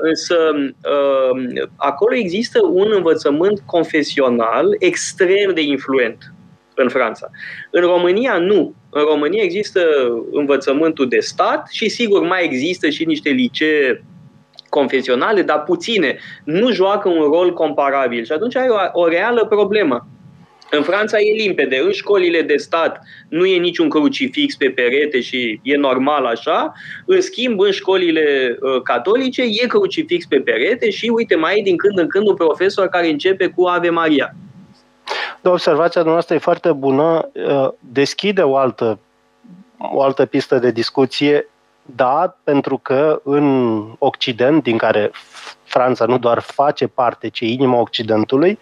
Însă 0.00 0.36
acolo 1.76 2.14
există 2.14 2.60
un 2.72 2.92
învățământ 2.94 3.62
confesional 3.66 4.76
extrem 4.78 5.54
de 5.54 5.60
influent 5.60 6.32
în 6.74 6.88
Franța. 6.88 7.30
În 7.70 7.80
România 7.80 8.38
nu. 8.38 8.74
În 8.90 9.02
România 9.02 9.42
există 9.42 9.80
învățământul 10.32 11.08
de 11.08 11.20
stat 11.20 11.68
și 11.70 11.88
sigur 11.88 12.26
mai 12.26 12.44
există 12.44 12.88
și 12.88 13.04
niște 13.04 13.30
licee 13.30 14.04
confesionale, 14.68 15.42
dar 15.42 15.62
puține. 15.62 16.18
Nu 16.44 16.70
joacă 16.70 17.08
un 17.08 17.22
rol 17.22 17.52
comparabil 17.52 18.24
și 18.24 18.32
atunci 18.32 18.56
ai 18.56 18.68
o, 18.68 19.00
o 19.00 19.08
reală 19.08 19.46
problemă. 19.46 20.06
În 20.70 20.82
Franța 20.82 21.18
e 21.18 21.42
limpede, 21.42 21.78
în 21.78 21.92
școlile 21.92 22.42
de 22.42 22.56
stat 22.56 23.00
nu 23.28 23.46
e 23.46 23.58
niciun 23.58 23.88
crucifix 23.88 24.56
pe 24.56 24.70
perete 24.70 25.20
și 25.20 25.60
e 25.62 25.76
normal 25.76 26.24
așa, 26.24 26.72
în 27.06 27.20
schimb 27.20 27.60
în 27.60 27.70
școlile 27.70 28.58
uh, 28.60 28.82
catolice 28.82 29.42
e 29.42 29.66
crucifix 29.66 30.26
pe 30.26 30.40
perete 30.40 30.90
și 30.90 31.08
uite 31.08 31.34
mai 31.36 31.58
e 31.58 31.62
din 31.62 31.76
când 31.76 31.98
în 31.98 32.08
când 32.08 32.28
un 32.28 32.34
profesor 32.34 32.88
care 32.88 33.08
începe 33.08 33.46
cu 33.46 33.66
Ave 33.66 33.90
Maria. 33.90 34.34
Da, 35.40 35.50
observația 35.50 36.02
noastră 36.02 36.34
e 36.34 36.38
foarte 36.38 36.72
bună, 36.72 37.30
uh, 37.32 37.68
deschide 37.78 38.42
o 38.42 38.56
altă, 38.56 38.98
o 39.78 40.02
altă 40.02 40.26
pistă 40.26 40.58
de 40.58 40.70
discuție, 40.70 41.48
da, 41.82 42.36
pentru 42.44 42.78
că 42.78 43.20
în 43.24 43.78
Occident, 43.98 44.62
din 44.62 44.76
care 44.76 45.10
Franța 45.64 46.04
nu 46.04 46.18
doar 46.18 46.38
face 46.38 46.86
parte, 46.86 47.28
ci 47.28 47.40
inima 47.40 47.80
Occidentului, 47.80 48.50
um, 48.50 48.58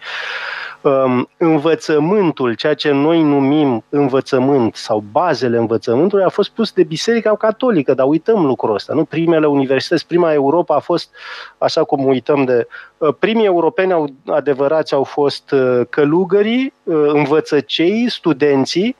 învățământul, 1.37 2.53
ceea 2.53 2.73
ce 2.73 2.91
noi 2.91 3.21
numim 3.21 3.83
învățământ 3.89 4.75
sau 4.75 5.03
bazele 5.11 5.57
învățământului, 5.57 6.23
a 6.23 6.29
fost 6.29 6.49
pus 6.49 6.71
de 6.71 6.83
Biserica 6.83 7.35
Catolică, 7.35 7.93
dar 7.93 8.07
uităm 8.07 8.45
lucrul 8.45 8.73
ăsta. 8.73 8.93
Nu? 8.93 9.05
Primele 9.05 9.47
universități, 9.47 10.07
prima 10.07 10.33
Europa 10.33 10.75
a 10.75 10.79
fost, 10.79 11.09
așa 11.57 11.83
cum 11.83 12.05
uităm 12.05 12.43
de... 12.43 12.67
Uh, 12.97 13.13
primii 13.19 13.45
europeni 13.45 13.91
au, 13.91 14.07
adevărați 14.25 14.93
au 14.93 15.03
fost 15.03 15.51
uh, 15.51 15.81
călugării, 15.89 16.73
uh, 16.83 16.95
învățăcei, 17.13 18.09
studenții, 18.09 18.95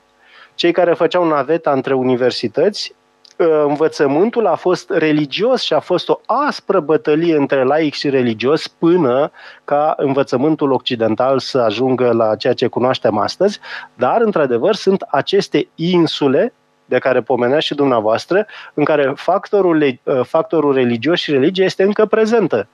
cei 0.56 0.72
care 0.72 0.94
făceau 0.94 1.28
naveta 1.28 1.72
între 1.72 1.94
universități, 1.94 2.96
învățământul 3.38 4.48
a 4.48 4.56
fost 4.56 4.90
religios 4.90 5.62
și 5.62 5.74
a 5.74 5.80
fost 5.80 6.10
o 6.10 6.20
aspră 6.26 6.80
bătălie 6.80 7.36
între 7.36 7.64
laic 7.64 7.94
și 7.94 8.10
religios 8.10 8.68
până 8.68 9.32
ca 9.64 9.94
învățământul 9.98 10.72
occidental 10.72 11.40
să 11.40 11.58
ajungă 11.58 12.12
la 12.12 12.36
ceea 12.36 12.54
ce 12.54 12.68
cunoaștem 12.68 13.18
astăzi, 13.18 13.60
dar, 13.94 14.22
într-adevăr, 14.22 14.76
sunt 14.76 15.02
aceste 15.10 15.68
insule 15.76 16.54
de 16.86 16.98
care 16.98 17.22
pomenea 17.22 17.60
și 17.60 17.76
dumneavoastră, 17.76 18.46
în 18.74 18.84
care 18.84 19.14
factorul, 19.16 20.00
factorul 20.24 20.74
religios 20.74 21.20
și 21.20 21.32
religie 21.32 21.64
este 21.64 21.84
încă 21.84 22.06
prezentă. 22.06 22.68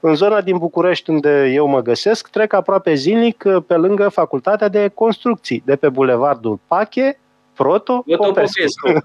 În 0.00 0.14
zona 0.14 0.40
din 0.40 0.58
București, 0.58 1.10
unde 1.10 1.50
eu 1.52 1.66
mă 1.66 1.82
găsesc, 1.82 2.28
trec 2.28 2.52
aproape 2.52 2.94
zilnic 2.94 3.44
pe 3.66 3.74
lângă 3.74 4.08
Facultatea 4.08 4.68
de 4.68 4.90
Construcții, 4.94 5.62
de 5.64 5.76
pe 5.76 5.88
Bulevardul 5.88 6.58
Pache, 6.66 7.18
Proto 7.58 8.04
Popescu. 8.16 9.02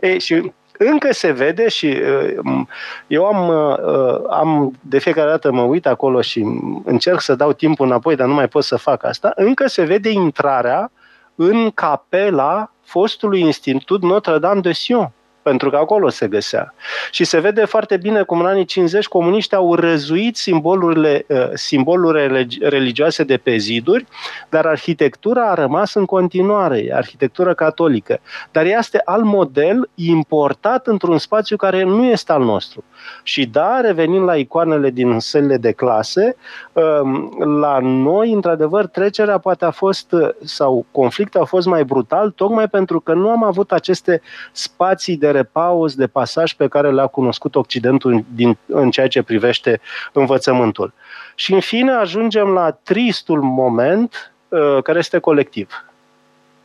e, 0.00 0.18
și 0.26 0.52
încă 0.78 1.12
se 1.12 1.30
vede 1.30 1.68
și 1.68 1.86
uh, 1.86 2.60
eu 3.06 3.24
am, 3.24 3.48
uh, 3.48 4.20
am, 4.30 4.78
de 4.80 4.98
fiecare 4.98 5.30
dată 5.30 5.52
mă 5.52 5.62
uit 5.62 5.86
acolo 5.86 6.20
și 6.20 6.44
încerc 6.84 7.20
să 7.20 7.34
dau 7.34 7.52
timpul 7.52 7.86
înapoi, 7.86 8.16
dar 8.16 8.26
nu 8.26 8.34
mai 8.34 8.48
pot 8.48 8.64
să 8.64 8.76
fac 8.76 9.04
asta, 9.04 9.32
încă 9.34 9.66
se 9.66 9.82
vede 9.82 10.10
intrarea 10.10 10.90
în 11.34 11.70
capela 11.70 12.70
fostului 12.82 13.40
Institut 13.40 14.02
Notre-Dame 14.02 14.60
de 14.60 14.72
Sion 14.72 15.12
pentru 15.48 15.70
că 15.70 15.76
acolo 15.76 16.08
se 16.08 16.26
găsea. 16.28 16.74
Și 17.10 17.24
se 17.24 17.38
vede 17.38 17.64
foarte 17.64 17.96
bine 17.96 18.22
cum 18.22 18.40
în 18.40 18.46
anii 18.46 18.64
50 18.64 19.06
comuniștii 19.06 19.56
au 19.56 19.74
răzuit 19.74 20.36
simbolurile, 20.36 21.24
uh, 21.28 21.50
simbolurile 21.54 22.46
religioase 22.60 23.24
de 23.24 23.36
pe 23.36 23.56
ziduri, 23.56 24.06
dar 24.48 24.66
arhitectura 24.66 25.50
a 25.50 25.54
rămas 25.54 25.94
în 25.94 26.04
continuare, 26.04 26.78
e 26.78 26.94
arhitectură 26.94 27.54
catolică. 27.54 28.20
Dar 28.52 28.64
este 28.64 29.00
al 29.04 29.22
model 29.22 29.88
importat 29.94 30.86
într-un 30.86 31.18
spațiu 31.18 31.56
care 31.56 31.82
nu 31.82 32.04
este 32.04 32.32
al 32.32 32.42
nostru. 32.42 32.84
Și 33.22 33.46
da, 33.46 33.80
revenind 33.80 34.24
la 34.24 34.36
icoanele 34.36 34.90
din 34.90 35.18
sălile 35.18 35.56
de 35.56 35.72
clase, 35.72 36.36
um, 36.72 37.36
la 37.60 37.78
noi, 37.80 38.32
într-adevăr, 38.32 38.86
trecerea 38.86 39.38
poate 39.38 39.64
a 39.64 39.70
fost, 39.70 40.14
sau 40.44 40.86
conflictul 40.90 41.40
a 41.40 41.44
fost 41.44 41.66
mai 41.66 41.84
brutal, 41.84 42.30
tocmai 42.30 42.68
pentru 42.68 43.00
că 43.00 43.12
nu 43.12 43.28
am 43.28 43.44
avut 43.44 43.72
aceste 43.72 44.20
spații 44.52 45.16
de 45.16 45.30
repaus, 45.30 45.94
de 45.94 46.06
pasaj 46.06 46.52
pe 46.52 46.68
care 46.68 46.90
le-a 46.90 47.06
cunoscut 47.06 47.54
Occidentul 47.54 48.24
din, 48.34 48.58
în 48.66 48.90
ceea 48.90 49.08
ce 49.08 49.22
privește 49.22 49.80
învățământul. 50.12 50.92
Și 51.34 51.52
în 51.52 51.60
fine 51.60 51.92
ajungem 51.92 52.48
la 52.48 52.70
tristul 52.70 53.40
moment 53.40 54.32
uh, 54.48 54.82
care 54.82 54.98
este 54.98 55.18
colectiv 55.18 55.87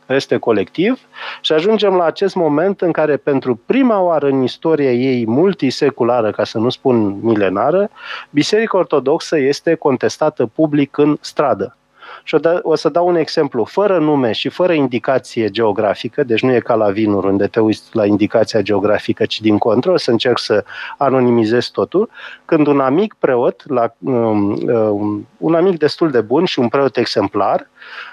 este 0.06 0.36
colectiv 0.36 1.00
și 1.40 1.52
ajungem 1.52 1.94
la 1.94 2.04
acest 2.04 2.34
moment 2.34 2.80
în 2.80 2.92
care 2.92 3.16
pentru 3.16 3.60
prima 3.66 4.00
oară 4.00 4.26
în 4.26 4.42
istoria 4.42 4.92
ei 4.92 5.26
multiseculară, 5.26 6.30
ca 6.30 6.44
să 6.44 6.58
nu 6.58 6.68
spun 6.68 7.20
milenară, 7.20 7.90
Biserica 8.30 8.78
Ortodoxă 8.78 9.38
este 9.38 9.74
contestată 9.74 10.46
public 10.46 10.96
în 10.98 11.16
stradă. 11.20 11.76
Și 12.26 12.38
o 12.62 12.74
să 12.74 12.88
dau 12.88 13.06
un 13.06 13.16
exemplu. 13.16 13.64
Fără 13.64 13.98
nume 13.98 14.32
și 14.32 14.48
fără 14.48 14.72
indicație 14.72 15.50
geografică, 15.50 16.22
deci 16.22 16.42
nu 16.42 16.52
e 16.52 16.58
ca 16.58 16.74
la 16.74 16.90
vinuri 16.90 17.26
unde 17.26 17.46
te 17.46 17.60
uiți 17.60 17.82
la 17.92 18.06
indicația 18.06 18.60
geografică, 18.60 19.24
ci 19.24 19.40
din 19.40 19.58
contră, 19.58 19.90
o 19.90 19.96
să 19.96 20.10
încerc 20.10 20.38
să 20.38 20.64
anonimizez 20.98 21.66
totul, 21.66 22.10
când 22.44 22.66
un 22.66 22.80
amic 22.80 23.14
preot, 23.18 23.62
la, 23.70 23.94
um, 23.98 24.50
um, 24.50 25.28
un 25.38 25.54
amic 25.54 25.78
destul 25.78 26.10
de 26.10 26.20
bun 26.20 26.44
și 26.44 26.58
un 26.58 26.68
preot 26.68 26.96
exemplar, 26.96 27.68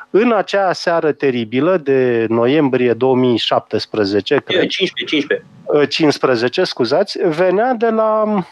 în 0.09 0.31
acea 0.31 0.73
seară 0.73 1.11
teribilă 1.11 1.77
de 1.77 2.25
noiembrie 2.29 2.93
2017, 2.93 4.41
cred, 4.45 4.67
15, 4.67 5.15
15. 5.15 5.87
15, 5.87 6.63
scuzați, 6.63 7.17
venea 7.27 7.73
de 7.73 7.89
la 7.89 8.43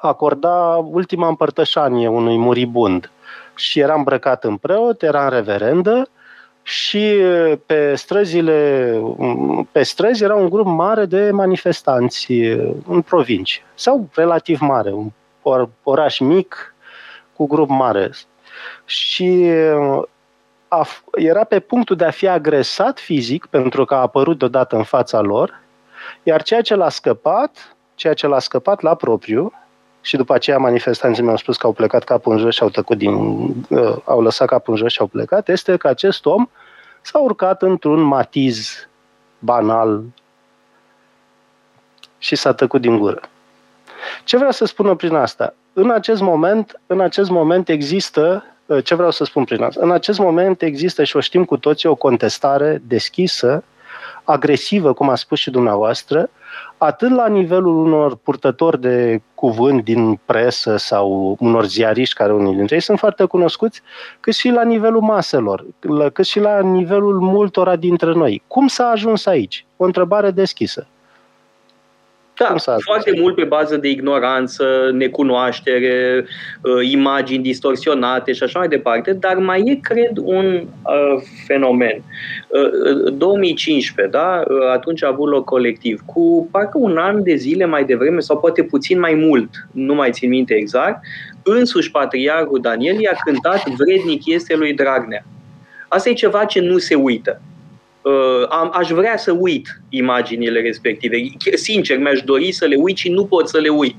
acorda 0.00 0.86
ultima 0.90 1.28
împărtășanie 1.28 2.08
unui 2.08 2.36
muribund 2.36 3.10
și 3.58 3.80
era 3.80 3.94
îmbrăcat 3.94 4.44
în 4.44 4.56
preot, 4.56 5.02
era 5.02 5.24
în 5.24 5.30
reverendă 5.30 6.08
și 6.62 7.16
pe 7.66 7.94
străzile, 7.94 8.92
pe 9.72 9.82
străzi 9.82 10.22
era 10.22 10.34
un 10.34 10.48
grup 10.48 10.66
mare 10.66 11.04
de 11.04 11.30
manifestanți 11.30 12.32
în 12.86 13.02
provincie, 13.06 13.62
sau 13.74 14.08
relativ 14.14 14.60
mare, 14.60 14.92
un 14.92 15.10
oraș 15.82 16.18
mic 16.18 16.74
cu 17.36 17.46
grup 17.46 17.68
mare. 17.68 18.10
Și 18.84 19.50
a, 20.68 20.86
era 21.12 21.44
pe 21.44 21.60
punctul 21.60 21.96
de 21.96 22.04
a 22.04 22.10
fi 22.10 22.28
agresat 22.28 22.98
fizic, 22.98 23.46
pentru 23.46 23.84
că 23.84 23.94
a 23.94 24.00
apărut 24.00 24.38
deodată 24.38 24.76
în 24.76 24.82
fața 24.82 25.20
lor, 25.20 25.60
iar 26.22 26.42
ceea 26.42 26.60
ce 26.60 26.74
l-a 26.74 26.88
scăpat, 26.88 27.76
ceea 27.94 28.14
ce 28.14 28.26
l-a 28.26 28.38
scăpat 28.38 28.80
la 28.80 28.94
propriu, 28.94 29.52
și 30.00 30.16
după 30.16 30.34
aceea 30.34 30.58
manifestanții 30.58 31.22
mi-au 31.22 31.36
spus 31.36 31.56
că 31.56 31.66
au 31.66 31.72
plecat 31.72 32.04
capul 32.04 32.32
în 32.32 32.38
jos 32.38 32.54
și 32.54 32.62
au 32.62 32.68
tăcut 32.68 32.98
din, 32.98 33.14
uh, 33.68 33.96
au 34.04 34.22
lăsat 34.22 34.48
capul 34.48 34.74
în 34.74 34.78
jos 34.78 34.92
și 34.92 35.00
au 35.00 35.06
plecat, 35.06 35.48
este 35.48 35.76
că 35.76 35.88
acest 35.88 36.26
om 36.26 36.48
s-a 37.00 37.18
urcat 37.18 37.62
într-un 37.62 38.00
matiz 38.00 38.88
banal 39.38 40.02
și 42.18 42.36
s-a 42.36 42.52
tăcut 42.52 42.80
din 42.80 42.98
gură. 42.98 43.20
Ce 44.24 44.36
vreau 44.36 44.52
să 44.52 44.64
spună 44.64 44.94
prin 44.94 45.14
asta? 45.14 45.54
În 45.72 45.90
acest 45.90 46.20
moment, 46.20 46.80
în 46.86 47.00
acest 47.00 47.30
moment 47.30 47.68
există 47.68 48.44
Uh, 48.68 48.84
ce 48.84 48.94
vreau 48.94 49.10
să 49.10 49.24
spun 49.24 49.44
prin 49.44 49.62
asta? 49.62 49.80
În 49.82 49.90
acest 49.90 50.18
moment 50.18 50.62
există, 50.62 51.04
și 51.04 51.16
o 51.16 51.20
știm 51.20 51.44
cu 51.44 51.56
toții, 51.56 51.88
o 51.88 51.94
contestare 51.94 52.82
deschisă, 52.86 53.64
agresivă, 54.24 54.92
cum 54.92 55.08
a 55.08 55.14
spus 55.14 55.38
și 55.38 55.50
dumneavoastră, 55.50 56.30
atât 56.78 57.10
la 57.10 57.28
nivelul 57.28 57.86
unor 57.86 58.16
purtători 58.16 58.80
de 58.80 59.22
cuvânt 59.34 59.84
din 59.84 60.20
presă 60.24 60.76
sau 60.76 61.36
unor 61.40 61.64
ziariști 61.66 62.14
care 62.14 62.32
unii 62.32 62.54
dintre 62.54 62.74
ei 62.74 62.80
sunt 62.80 62.98
foarte 62.98 63.24
cunoscuți, 63.24 63.82
cât 64.20 64.34
și 64.34 64.48
la 64.48 64.62
nivelul 64.62 65.00
maselor, 65.00 65.64
cât 66.12 66.26
și 66.26 66.40
la 66.40 66.60
nivelul 66.60 67.20
multora 67.20 67.76
dintre 67.76 68.12
noi. 68.12 68.42
Cum 68.46 68.66
s-a 68.66 68.88
ajuns 68.88 69.26
aici? 69.26 69.66
O 69.76 69.84
întrebare 69.84 70.30
deschisă. 70.30 70.86
Da, 72.38 72.54
foarte 72.84 73.12
mult 73.16 73.34
pe 73.34 73.44
bază 73.44 73.76
de 73.76 73.88
ignoranță, 73.88 74.90
necunoaștere, 74.92 76.24
uh, 76.62 76.90
imagini 76.90 77.42
distorsionate 77.42 78.32
și 78.32 78.42
așa 78.42 78.58
mai 78.58 78.68
departe, 78.68 79.12
dar 79.12 79.36
mai 79.36 79.62
e, 79.66 79.74
cred, 79.74 80.10
un 80.22 80.66
uh, 80.82 81.22
fenomen. 81.46 82.02
Uh, 82.48 83.12
2015, 83.12 84.16
da, 84.16 84.42
uh, 84.48 84.56
atunci 84.72 85.02
a 85.02 85.08
avut 85.08 85.28
loc 85.28 85.44
colectiv, 85.44 86.00
cu 86.06 86.48
parcă 86.50 86.78
un 86.78 86.96
an 86.96 87.22
de 87.22 87.34
zile 87.34 87.64
mai 87.64 87.84
devreme, 87.84 88.20
sau 88.20 88.38
poate 88.38 88.62
puțin 88.62 88.98
mai 88.98 89.14
mult, 89.14 89.50
nu 89.72 89.94
mai 89.94 90.10
țin 90.10 90.28
minte 90.28 90.54
exact, 90.54 91.00
însuși 91.42 91.90
patriarhul 91.90 92.60
Daniel 92.60 93.00
i-a 93.00 93.16
cântat 93.24 93.68
Vrednic 93.68 94.26
este 94.26 94.56
lui 94.56 94.74
Dragnea. 94.74 95.24
Asta 95.88 96.08
e 96.08 96.12
ceva 96.12 96.44
ce 96.44 96.60
nu 96.60 96.78
se 96.78 96.94
uită 96.94 97.40
uh, 97.40 97.57
am, 98.48 98.70
aș 98.74 98.90
vrea 98.90 99.16
să 99.16 99.32
uit 99.32 99.80
imaginile 99.88 100.60
respective. 100.60 101.16
Sincer, 101.54 101.98
mi-aș 101.98 102.20
dori 102.20 102.52
să 102.52 102.64
le 102.64 102.76
uit 102.76 102.96
și 102.96 103.08
nu 103.08 103.24
pot 103.24 103.48
să 103.48 103.58
le 103.58 103.68
uit. 103.68 103.96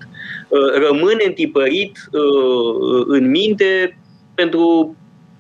Uh, 0.48 0.74
rămâne 0.74 1.24
întipărit 1.26 1.98
uh, 2.12 3.06
în 3.08 3.30
minte 3.30 3.98
pentru 4.36 4.96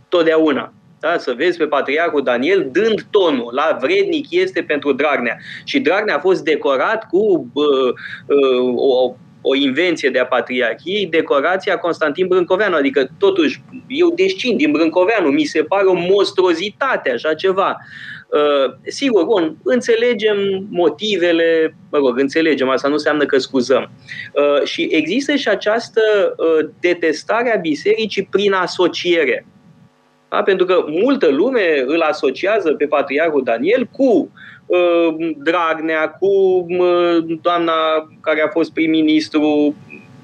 totdeauna. 0.09 0.73
Da? 0.99 1.17
Să 1.17 1.33
vezi 1.37 1.57
pe 1.57 1.65
patriarhul 1.65 2.23
Daniel 2.23 2.69
dând 2.71 3.05
tonul 3.09 3.49
la 3.53 3.77
vrednic 3.81 4.31
este 4.31 4.61
pentru 4.61 4.93
Dragnea. 4.93 5.37
Și 5.63 5.79
Dragnea 5.79 6.15
a 6.15 6.19
fost 6.19 6.43
decorat 6.43 7.07
cu 7.07 7.51
uh, 7.53 7.93
uh, 8.27 8.73
o 8.75 9.15
o 9.41 9.55
invenție 9.55 10.09
de 10.09 10.19
a 10.19 10.25
patriarhiei, 10.25 11.05
decorația 11.05 11.77
Constantin 11.77 12.27
Brâncoveanu. 12.27 12.75
Adică, 12.75 13.09
totuși, 13.17 13.61
eu 13.87 14.09
descind 14.09 14.57
din 14.57 14.71
Brâncoveanu, 14.71 15.29
mi 15.29 15.43
se 15.43 15.63
pare 15.63 15.85
o 15.85 15.93
monstruozitate, 15.93 17.11
așa 17.11 17.33
ceva. 17.33 17.69
Uh, 17.69 18.18
sigur, 18.85 19.25
bun, 19.25 19.57
înțelegem 19.63 20.37
motivele, 20.69 21.75
mă 21.91 21.97
rog, 21.97 22.19
înțelegem, 22.19 22.69
asta 22.69 22.87
nu 22.87 22.93
înseamnă 22.93 23.25
că 23.25 23.37
scuzăm. 23.37 23.91
Uh, 24.33 24.63
și 24.63 24.87
există 24.91 25.35
și 25.35 25.49
această 25.49 26.01
uh, 26.37 26.69
detestare 26.79 27.55
a 27.55 27.59
bisericii 27.59 28.27
prin 28.31 28.53
asociere. 28.53 29.45
Da? 30.29 30.43
Pentru 30.43 30.65
că 30.65 30.83
multă 30.87 31.27
lume 31.27 31.83
îl 31.85 32.01
asociază 32.01 32.71
pe 32.71 32.85
Patriarhul 32.85 33.43
Daniel 33.43 33.85
cu 33.91 34.31
Dragnea, 35.37 36.09
cu 36.09 36.65
doamna 37.41 37.73
care 38.21 38.41
a 38.41 38.47
fost 38.47 38.73
prim-ministru 38.73 39.75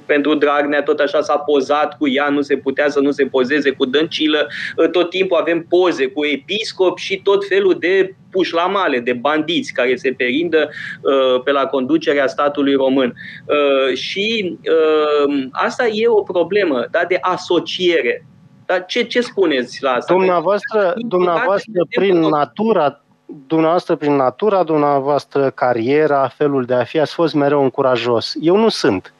pentru 0.05 0.35
Dragnea, 0.35 0.83
tot 0.83 0.99
așa 0.99 1.21
s-a 1.21 1.37
pozat 1.37 1.97
cu 1.97 2.07
ea, 2.07 2.29
nu 2.29 2.41
se 2.41 2.57
putea 2.57 2.89
să 2.89 2.99
nu 2.99 3.11
se 3.11 3.25
pozeze 3.25 3.71
cu 3.71 3.85
dăncilă. 3.85 4.47
Ă, 4.77 4.87
tot 4.87 5.09
timpul 5.09 5.37
avem 5.37 5.65
poze 5.69 6.07
cu 6.07 6.25
episcop 6.25 6.97
și 6.97 7.21
tot 7.21 7.47
felul 7.47 7.75
de 7.79 8.15
pușlamale, 8.31 8.99
de 8.99 9.13
bandiți 9.13 9.73
care 9.73 9.95
se 9.95 10.11
perindă 10.17 10.69
uh, 11.01 11.41
pe 11.43 11.51
la 11.51 11.65
conducerea 11.65 12.27
statului 12.27 12.73
român. 12.73 13.13
Uh, 13.45 13.97
și 13.97 14.57
uh, 14.59 15.47
asta 15.51 15.87
e 15.87 16.07
o 16.07 16.21
problemă 16.21 16.87
da, 16.91 17.01
de 17.07 17.17
asociere. 17.21 18.25
Dar 18.65 18.85
ce, 18.85 19.03
ce 19.03 19.21
spuneți 19.21 19.83
la 19.83 19.91
asta? 19.91 20.13
Dumneavoastră, 20.13 20.93
dumneavoastră 20.95 21.85
prin 21.89 22.19
natura 22.19 22.99
dumneavoastră 23.47 23.95
prin 23.95 24.15
natura 24.15 24.63
dumneavoastră, 24.63 25.49
cariera, 25.49 26.27
felul 26.27 26.65
de 26.65 26.73
a 26.73 26.83
fi, 26.83 26.99
ați 26.99 27.13
fost 27.13 27.33
mereu 27.33 27.63
încurajos. 27.63 28.33
Eu 28.41 28.57
nu 28.57 28.69
sunt. 28.69 29.13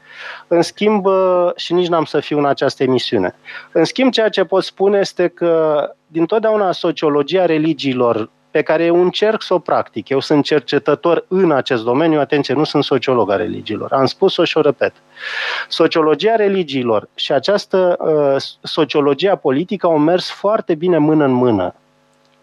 În 0.47 0.61
schimb, 0.61 1.05
și 1.55 1.74
nici 1.74 1.88
n-am 1.88 2.03
să 2.03 2.20
fiu 2.20 2.38
în 2.38 2.45
această 2.45 2.84
emisiune. 2.84 3.36
În 3.72 3.84
schimb, 3.84 4.11
ceea 4.11 4.30
ce 4.30 4.43
pot 4.43 4.63
spune 4.63 4.97
este 4.97 5.28
că 5.28 5.84
din 6.07 6.26
totdeauna 6.26 6.72
sociologia 6.72 7.45
religiilor 7.45 8.30
pe 8.51 8.61
care 8.61 8.84
eu 8.84 9.01
încerc 9.01 9.41
să 9.41 9.53
o 9.53 9.59
practic. 9.59 10.09
Eu 10.09 10.20
sunt 10.20 10.43
cercetător 10.43 11.26
în 11.28 11.51
acest 11.51 11.84
domeniu, 11.84 12.20
atenție, 12.20 12.53
nu 12.53 12.63
sunt 12.63 12.84
sociolog 12.84 13.32
a 13.32 13.36
religiilor. 13.36 13.91
Am 13.91 14.05
spus-o 14.05 14.43
și 14.43 14.57
o 14.57 14.61
repet. 14.61 14.93
Sociologia 15.68 16.36
religiilor 16.36 17.09
și 17.16 17.32
această 17.32 17.97
uh, 17.99 18.41
sociologia 18.61 19.36
politică 19.36 19.86
au 19.86 19.97
mers 19.97 20.30
foarte 20.32 20.76
bine 20.76 20.97
mână 20.97 21.26
în 21.26 21.32
mână 21.32 21.74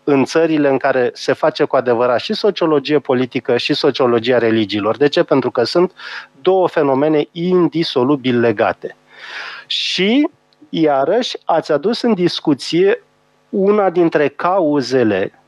în 0.05 0.25
țările 0.25 0.69
în 0.69 0.77
care 0.77 1.11
se 1.15 1.33
face 1.33 1.65
cu 1.65 1.77
adevărat 1.77 2.21
și 2.21 2.35
sociologie 2.35 2.99
politică 2.99 3.57
și 3.57 3.75
sociologia 3.75 4.39
religiilor. 4.39 4.97
De 4.97 5.09
ce? 5.09 5.23
Pentru 5.23 5.51
că 5.51 5.65
sunt 5.65 5.93
două 6.41 6.69
fenomene 6.69 7.29
indisolubil 7.33 8.41
legate. 8.41 8.97
Și, 9.67 10.29
iarăși, 10.69 11.37
ați 11.45 11.73
adus 11.73 12.03
în 12.03 12.15
discuție 12.15 13.03
una 13.49 13.91
dintre 13.91 14.29
cauzele 14.29 15.43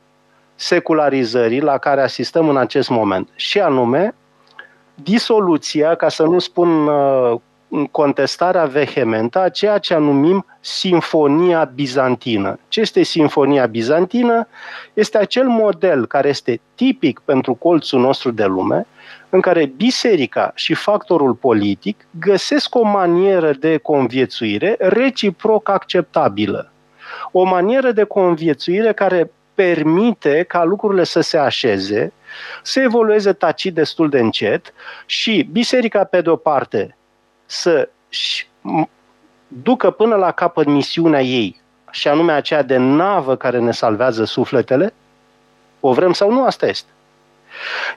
secularizării 0.54 1.60
la 1.60 1.78
care 1.78 2.02
asistăm 2.02 2.48
în 2.48 2.56
acest 2.56 2.88
moment, 2.88 3.28
și 3.34 3.60
anume 3.60 4.14
disoluția, 4.94 5.94
ca 5.94 6.08
să 6.08 6.22
nu 6.22 6.38
spun 6.38 6.86
uh, 6.86 7.40
contestarea 7.90 8.64
vehementă 8.64 9.40
a 9.40 9.48
ceea 9.48 9.78
ce 9.78 9.96
numim 9.96 10.46
Sinfonia 10.60 11.64
Bizantină. 11.74 12.58
Ce 12.68 12.80
este 12.80 13.02
Sinfonia 13.02 13.66
Bizantină? 13.66 14.48
Este 14.92 15.18
acel 15.18 15.46
model 15.48 16.06
care 16.06 16.28
este 16.28 16.60
tipic 16.74 17.22
pentru 17.24 17.54
colțul 17.54 18.00
nostru 18.00 18.30
de 18.30 18.44
lume, 18.44 18.86
în 19.28 19.40
care 19.40 19.72
biserica 19.76 20.52
și 20.54 20.74
factorul 20.74 21.34
politic 21.34 22.06
găsesc 22.18 22.74
o 22.74 22.82
manieră 22.82 23.52
de 23.52 23.76
conviețuire 23.76 24.76
reciproc 24.78 25.68
acceptabilă. 25.68 26.72
O 27.32 27.44
manieră 27.44 27.92
de 27.92 28.04
conviețuire 28.04 28.92
care 28.92 29.30
permite 29.54 30.44
ca 30.48 30.64
lucrurile 30.64 31.04
să 31.04 31.20
se 31.20 31.38
așeze 31.38 32.12
să 32.62 32.80
evolueze 32.80 33.32
tacit 33.32 33.74
destul 33.74 34.08
de 34.08 34.18
încet 34.18 34.72
și 35.06 35.48
biserica, 35.52 36.04
pe 36.04 36.20
de-o 36.20 36.36
parte, 36.36 36.96
să 37.46 37.88
ducă 39.48 39.90
până 39.90 40.14
la 40.14 40.30
capăt 40.30 40.66
misiunea 40.66 41.22
ei, 41.22 41.60
și 41.90 42.08
anume 42.08 42.32
aceea 42.32 42.62
de 42.62 42.76
navă 42.76 43.36
care 43.36 43.58
ne 43.58 43.72
salvează 43.72 44.24
sufletele, 44.24 44.94
o 45.80 45.92
vrem 45.92 46.12
sau 46.12 46.32
nu, 46.32 46.44
asta 46.44 46.66
este. 46.66 46.88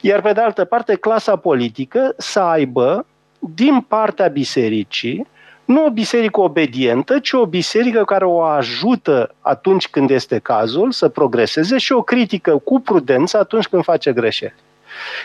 Iar 0.02 0.22
pe 0.22 0.34
de 0.34 0.41
altă 0.41 0.66
parte, 0.66 0.95
clasa 0.95 1.36
politică 1.36 2.14
să 2.18 2.39
aibă 2.39 3.06
din 3.39 3.82
partea 3.82 4.28
bisericii 4.28 5.28
nu 5.66 5.86
o 5.86 5.89
biserică 5.89 6.41
obedientă, 6.41 7.20
ci 7.20 7.32
o 7.32 7.45
biserică 7.45 8.04
care 8.04 8.26
o 8.26 8.41
ajută 8.41 9.36
atunci 9.41 9.88
când 9.88 10.10
este 10.10 10.39
cazul 10.39 10.91
să 10.91 11.10
progreseze 11.10 11.78
și 11.78 11.91
o 11.91 12.02
critică 12.02 12.58
cu 12.58 12.80
prudență 12.80 13.38
atunci 13.38 13.68
când 13.68 13.84
face 13.84 14.14
greșeli. 14.14 14.54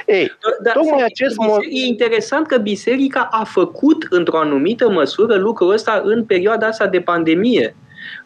Ei, 0.06 0.32
Dar 0.62 0.74
tocmai 0.74 1.02
acest 1.04 1.36
mod... 1.36 1.60
E 1.70 1.86
interesant 1.86 2.46
că 2.46 2.58
biserica 2.58 3.28
a 3.30 3.44
făcut 3.44 4.06
într-o 4.10 4.38
anumită 4.38 4.90
măsură 4.90 5.36
lucrul 5.36 5.72
ăsta 5.72 6.02
în 6.04 6.24
perioada 6.24 6.66
asta 6.66 6.86
de 6.86 7.00
pandemie. 7.00 7.74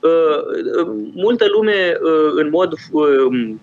Uh, 0.01 0.11
uh, 0.81 0.89
multă 1.15 1.45
lume, 1.53 1.99
uh, 2.03 2.33
în 2.35 2.49
mod 2.51 2.73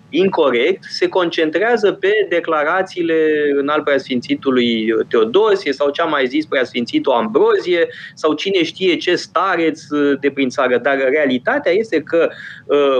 incorrect, 0.08 0.84
se 0.84 1.08
concentrează 1.08 1.92
pe 1.92 2.26
declarațiile 2.28 3.16
în 3.56 3.68
al 3.68 3.82
preasfințitului 3.82 4.86
Teodosie 5.08 5.72
sau 5.72 5.90
ce 5.90 6.02
a 6.02 6.04
mai 6.04 6.26
zis 6.26 6.46
preasfințitul 6.46 7.12
Ambrozie 7.12 7.86
sau 8.14 8.32
cine 8.32 8.62
știe 8.62 8.96
ce 8.96 9.14
stareț 9.14 9.80
de 10.20 10.30
prin 10.30 10.48
țară. 10.48 10.78
Dar 10.78 10.96
realitatea 10.96 11.72
este 11.72 12.00
că 12.00 12.28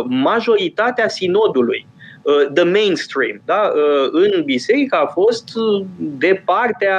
majoritatea 0.04 1.08
sinodului 1.08 1.86
Uh, 1.93 1.93
the 2.54 2.64
mainstream, 2.64 3.40
da? 3.44 3.72
Uh, 3.74 4.08
în 4.12 4.42
biserică 4.44 4.96
a 4.96 5.06
fost 5.06 5.56
uh, 5.56 5.84
de 5.96 6.42
partea 6.44 6.98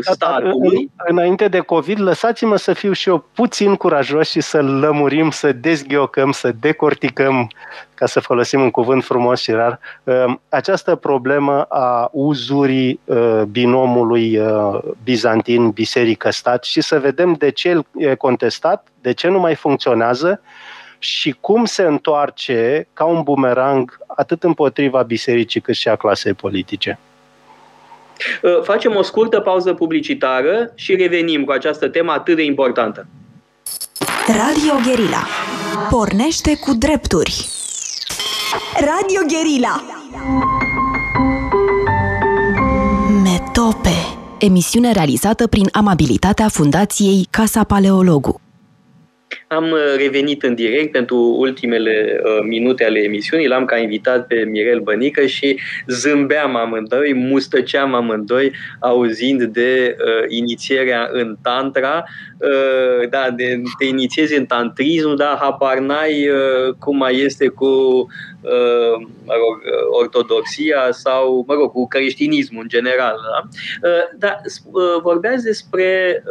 statului. 0.00 0.90
Înainte 0.96 1.48
de 1.48 1.58
COVID, 1.58 2.00
lăsați-mă 2.00 2.56
să 2.56 2.72
fiu 2.72 2.92
și 2.92 3.08
eu 3.08 3.24
puțin 3.34 3.74
curajos 3.74 4.28
și 4.30 4.40
să 4.40 4.62
lămurim, 4.62 5.30
să 5.30 5.52
dezghiocăm, 5.52 6.32
să 6.32 6.52
decorticăm, 6.60 7.50
ca 7.94 8.06
să 8.06 8.20
folosim 8.20 8.60
un 8.60 8.70
cuvânt 8.70 9.04
frumos 9.04 9.40
și 9.40 9.50
rar, 9.50 9.80
această 10.48 10.94
problemă 10.94 11.62
a 11.62 12.08
uzurii 12.12 13.00
binomului 13.50 14.40
bizantin 15.04 15.70
biserică-stat 15.70 16.64
și 16.64 16.80
să 16.80 16.98
vedem 16.98 17.32
de 17.32 17.50
ce 17.50 17.80
e 17.96 18.14
contestat, 18.14 18.86
de 19.00 19.12
ce 19.12 19.28
nu 19.28 19.38
mai 19.38 19.54
funcționează 19.54 20.40
și 20.98 21.36
cum 21.40 21.64
se 21.64 21.82
întoarce 21.82 22.88
ca 22.92 23.04
un 23.04 23.22
bumerang 23.22 23.98
atât 24.06 24.42
împotriva 24.42 25.02
bisericii 25.02 25.60
cât 25.60 25.74
și 25.74 25.88
a 25.88 25.96
clasei 25.96 26.34
politice. 26.34 26.98
Uh, 28.42 28.62
facem 28.62 28.96
o 28.96 29.02
scurtă 29.02 29.40
pauză 29.40 29.74
publicitară 29.74 30.72
și 30.74 30.94
revenim 30.94 31.44
cu 31.44 31.50
această 31.50 31.88
temă 31.88 32.12
atât 32.12 32.36
de 32.36 32.44
importantă. 32.44 33.06
Radio 34.26 34.74
Guerilla. 34.84 35.26
Pornește 35.90 36.58
cu 36.58 36.74
drepturi. 36.74 37.48
Radio 38.74 39.20
Guerilla. 39.28 39.82
Metope. 43.22 43.96
Emisiune 44.38 44.92
realizată 44.92 45.46
prin 45.46 45.68
amabilitatea 45.72 46.48
Fundației 46.48 47.26
Casa 47.30 47.64
Paleologu. 47.64 48.40
Am 49.46 49.70
uh, 49.70 49.78
revenit 49.96 50.42
în 50.42 50.54
direct 50.54 50.92
pentru 50.92 51.16
ultimele 51.16 52.20
uh, 52.24 52.46
minute 52.48 52.84
ale 52.84 52.98
emisiunii. 52.98 53.46
L-am 53.46 53.64
ca 53.64 53.76
invitat 53.76 54.26
pe 54.26 54.44
Mirel 54.50 54.80
Bănică 54.80 55.26
și 55.26 55.58
zâmbeam 55.86 56.56
amândoi, 56.56 57.14
mustăceam 57.14 57.94
amândoi, 57.94 58.52
auzind 58.80 59.42
de 59.42 59.96
uh, 59.98 60.24
inițierea 60.28 61.08
în 61.12 61.36
Tantra. 61.42 62.04
Uh, 62.38 63.08
da, 63.08 63.30
de, 63.36 63.62
te 63.78 63.84
inițiezi 63.84 64.36
în 64.36 64.46
tantrism, 64.46 65.14
dar 65.14 65.36
habar 65.40 65.78
n-ai 65.78 66.28
uh, 66.28 66.74
cum 66.78 66.96
mai 66.96 67.18
este 67.18 67.46
cu 67.48 67.66
uh, 67.66 68.06
mă 69.24 69.34
rog, 69.42 69.56
uh, 69.64 70.00
ortodoxia 70.00 70.88
sau, 70.90 71.44
mă 71.46 71.54
rog, 71.54 71.72
cu 71.72 71.86
creștinismul 71.86 72.62
în 72.62 72.68
general. 72.68 73.16
Da? 73.30 73.48
Uh, 73.88 74.18
dar 74.18 74.40
uh, 74.44 74.82
vorbeați 75.02 75.44
despre 75.44 76.22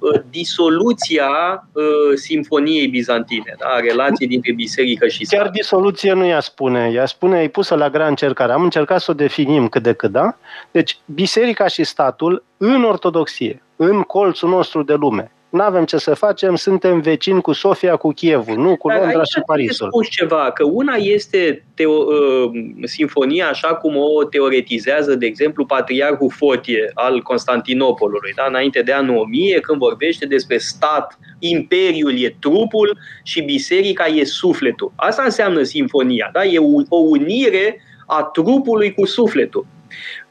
uh, 0.00 0.20
disoluția 0.30 1.28
uh, 1.72 1.84
Simfoniei 2.14 2.86
Bizantine, 2.86 3.54
da? 3.58 3.80
relații 3.80 4.26
dintre 4.26 4.52
biserică 4.52 5.08
și 5.08 5.24
stat. 5.24 5.40
Chiar 5.40 5.50
disoluție 5.50 6.12
nu 6.12 6.26
ea 6.26 6.40
spune, 6.40 6.90
ea 6.94 7.06
spune, 7.06 7.42
e 7.42 7.48
pusă 7.48 7.74
la 7.74 7.90
grea 7.90 8.06
încercare. 8.06 8.52
Am 8.52 8.62
încercat 8.62 9.00
să 9.00 9.10
o 9.10 9.14
definim 9.14 9.68
cât 9.68 9.82
de 9.82 9.92
cât, 9.92 10.10
da? 10.10 10.36
Deci, 10.70 10.98
biserica 11.04 11.66
și 11.66 11.84
statul 11.84 12.44
în 12.56 12.84
ortodoxie, 12.84 13.62
în 13.76 14.02
colțul 14.02 14.48
nostru 14.48 14.82
de 14.82 14.94
lume, 14.94 15.32
nu 15.50 15.62
avem 15.62 15.84
ce 15.84 15.96
să 15.96 16.14
facem, 16.14 16.56
suntem 16.56 17.00
vecini 17.00 17.40
cu 17.40 17.52
Sofia, 17.52 17.96
cu 17.96 18.12
Chievul, 18.12 18.56
nu 18.56 18.76
cu 18.76 18.88
Londra 18.88 19.12
Dar 19.12 19.24
și 19.24 19.40
Parisul. 19.46 19.88
spus 19.88 20.08
ceva, 20.08 20.50
că 20.50 20.64
una 20.64 20.94
este 20.94 21.64
teo, 21.74 21.92
uh, 21.92 22.50
sinfonia 22.84 23.48
așa 23.48 23.74
cum 23.74 23.96
o 23.96 24.24
teoretizează, 24.24 25.14
de 25.14 25.26
exemplu, 25.26 25.66
Patriarhul 25.66 26.30
Fotie 26.30 26.90
al 26.94 27.22
Constantinopolului, 27.22 28.32
da? 28.36 28.44
înainte 28.48 28.82
de 28.82 28.92
anul 28.92 29.16
1000, 29.16 29.60
când 29.60 29.78
vorbește 29.78 30.26
despre 30.26 30.58
stat, 30.58 31.18
imperiul 31.38 32.18
e 32.18 32.36
trupul 32.40 32.98
și 33.22 33.42
biserica 33.42 34.06
e 34.06 34.24
sufletul. 34.24 34.92
Asta 34.96 35.22
înseamnă 35.22 35.62
sinfonia, 35.62 36.30
da? 36.32 36.44
e 36.44 36.58
o 36.88 36.96
unire 36.96 37.82
a 38.06 38.22
trupului 38.22 38.94
cu 38.94 39.06
sufletul 39.06 39.66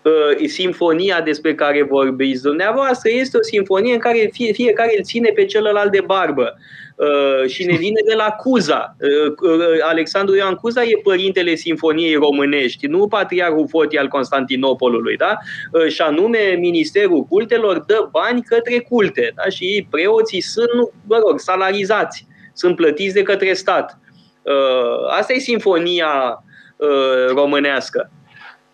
uh, 0.01 0.47
simfonia 0.47 1.21
despre 1.21 1.55
care 1.55 1.83
vorbiți 1.83 2.41
dumneavoastră 2.41 3.09
este 3.13 3.37
o 3.37 3.41
simfonie 3.41 3.93
în 3.93 3.99
care 3.99 4.29
fie, 4.33 4.51
fiecare 4.51 4.93
îl 4.97 5.03
ține 5.03 5.29
pe 5.29 5.45
celălalt 5.45 5.91
de 5.91 6.01
barbă. 6.05 6.57
Uh, 6.95 7.49
și 7.49 7.65
ne 7.65 7.75
vine 7.75 8.01
de 8.05 8.13
la 8.13 8.29
Cuza. 8.29 8.95
Uh, 8.99 9.51
uh, 9.51 9.77
Alexandru 9.81 10.35
Ioan 10.35 10.55
Cuza 10.55 10.83
e 10.83 10.99
părintele 11.03 11.55
Sinfoniei 11.55 12.15
Românești, 12.15 12.87
nu 12.87 13.07
patriarhul 13.07 13.67
Foti 13.67 13.97
al 13.97 14.07
Constantinopolului, 14.07 15.17
da? 15.17 15.37
Uh, 15.71 15.87
și 15.87 16.01
anume 16.01 16.55
Ministerul 16.59 17.23
Cultelor 17.23 17.79
dă 17.79 18.07
bani 18.11 18.41
către 18.41 18.79
culte, 18.79 19.31
da? 19.35 19.49
Și 19.49 19.87
preoții 19.89 20.41
sunt, 20.41 20.69
mă 21.07 21.21
rog, 21.27 21.39
salarizați, 21.39 22.27
sunt 22.53 22.75
plătiți 22.75 23.13
de 23.13 23.21
către 23.21 23.53
stat. 23.53 23.97
Uh, 24.41 25.17
asta 25.17 25.33
e 25.33 25.39
sinfonia 25.39 26.43
uh, 26.77 27.27
românească. 27.27 28.11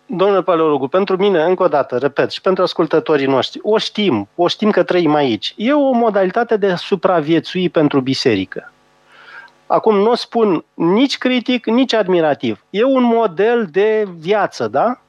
Domnule 0.06 0.42
Paleologu, 0.42 0.88
pentru 0.88 1.16
mine, 1.16 1.42
încă 1.42 1.62
o 1.62 1.68
dată, 1.68 1.96
repet, 1.96 2.30
și 2.30 2.40
pentru 2.40 2.62
ascultătorii 2.62 3.26
noștri, 3.26 3.60
o 3.62 3.78
știm, 3.78 4.28
o 4.34 4.48
știm 4.48 4.70
că 4.70 4.82
trăim 4.82 5.14
aici. 5.14 5.54
E 5.56 5.72
o 5.72 5.92
modalitate 5.92 6.56
de 6.56 6.74
supraviețui 6.74 7.68
pentru 7.68 8.00
biserică. 8.00 8.72
Acum 9.66 9.96
nu 9.96 10.10
o 10.10 10.14
spun 10.14 10.64
nici 10.74 11.18
critic, 11.18 11.66
nici 11.66 11.92
admirativ. 11.92 12.64
E 12.70 12.84
un 12.84 13.02
model 13.02 13.68
de 13.70 14.08
viață, 14.18 14.68
da? 14.68 15.00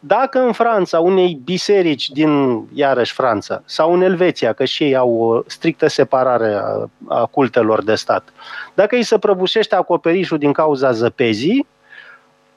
Dacă 0.00 0.38
în 0.38 0.52
Franța, 0.52 1.00
unei 1.00 1.40
biserici 1.44 2.10
din, 2.10 2.62
iarăși 2.74 3.12
Franța, 3.12 3.62
sau 3.64 3.92
în 3.92 4.02
Elveția, 4.02 4.52
că 4.52 4.64
și 4.64 4.82
ei 4.82 4.96
au 4.96 5.20
o 5.20 5.42
strictă 5.46 5.86
separare 5.86 6.54
a, 6.54 6.88
a 7.08 7.26
cultelor 7.26 7.84
de 7.84 7.94
stat, 7.94 8.28
dacă 8.74 8.94
îi 8.94 9.02
se 9.02 9.18
prăbușește 9.18 9.74
acoperișul 9.74 10.38
din 10.38 10.52
cauza 10.52 10.92
zăpezii, 10.92 11.66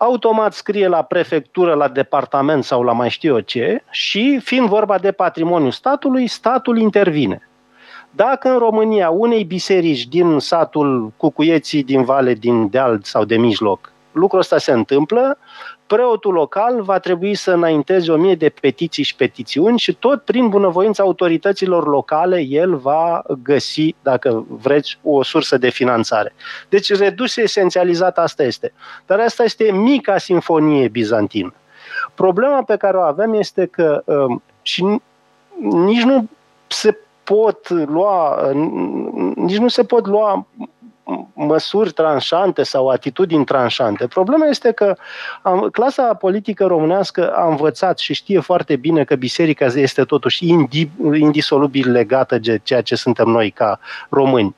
automat 0.03 0.53
scrie 0.53 0.87
la 0.87 1.01
prefectură, 1.01 1.73
la 1.73 1.87
departament 1.87 2.63
sau 2.63 2.83
la 2.83 2.91
mai 2.91 3.09
știu 3.09 3.33
eu 3.33 3.39
ce 3.39 3.83
și, 3.89 4.39
fiind 4.43 4.67
vorba 4.67 4.97
de 4.97 5.11
patrimoniul 5.11 5.71
statului, 5.71 6.27
statul 6.27 6.77
intervine. 6.77 7.49
Dacă 8.11 8.49
în 8.49 8.57
România 8.57 9.09
unei 9.09 9.43
biserici 9.43 10.07
din 10.07 10.39
satul 10.39 11.11
Cucuieții, 11.17 11.83
din 11.83 12.03
Vale, 12.03 12.33
din 12.33 12.69
Deal 12.69 12.99
sau 13.03 13.25
de 13.25 13.37
Mijloc, 13.37 13.91
lucrul 14.11 14.39
ăsta 14.39 14.57
se 14.57 14.71
întâmplă, 14.71 15.37
preotul 15.95 16.33
local 16.33 16.81
va 16.81 16.99
trebui 16.99 17.35
să 17.35 17.51
înainteze 17.51 18.11
o 18.11 18.15
mie 18.17 18.35
de 18.35 18.49
petiții 18.49 19.03
și 19.03 19.15
petițiuni 19.15 19.79
și 19.79 19.93
tot 19.93 20.21
prin 20.21 20.49
bunăvoința 20.49 21.03
autorităților 21.03 21.87
locale 21.87 22.39
el 22.41 22.75
va 22.75 23.23
găsi, 23.43 23.95
dacă 24.01 24.45
vreți, 24.47 24.99
o 25.03 25.23
sursă 25.23 25.57
de 25.57 25.69
finanțare. 25.69 26.33
Deci 26.69 26.93
redus 26.93 27.37
esențializat 27.37 28.17
asta 28.17 28.43
este. 28.43 28.73
Dar 29.05 29.19
asta 29.19 29.43
este 29.43 29.71
mica 29.71 30.17
sinfonie 30.17 30.87
bizantină. 30.87 31.53
Problema 32.13 32.63
pe 32.63 32.77
care 32.77 32.97
o 32.97 33.01
avem 33.01 33.33
este 33.33 33.65
că 33.65 34.03
um, 34.05 34.41
și 34.61 34.83
nici 35.61 36.03
nu 36.03 36.27
se 36.67 36.97
pot 37.23 37.69
lua, 37.69 38.51
nici 39.35 39.57
nu 39.57 39.67
se 39.67 39.83
pot 39.83 40.07
lua 40.07 40.47
măsuri 41.33 41.91
tranșante 41.91 42.63
sau 42.63 42.87
atitudini 42.87 43.45
tranșante. 43.45 44.07
Problema 44.07 44.45
este 44.45 44.71
că 44.71 44.95
am, 45.41 45.69
clasa 45.71 46.13
politică 46.13 46.65
românească 46.65 47.31
a 47.31 47.47
învățat 47.47 47.97
și 47.97 48.13
știe 48.13 48.39
foarte 48.39 48.75
bine 48.75 49.03
că 49.03 49.15
biserica 49.15 49.65
este 49.65 50.03
totuși 50.03 50.47
indisolubil 51.13 51.91
legată 51.91 52.37
de 52.37 52.59
ceea 52.63 52.81
ce 52.81 52.95
suntem 52.95 53.27
noi 53.27 53.49
ca 53.49 53.79
români. 54.09 54.55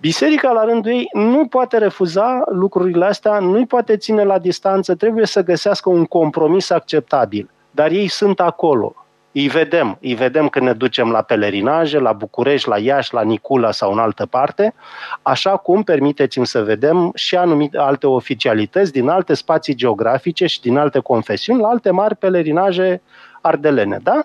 Biserica, 0.00 0.50
la 0.50 0.64
rândul 0.64 0.90
ei, 0.90 1.08
nu 1.12 1.46
poate 1.46 1.78
refuza 1.78 2.42
lucrurile 2.50 3.04
astea, 3.04 3.38
nu-i 3.38 3.66
poate 3.66 3.96
ține 3.96 4.24
la 4.24 4.38
distanță, 4.38 4.94
trebuie 4.94 5.26
să 5.26 5.42
găsească 5.42 5.88
un 5.88 6.04
compromis 6.04 6.70
acceptabil. 6.70 7.50
Dar 7.70 7.90
ei 7.90 8.08
sunt 8.08 8.40
acolo. 8.40 8.94
Îi 9.32 9.48
vedem, 9.48 9.98
îi 10.00 10.14
vedem 10.14 10.48
când 10.48 10.66
ne 10.66 10.72
ducem 10.72 11.10
la 11.10 11.22
pelerinaje, 11.22 11.98
la 11.98 12.12
București, 12.12 12.68
la 12.68 12.78
Iași, 12.78 13.14
la 13.14 13.22
Nicula 13.22 13.70
sau 13.70 13.92
în 13.92 13.98
altă 13.98 14.26
parte, 14.26 14.74
așa 15.22 15.56
cum 15.56 15.82
permiteți-mi 15.82 16.46
să 16.46 16.62
vedem 16.62 17.12
și 17.14 17.36
anumite 17.36 17.78
alte 17.78 18.06
oficialități 18.06 18.92
din 18.92 19.08
alte 19.08 19.34
spații 19.34 19.74
geografice 19.74 20.46
și 20.46 20.60
din 20.60 20.76
alte 20.76 20.98
confesiuni 20.98 21.60
la 21.60 21.68
alte 21.68 21.90
mari 21.90 22.16
pelerinaje 22.16 23.02
ardelene, 23.40 23.98
da? 24.02 24.22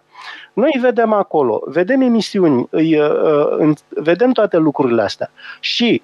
Noi 0.54 0.70
îi 0.74 0.82
vedem 0.82 1.14
acolo, 1.14 1.62
vedem 1.66 2.02
emisiuni, 2.02 2.68
îi, 2.70 3.00
uh, 3.00 3.74
vedem 3.90 4.32
toate 4.32 4.58
lucrurile 4.58 5.02
astea. 5.02 5.32
Și 5.60 6.02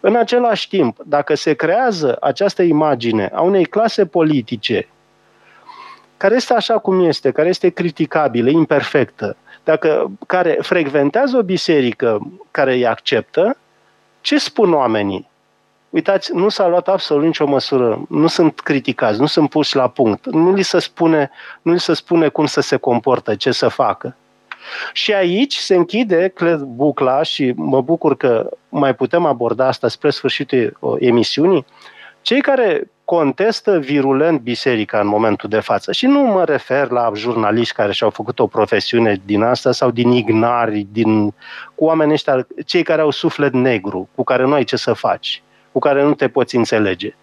în 0.00 0.16
același 0.16 0.68
timp, 0.68 0.96
dacă 1.04 1.34
se 1.34 1.52
creează 1.54 2.16
această 2.20 2.62
imagine 2.62 3.30
a 3.34 3.40
unei 3.40 3.64
clase 3.64 4.06
politice 4.06 4.88
care 6.22 6.34
este 6.34 6.54
așa 6.54 6.78
cum 6.78 7.04
este, 7.04 7.30
care 7.30 7.48
este 7.48 7.68
criticabilă, 7.68 8.50
imperfectă, 8.50 9.36
dacă, 9.64 10.10
care 10.26 10.58
frecventează 10.60 11.36
o 11.36 11.42
biserică 11.42 12.32
care 12.50 12.72
îi 12.72 12.86
acceptă, 12.86 13.56
ce 14.20 14.38
spun 14.38 14.72
oamenii? 14.72 15.28
Uitați, 15.90 16.34
nu 16.34 16.48
s-a 16.48 16.68
luat 16.68 16.88
absolut 16.88 17.24
nicio 17.24 17.46
măsură, 17.46 18.02
nu 18.08 18.26
sunt 18.26 18.60
criticați, 18.60 19.20
nu 19.20 19.26
sunt 19.26 19.48
puși 19.48 19.76
la 19.76 19.88
punct, 19.88 20.26
nu 20.26 20.54
li 20.54 20.62
se 20.62 20.78
spune, 20.78 21.30
nu 21.62 21.72
li 21.72 21.80
se 21.80 21.94
spune 21.94 22.28
cum 22.28 22.46
să 22.46 22.60
se 22.60 22.76
comportă, 22.76 23.34
ce 23.34 23.50
să 23.50 23.68
facă. 23.68 24.16
Și 24.92 25.14
aici 25.14 25.54
se 25.54 25.74
închide, 25.74 26.28
cred, 26.34 26.58
bucla 26.58 27.22
și 27.22 27.52
mă 27.56 27.80
bucur 27.80 28.16
că 28.16 28.48
mai 28.68 28.94
putem 28.94 29.24
aborda 29.24 29.66
asta 29.66 29.88
spre 29.88 30.10
sfârșitul 30.10 30.76
emisiunii. 30.98 31.66
Cei 32.20 32.40
care 32.40 32.90
contestă 33.16 33.78
virulent 33.78 34.40
biserica 34.40 35.00
în 35.00 35.06
momentul 35.06 35.48
de 35.48 35.60
față. 35.60 35.92
Și 35.92 36.06
nu 36.06 36.20
mă 36.20 36.44
refer 36.44 36.90
la 36.90 37.10
jurnaliști 37.14 37.74
care 37.74 37.92
și-au 37.92 38.10
făcut 38.10 38.38
o 38.38 38.46
profesiune 38.46 39.20
din 39.24 39.42
asta 39.42 39.72
sau 39.72 39.90
din 39.90 40.10
ignari, 40.10 40.86
din, 40.92 41.30
cu 41.74 41.84
oamenii 41.84 42.12
ăștia, 42.12 42.46
cei 42.66 42.82
care 42.82 43.00
au 43.00 43.10
suflet 43.10 43.52
negru, 43.52 44.08
cu 44.14 44.24
care 44.24 44.46
nu 44.46 44.52
ai 44.52 44.64
ce 44.64 44.76
să 44.76 44.92
faci, 44.92 45.42
cu 45.72 45.78
care 45.78 46.02
nu 46.02 46.14
te 46.14 46.28
poți 46.28 46.56
înțelege. 46.56 47.14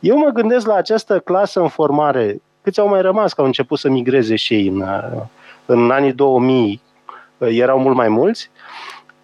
Eu 0.00 0.18
mă 0.18 0.28
gândesc 0.28 0.66
la 0.66 0.74
această 0.74 1.18
clasă 1.18 1.60
în 1.60 1.68
formare, 1.68 2.42
câți 2.62 2.80
au 2.80 2.88
mai 2.88 3.00
rămas, 3.00 3.32
că 3.32 3.40
au 3.40 3.46
început 3.46 3.78
să 3.78 3.88
migreze 3.88 4.36
și 4.36 4.54
ei 4.54 4.66
în, 4.66 4.84
în 5.66 5.90
anii 5.90 6.12
2000, 6.12 6.82
erau 7.38 7.78
mult 7.78 7.96
mai 7.96 8.08
mulți, 8.08 8.50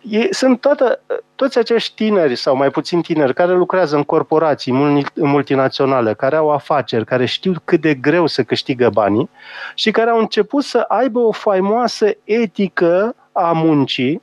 ei, 0.09 0.34
sunt 0.34 0.61
toată, 0.61 1.00
toți 1.34 1.59
acești 1.59 1.94
tineri 1.94 2.36
sau 2.36 2.57
mai 2.57 2.70
puțin 2.70 3.03
tineri 3.03 3.34
care 3.34 3.53
lucrează 3.53 3.96
în 3.96 4.03
corporații 4.03 4.72
multinaționale, 5.14 6.14
care 6.14 6.36
au 6.36 6.50
afaceri, 6.50 7.05
care 7.05 7.24
știu 7.24 7.55
cât 7.64 7.80
de 7.80 7.94
greu 7.94 8.26
să 8.26 8.42
câștigă 8.42 8.90
banii 8.90 9.30
și 9.74 9.90
care 9.90 10.11
au 10.11 10.18
început 10.18 10.64
să 10.64 10.78
aibă 10.78 11.18
o 11.18 11.32
faimoasă 11.32 12.14
etică 12.24 13.14
a 13.32 13.53
muncii 13.53 14.22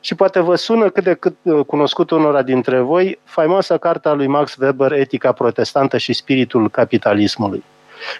și 0.00 0.14
poate 0.14 0.40
vă 0.40 0.54
sună 0.54 0.90
cât 0.90 1.04
de 1.04 1.14
cât 1.14 1.36
uh, 1.42 1.64
cunoscut 1.66 2.10
unora 2.10 2.42
dintre 2.42 2.80
voi 2.80 3.18
faimoasa 3.24 3.78
carta 3.78 4.12
lui 4.12 4.26
Max 4.26 4.56
Weber, 4.56 4.92
Etica 4.92 5.32
protestantă 5.32 5.98
și 5.98 6.12
spiritul 6.12 6.70
capitalismului. 6.70 7.64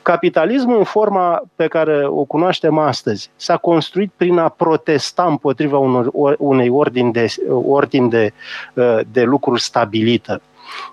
Capitalismul 0.02 0.78
în 0.78 0.84
forma 0.84 1.42
pe 1.56 1.66
care 1.66 2.06
o 2.06 2.24
cunoaștem 2.24 2.78
astăzi 2.78 3.30
s-a 3.36 3.56
construit 3.56 4.12
prin 4.16 4.38
a 4.38 4.48
protesta 4.48 5.24
împotriva 5.24 5.78
unor, 5.78 6.36
unei 6.38 6.68
ordini 6.68 7.12
de, 7.12 7.26
ordini 7.48 8.10
de, 8.10 8.32
uh, 8.74 8.98
de 9.12 9.22
lucruri 9.22 9.60
stabilită. 9.60 10.40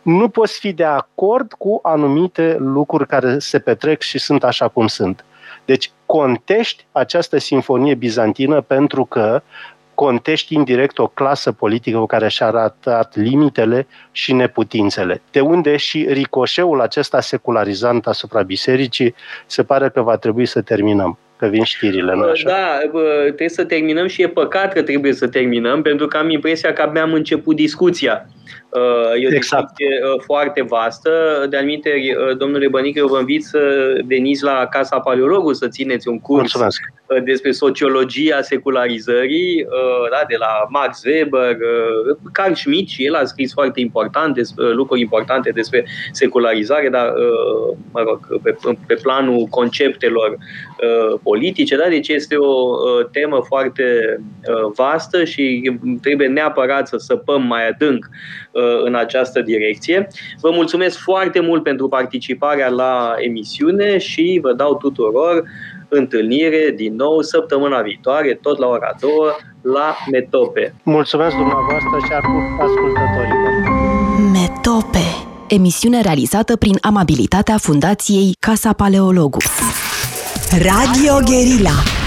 Nu 0.02 0.30
poți 0.30 0.60
fi 0.60 0.74
de 0.74 0.84
acord 0.84 1.54
cu 1.58 1.80
anumite 1.84 2.56
lucruri 2.60 3.08
care 3.08 3.40
se 3.40 3.60
petrec 3.60 4.02
și 4.02 4.20
sunt 4.20 4.44
așa 4.44 4.68
cum 4.68 4.88
sunt. 4.88 5.26
Deci 5.66 5.92
contești 6.06 6.86
această 6.92 7.38
sinfonie 7.38 7.96
bizantină 7.96 8.62
pentru 8.62 9.06
că 9.06 9.42
contești 9.94 10.54
indirect 10.54 10.98
o 10.98 11.08
clasă 11.08 11.52
politică 11.52 11.98
cu 11.98 12.06
care 12.06 12.28
și-a 12.28 12.46
arătat 12.46 13.16
limitele 13.16 13.88
și 14.12 14.34
neputințele. 14.34 15.22
De 15.32 15.40
unde 15.40 15.78
și 15.78 16.08
ricoșeul 16.10 16.82
acesta 16.82 17.22
secularizant 17.22 18.08
asupra 18.08 18.42
bisericii 18.42 19.16
se 19.46 19.64
pare 19.64 19.90
că 19.90 20.02
va 20.02 20.18
trebui 20.18 20.46
să 20.46 20.62
terminăm 20.62 21.18
că 21.38 21.50
vin 21.50 21.64
știrile, 21.64 22.16
nu 22.16 22.24
așa? 22.24 22.50
Da, 22.50 22.78
trebuie 23.24 23.50
să 23.50 23.64
terminăm 23.64 24.08
și 24.08 24.22
e 24.22 24.28
păcat 24.28 24.74
că 24.74 24.82
trebuie 24.82 25.14
să 25.14 25.28
terminăm, 25.28 25.82
pentru 25.82 26.08
că 26.08 26.18
am 26.18 26.30
impresia 26.30 26.74
că 26.74 26.82
abia 26.82 27.02
am 27.02 27.14
început 27.14 27.56
discuția. 27.56 28.26
Uh, 28.74 29.24
e 29.24 29.28
o 29.28 29.36
exact. 29.36 29.68
discuție 29.68 30.00
uh, 30.04 30.22
foarte 30.26 30.62
vastă. 30.62 31.46
De 31.50 31.58
anumite, 31.58 31.90
uh, 32.30 32.38
domnule 32.38 32.68
Bănică, 32.68 33.00
eu 33.00 33.08
vă 33.08 33.20
invit 33.20 33.44
să 33.44 33.94
veniți 34.06 34.44
la 34.44 34.68
Casa 34.70 35.00
Paleologului 35.00 35.56
să 35.56 35.68
țineți 35.68 36.08
un 36.08 36.20
curs 36.20 36.40
Mulțumesc. 36.40 36.82
despre 37.24 37.52
sociologia 37.52 38.42
secularizării, 38.42 39.66
da, 40.12 40.26
de 40.28 40.36
la 40.40 40.48
Max 40.70 41.04
Weber, 41.04 41.58
Carl 42.32 42.54
Schmitt 42.54 42.90
și 42.90 43.06
el 43.06 43.16
a 43.16 43.26
scris 43.26 43.54
foarte 43.54 43.80
important 43.80 44.36
despre, 44.36 44.66
lucruri 44.66 45.02
importante 45.02 45.50
despre 45.50 45.86
secularizare, 46.12 46.90
dar, 46.90 47.14
mă 47.92 48.02
rog, 48.02 48.42
pe, 48.44 48.56
pe 48.88 48.94
planul 49.02 49.46
conceptelor 49.46 50.38
politice, 51.24 51.78
da? 51.78 51.88
deci 51.90 52.08
este 52.08 52.36
o 52.38 52.78
temă 53.12 53.42
foarte 53.48 53.84
vastă 54.76 55.24
și 55.24 55.72
trebuie 56.02 56.28
neapărat 56.28 56.88
să 56.88 56.98
săpăm 56.98 57.42
mai 57.44 57.68
adânc 57.68 58.06
Uh, 58.06 58.43
în 58.84 58.96
această 58.96 59.42
direcție. 59.42 60.08
Vă 60.42 60.50
mulțumesc 60.52 60.98
foarte 60.98 61.40
mult 61.40 61.64
pentru 61.64 61.88
participarea 61.88 62.70
la 62.70 63.14
emisiune 63.18 63.98
și 63.98 64.40
vă 64.42 64.54
dau 64.54 64.76
tuturor 64.76 65.44
întâlnire 65.88 66.74
din 66.76 66.96
nou 66.96 67.22
săptămâna 67.22 67.82
viitoare, 67.82 68.40
tot 68.42 68.58
la 68.58 68.68
ora 68.68 68.96
2, 69.00 69.12
la 69.62 69.96
Metope. 70.12 70.74
Mulțumesc 70.84 71.36
dumneavoastră 71.36 71.98
și 72.06 72.14
ascultătorilor. 72.60 73.52
Metope, 74.32 75.06
emisiune 75.48 76.02
realizată 76.02 76.56
prin 76.58 76.78
amabilitatea 76.82 77.58
Fundației 77.58 78.36
Casa 78.40 78.74
Paleologu. 78.74 79.38
Radio 80.52 81.14
Guerilla 81.26 82.03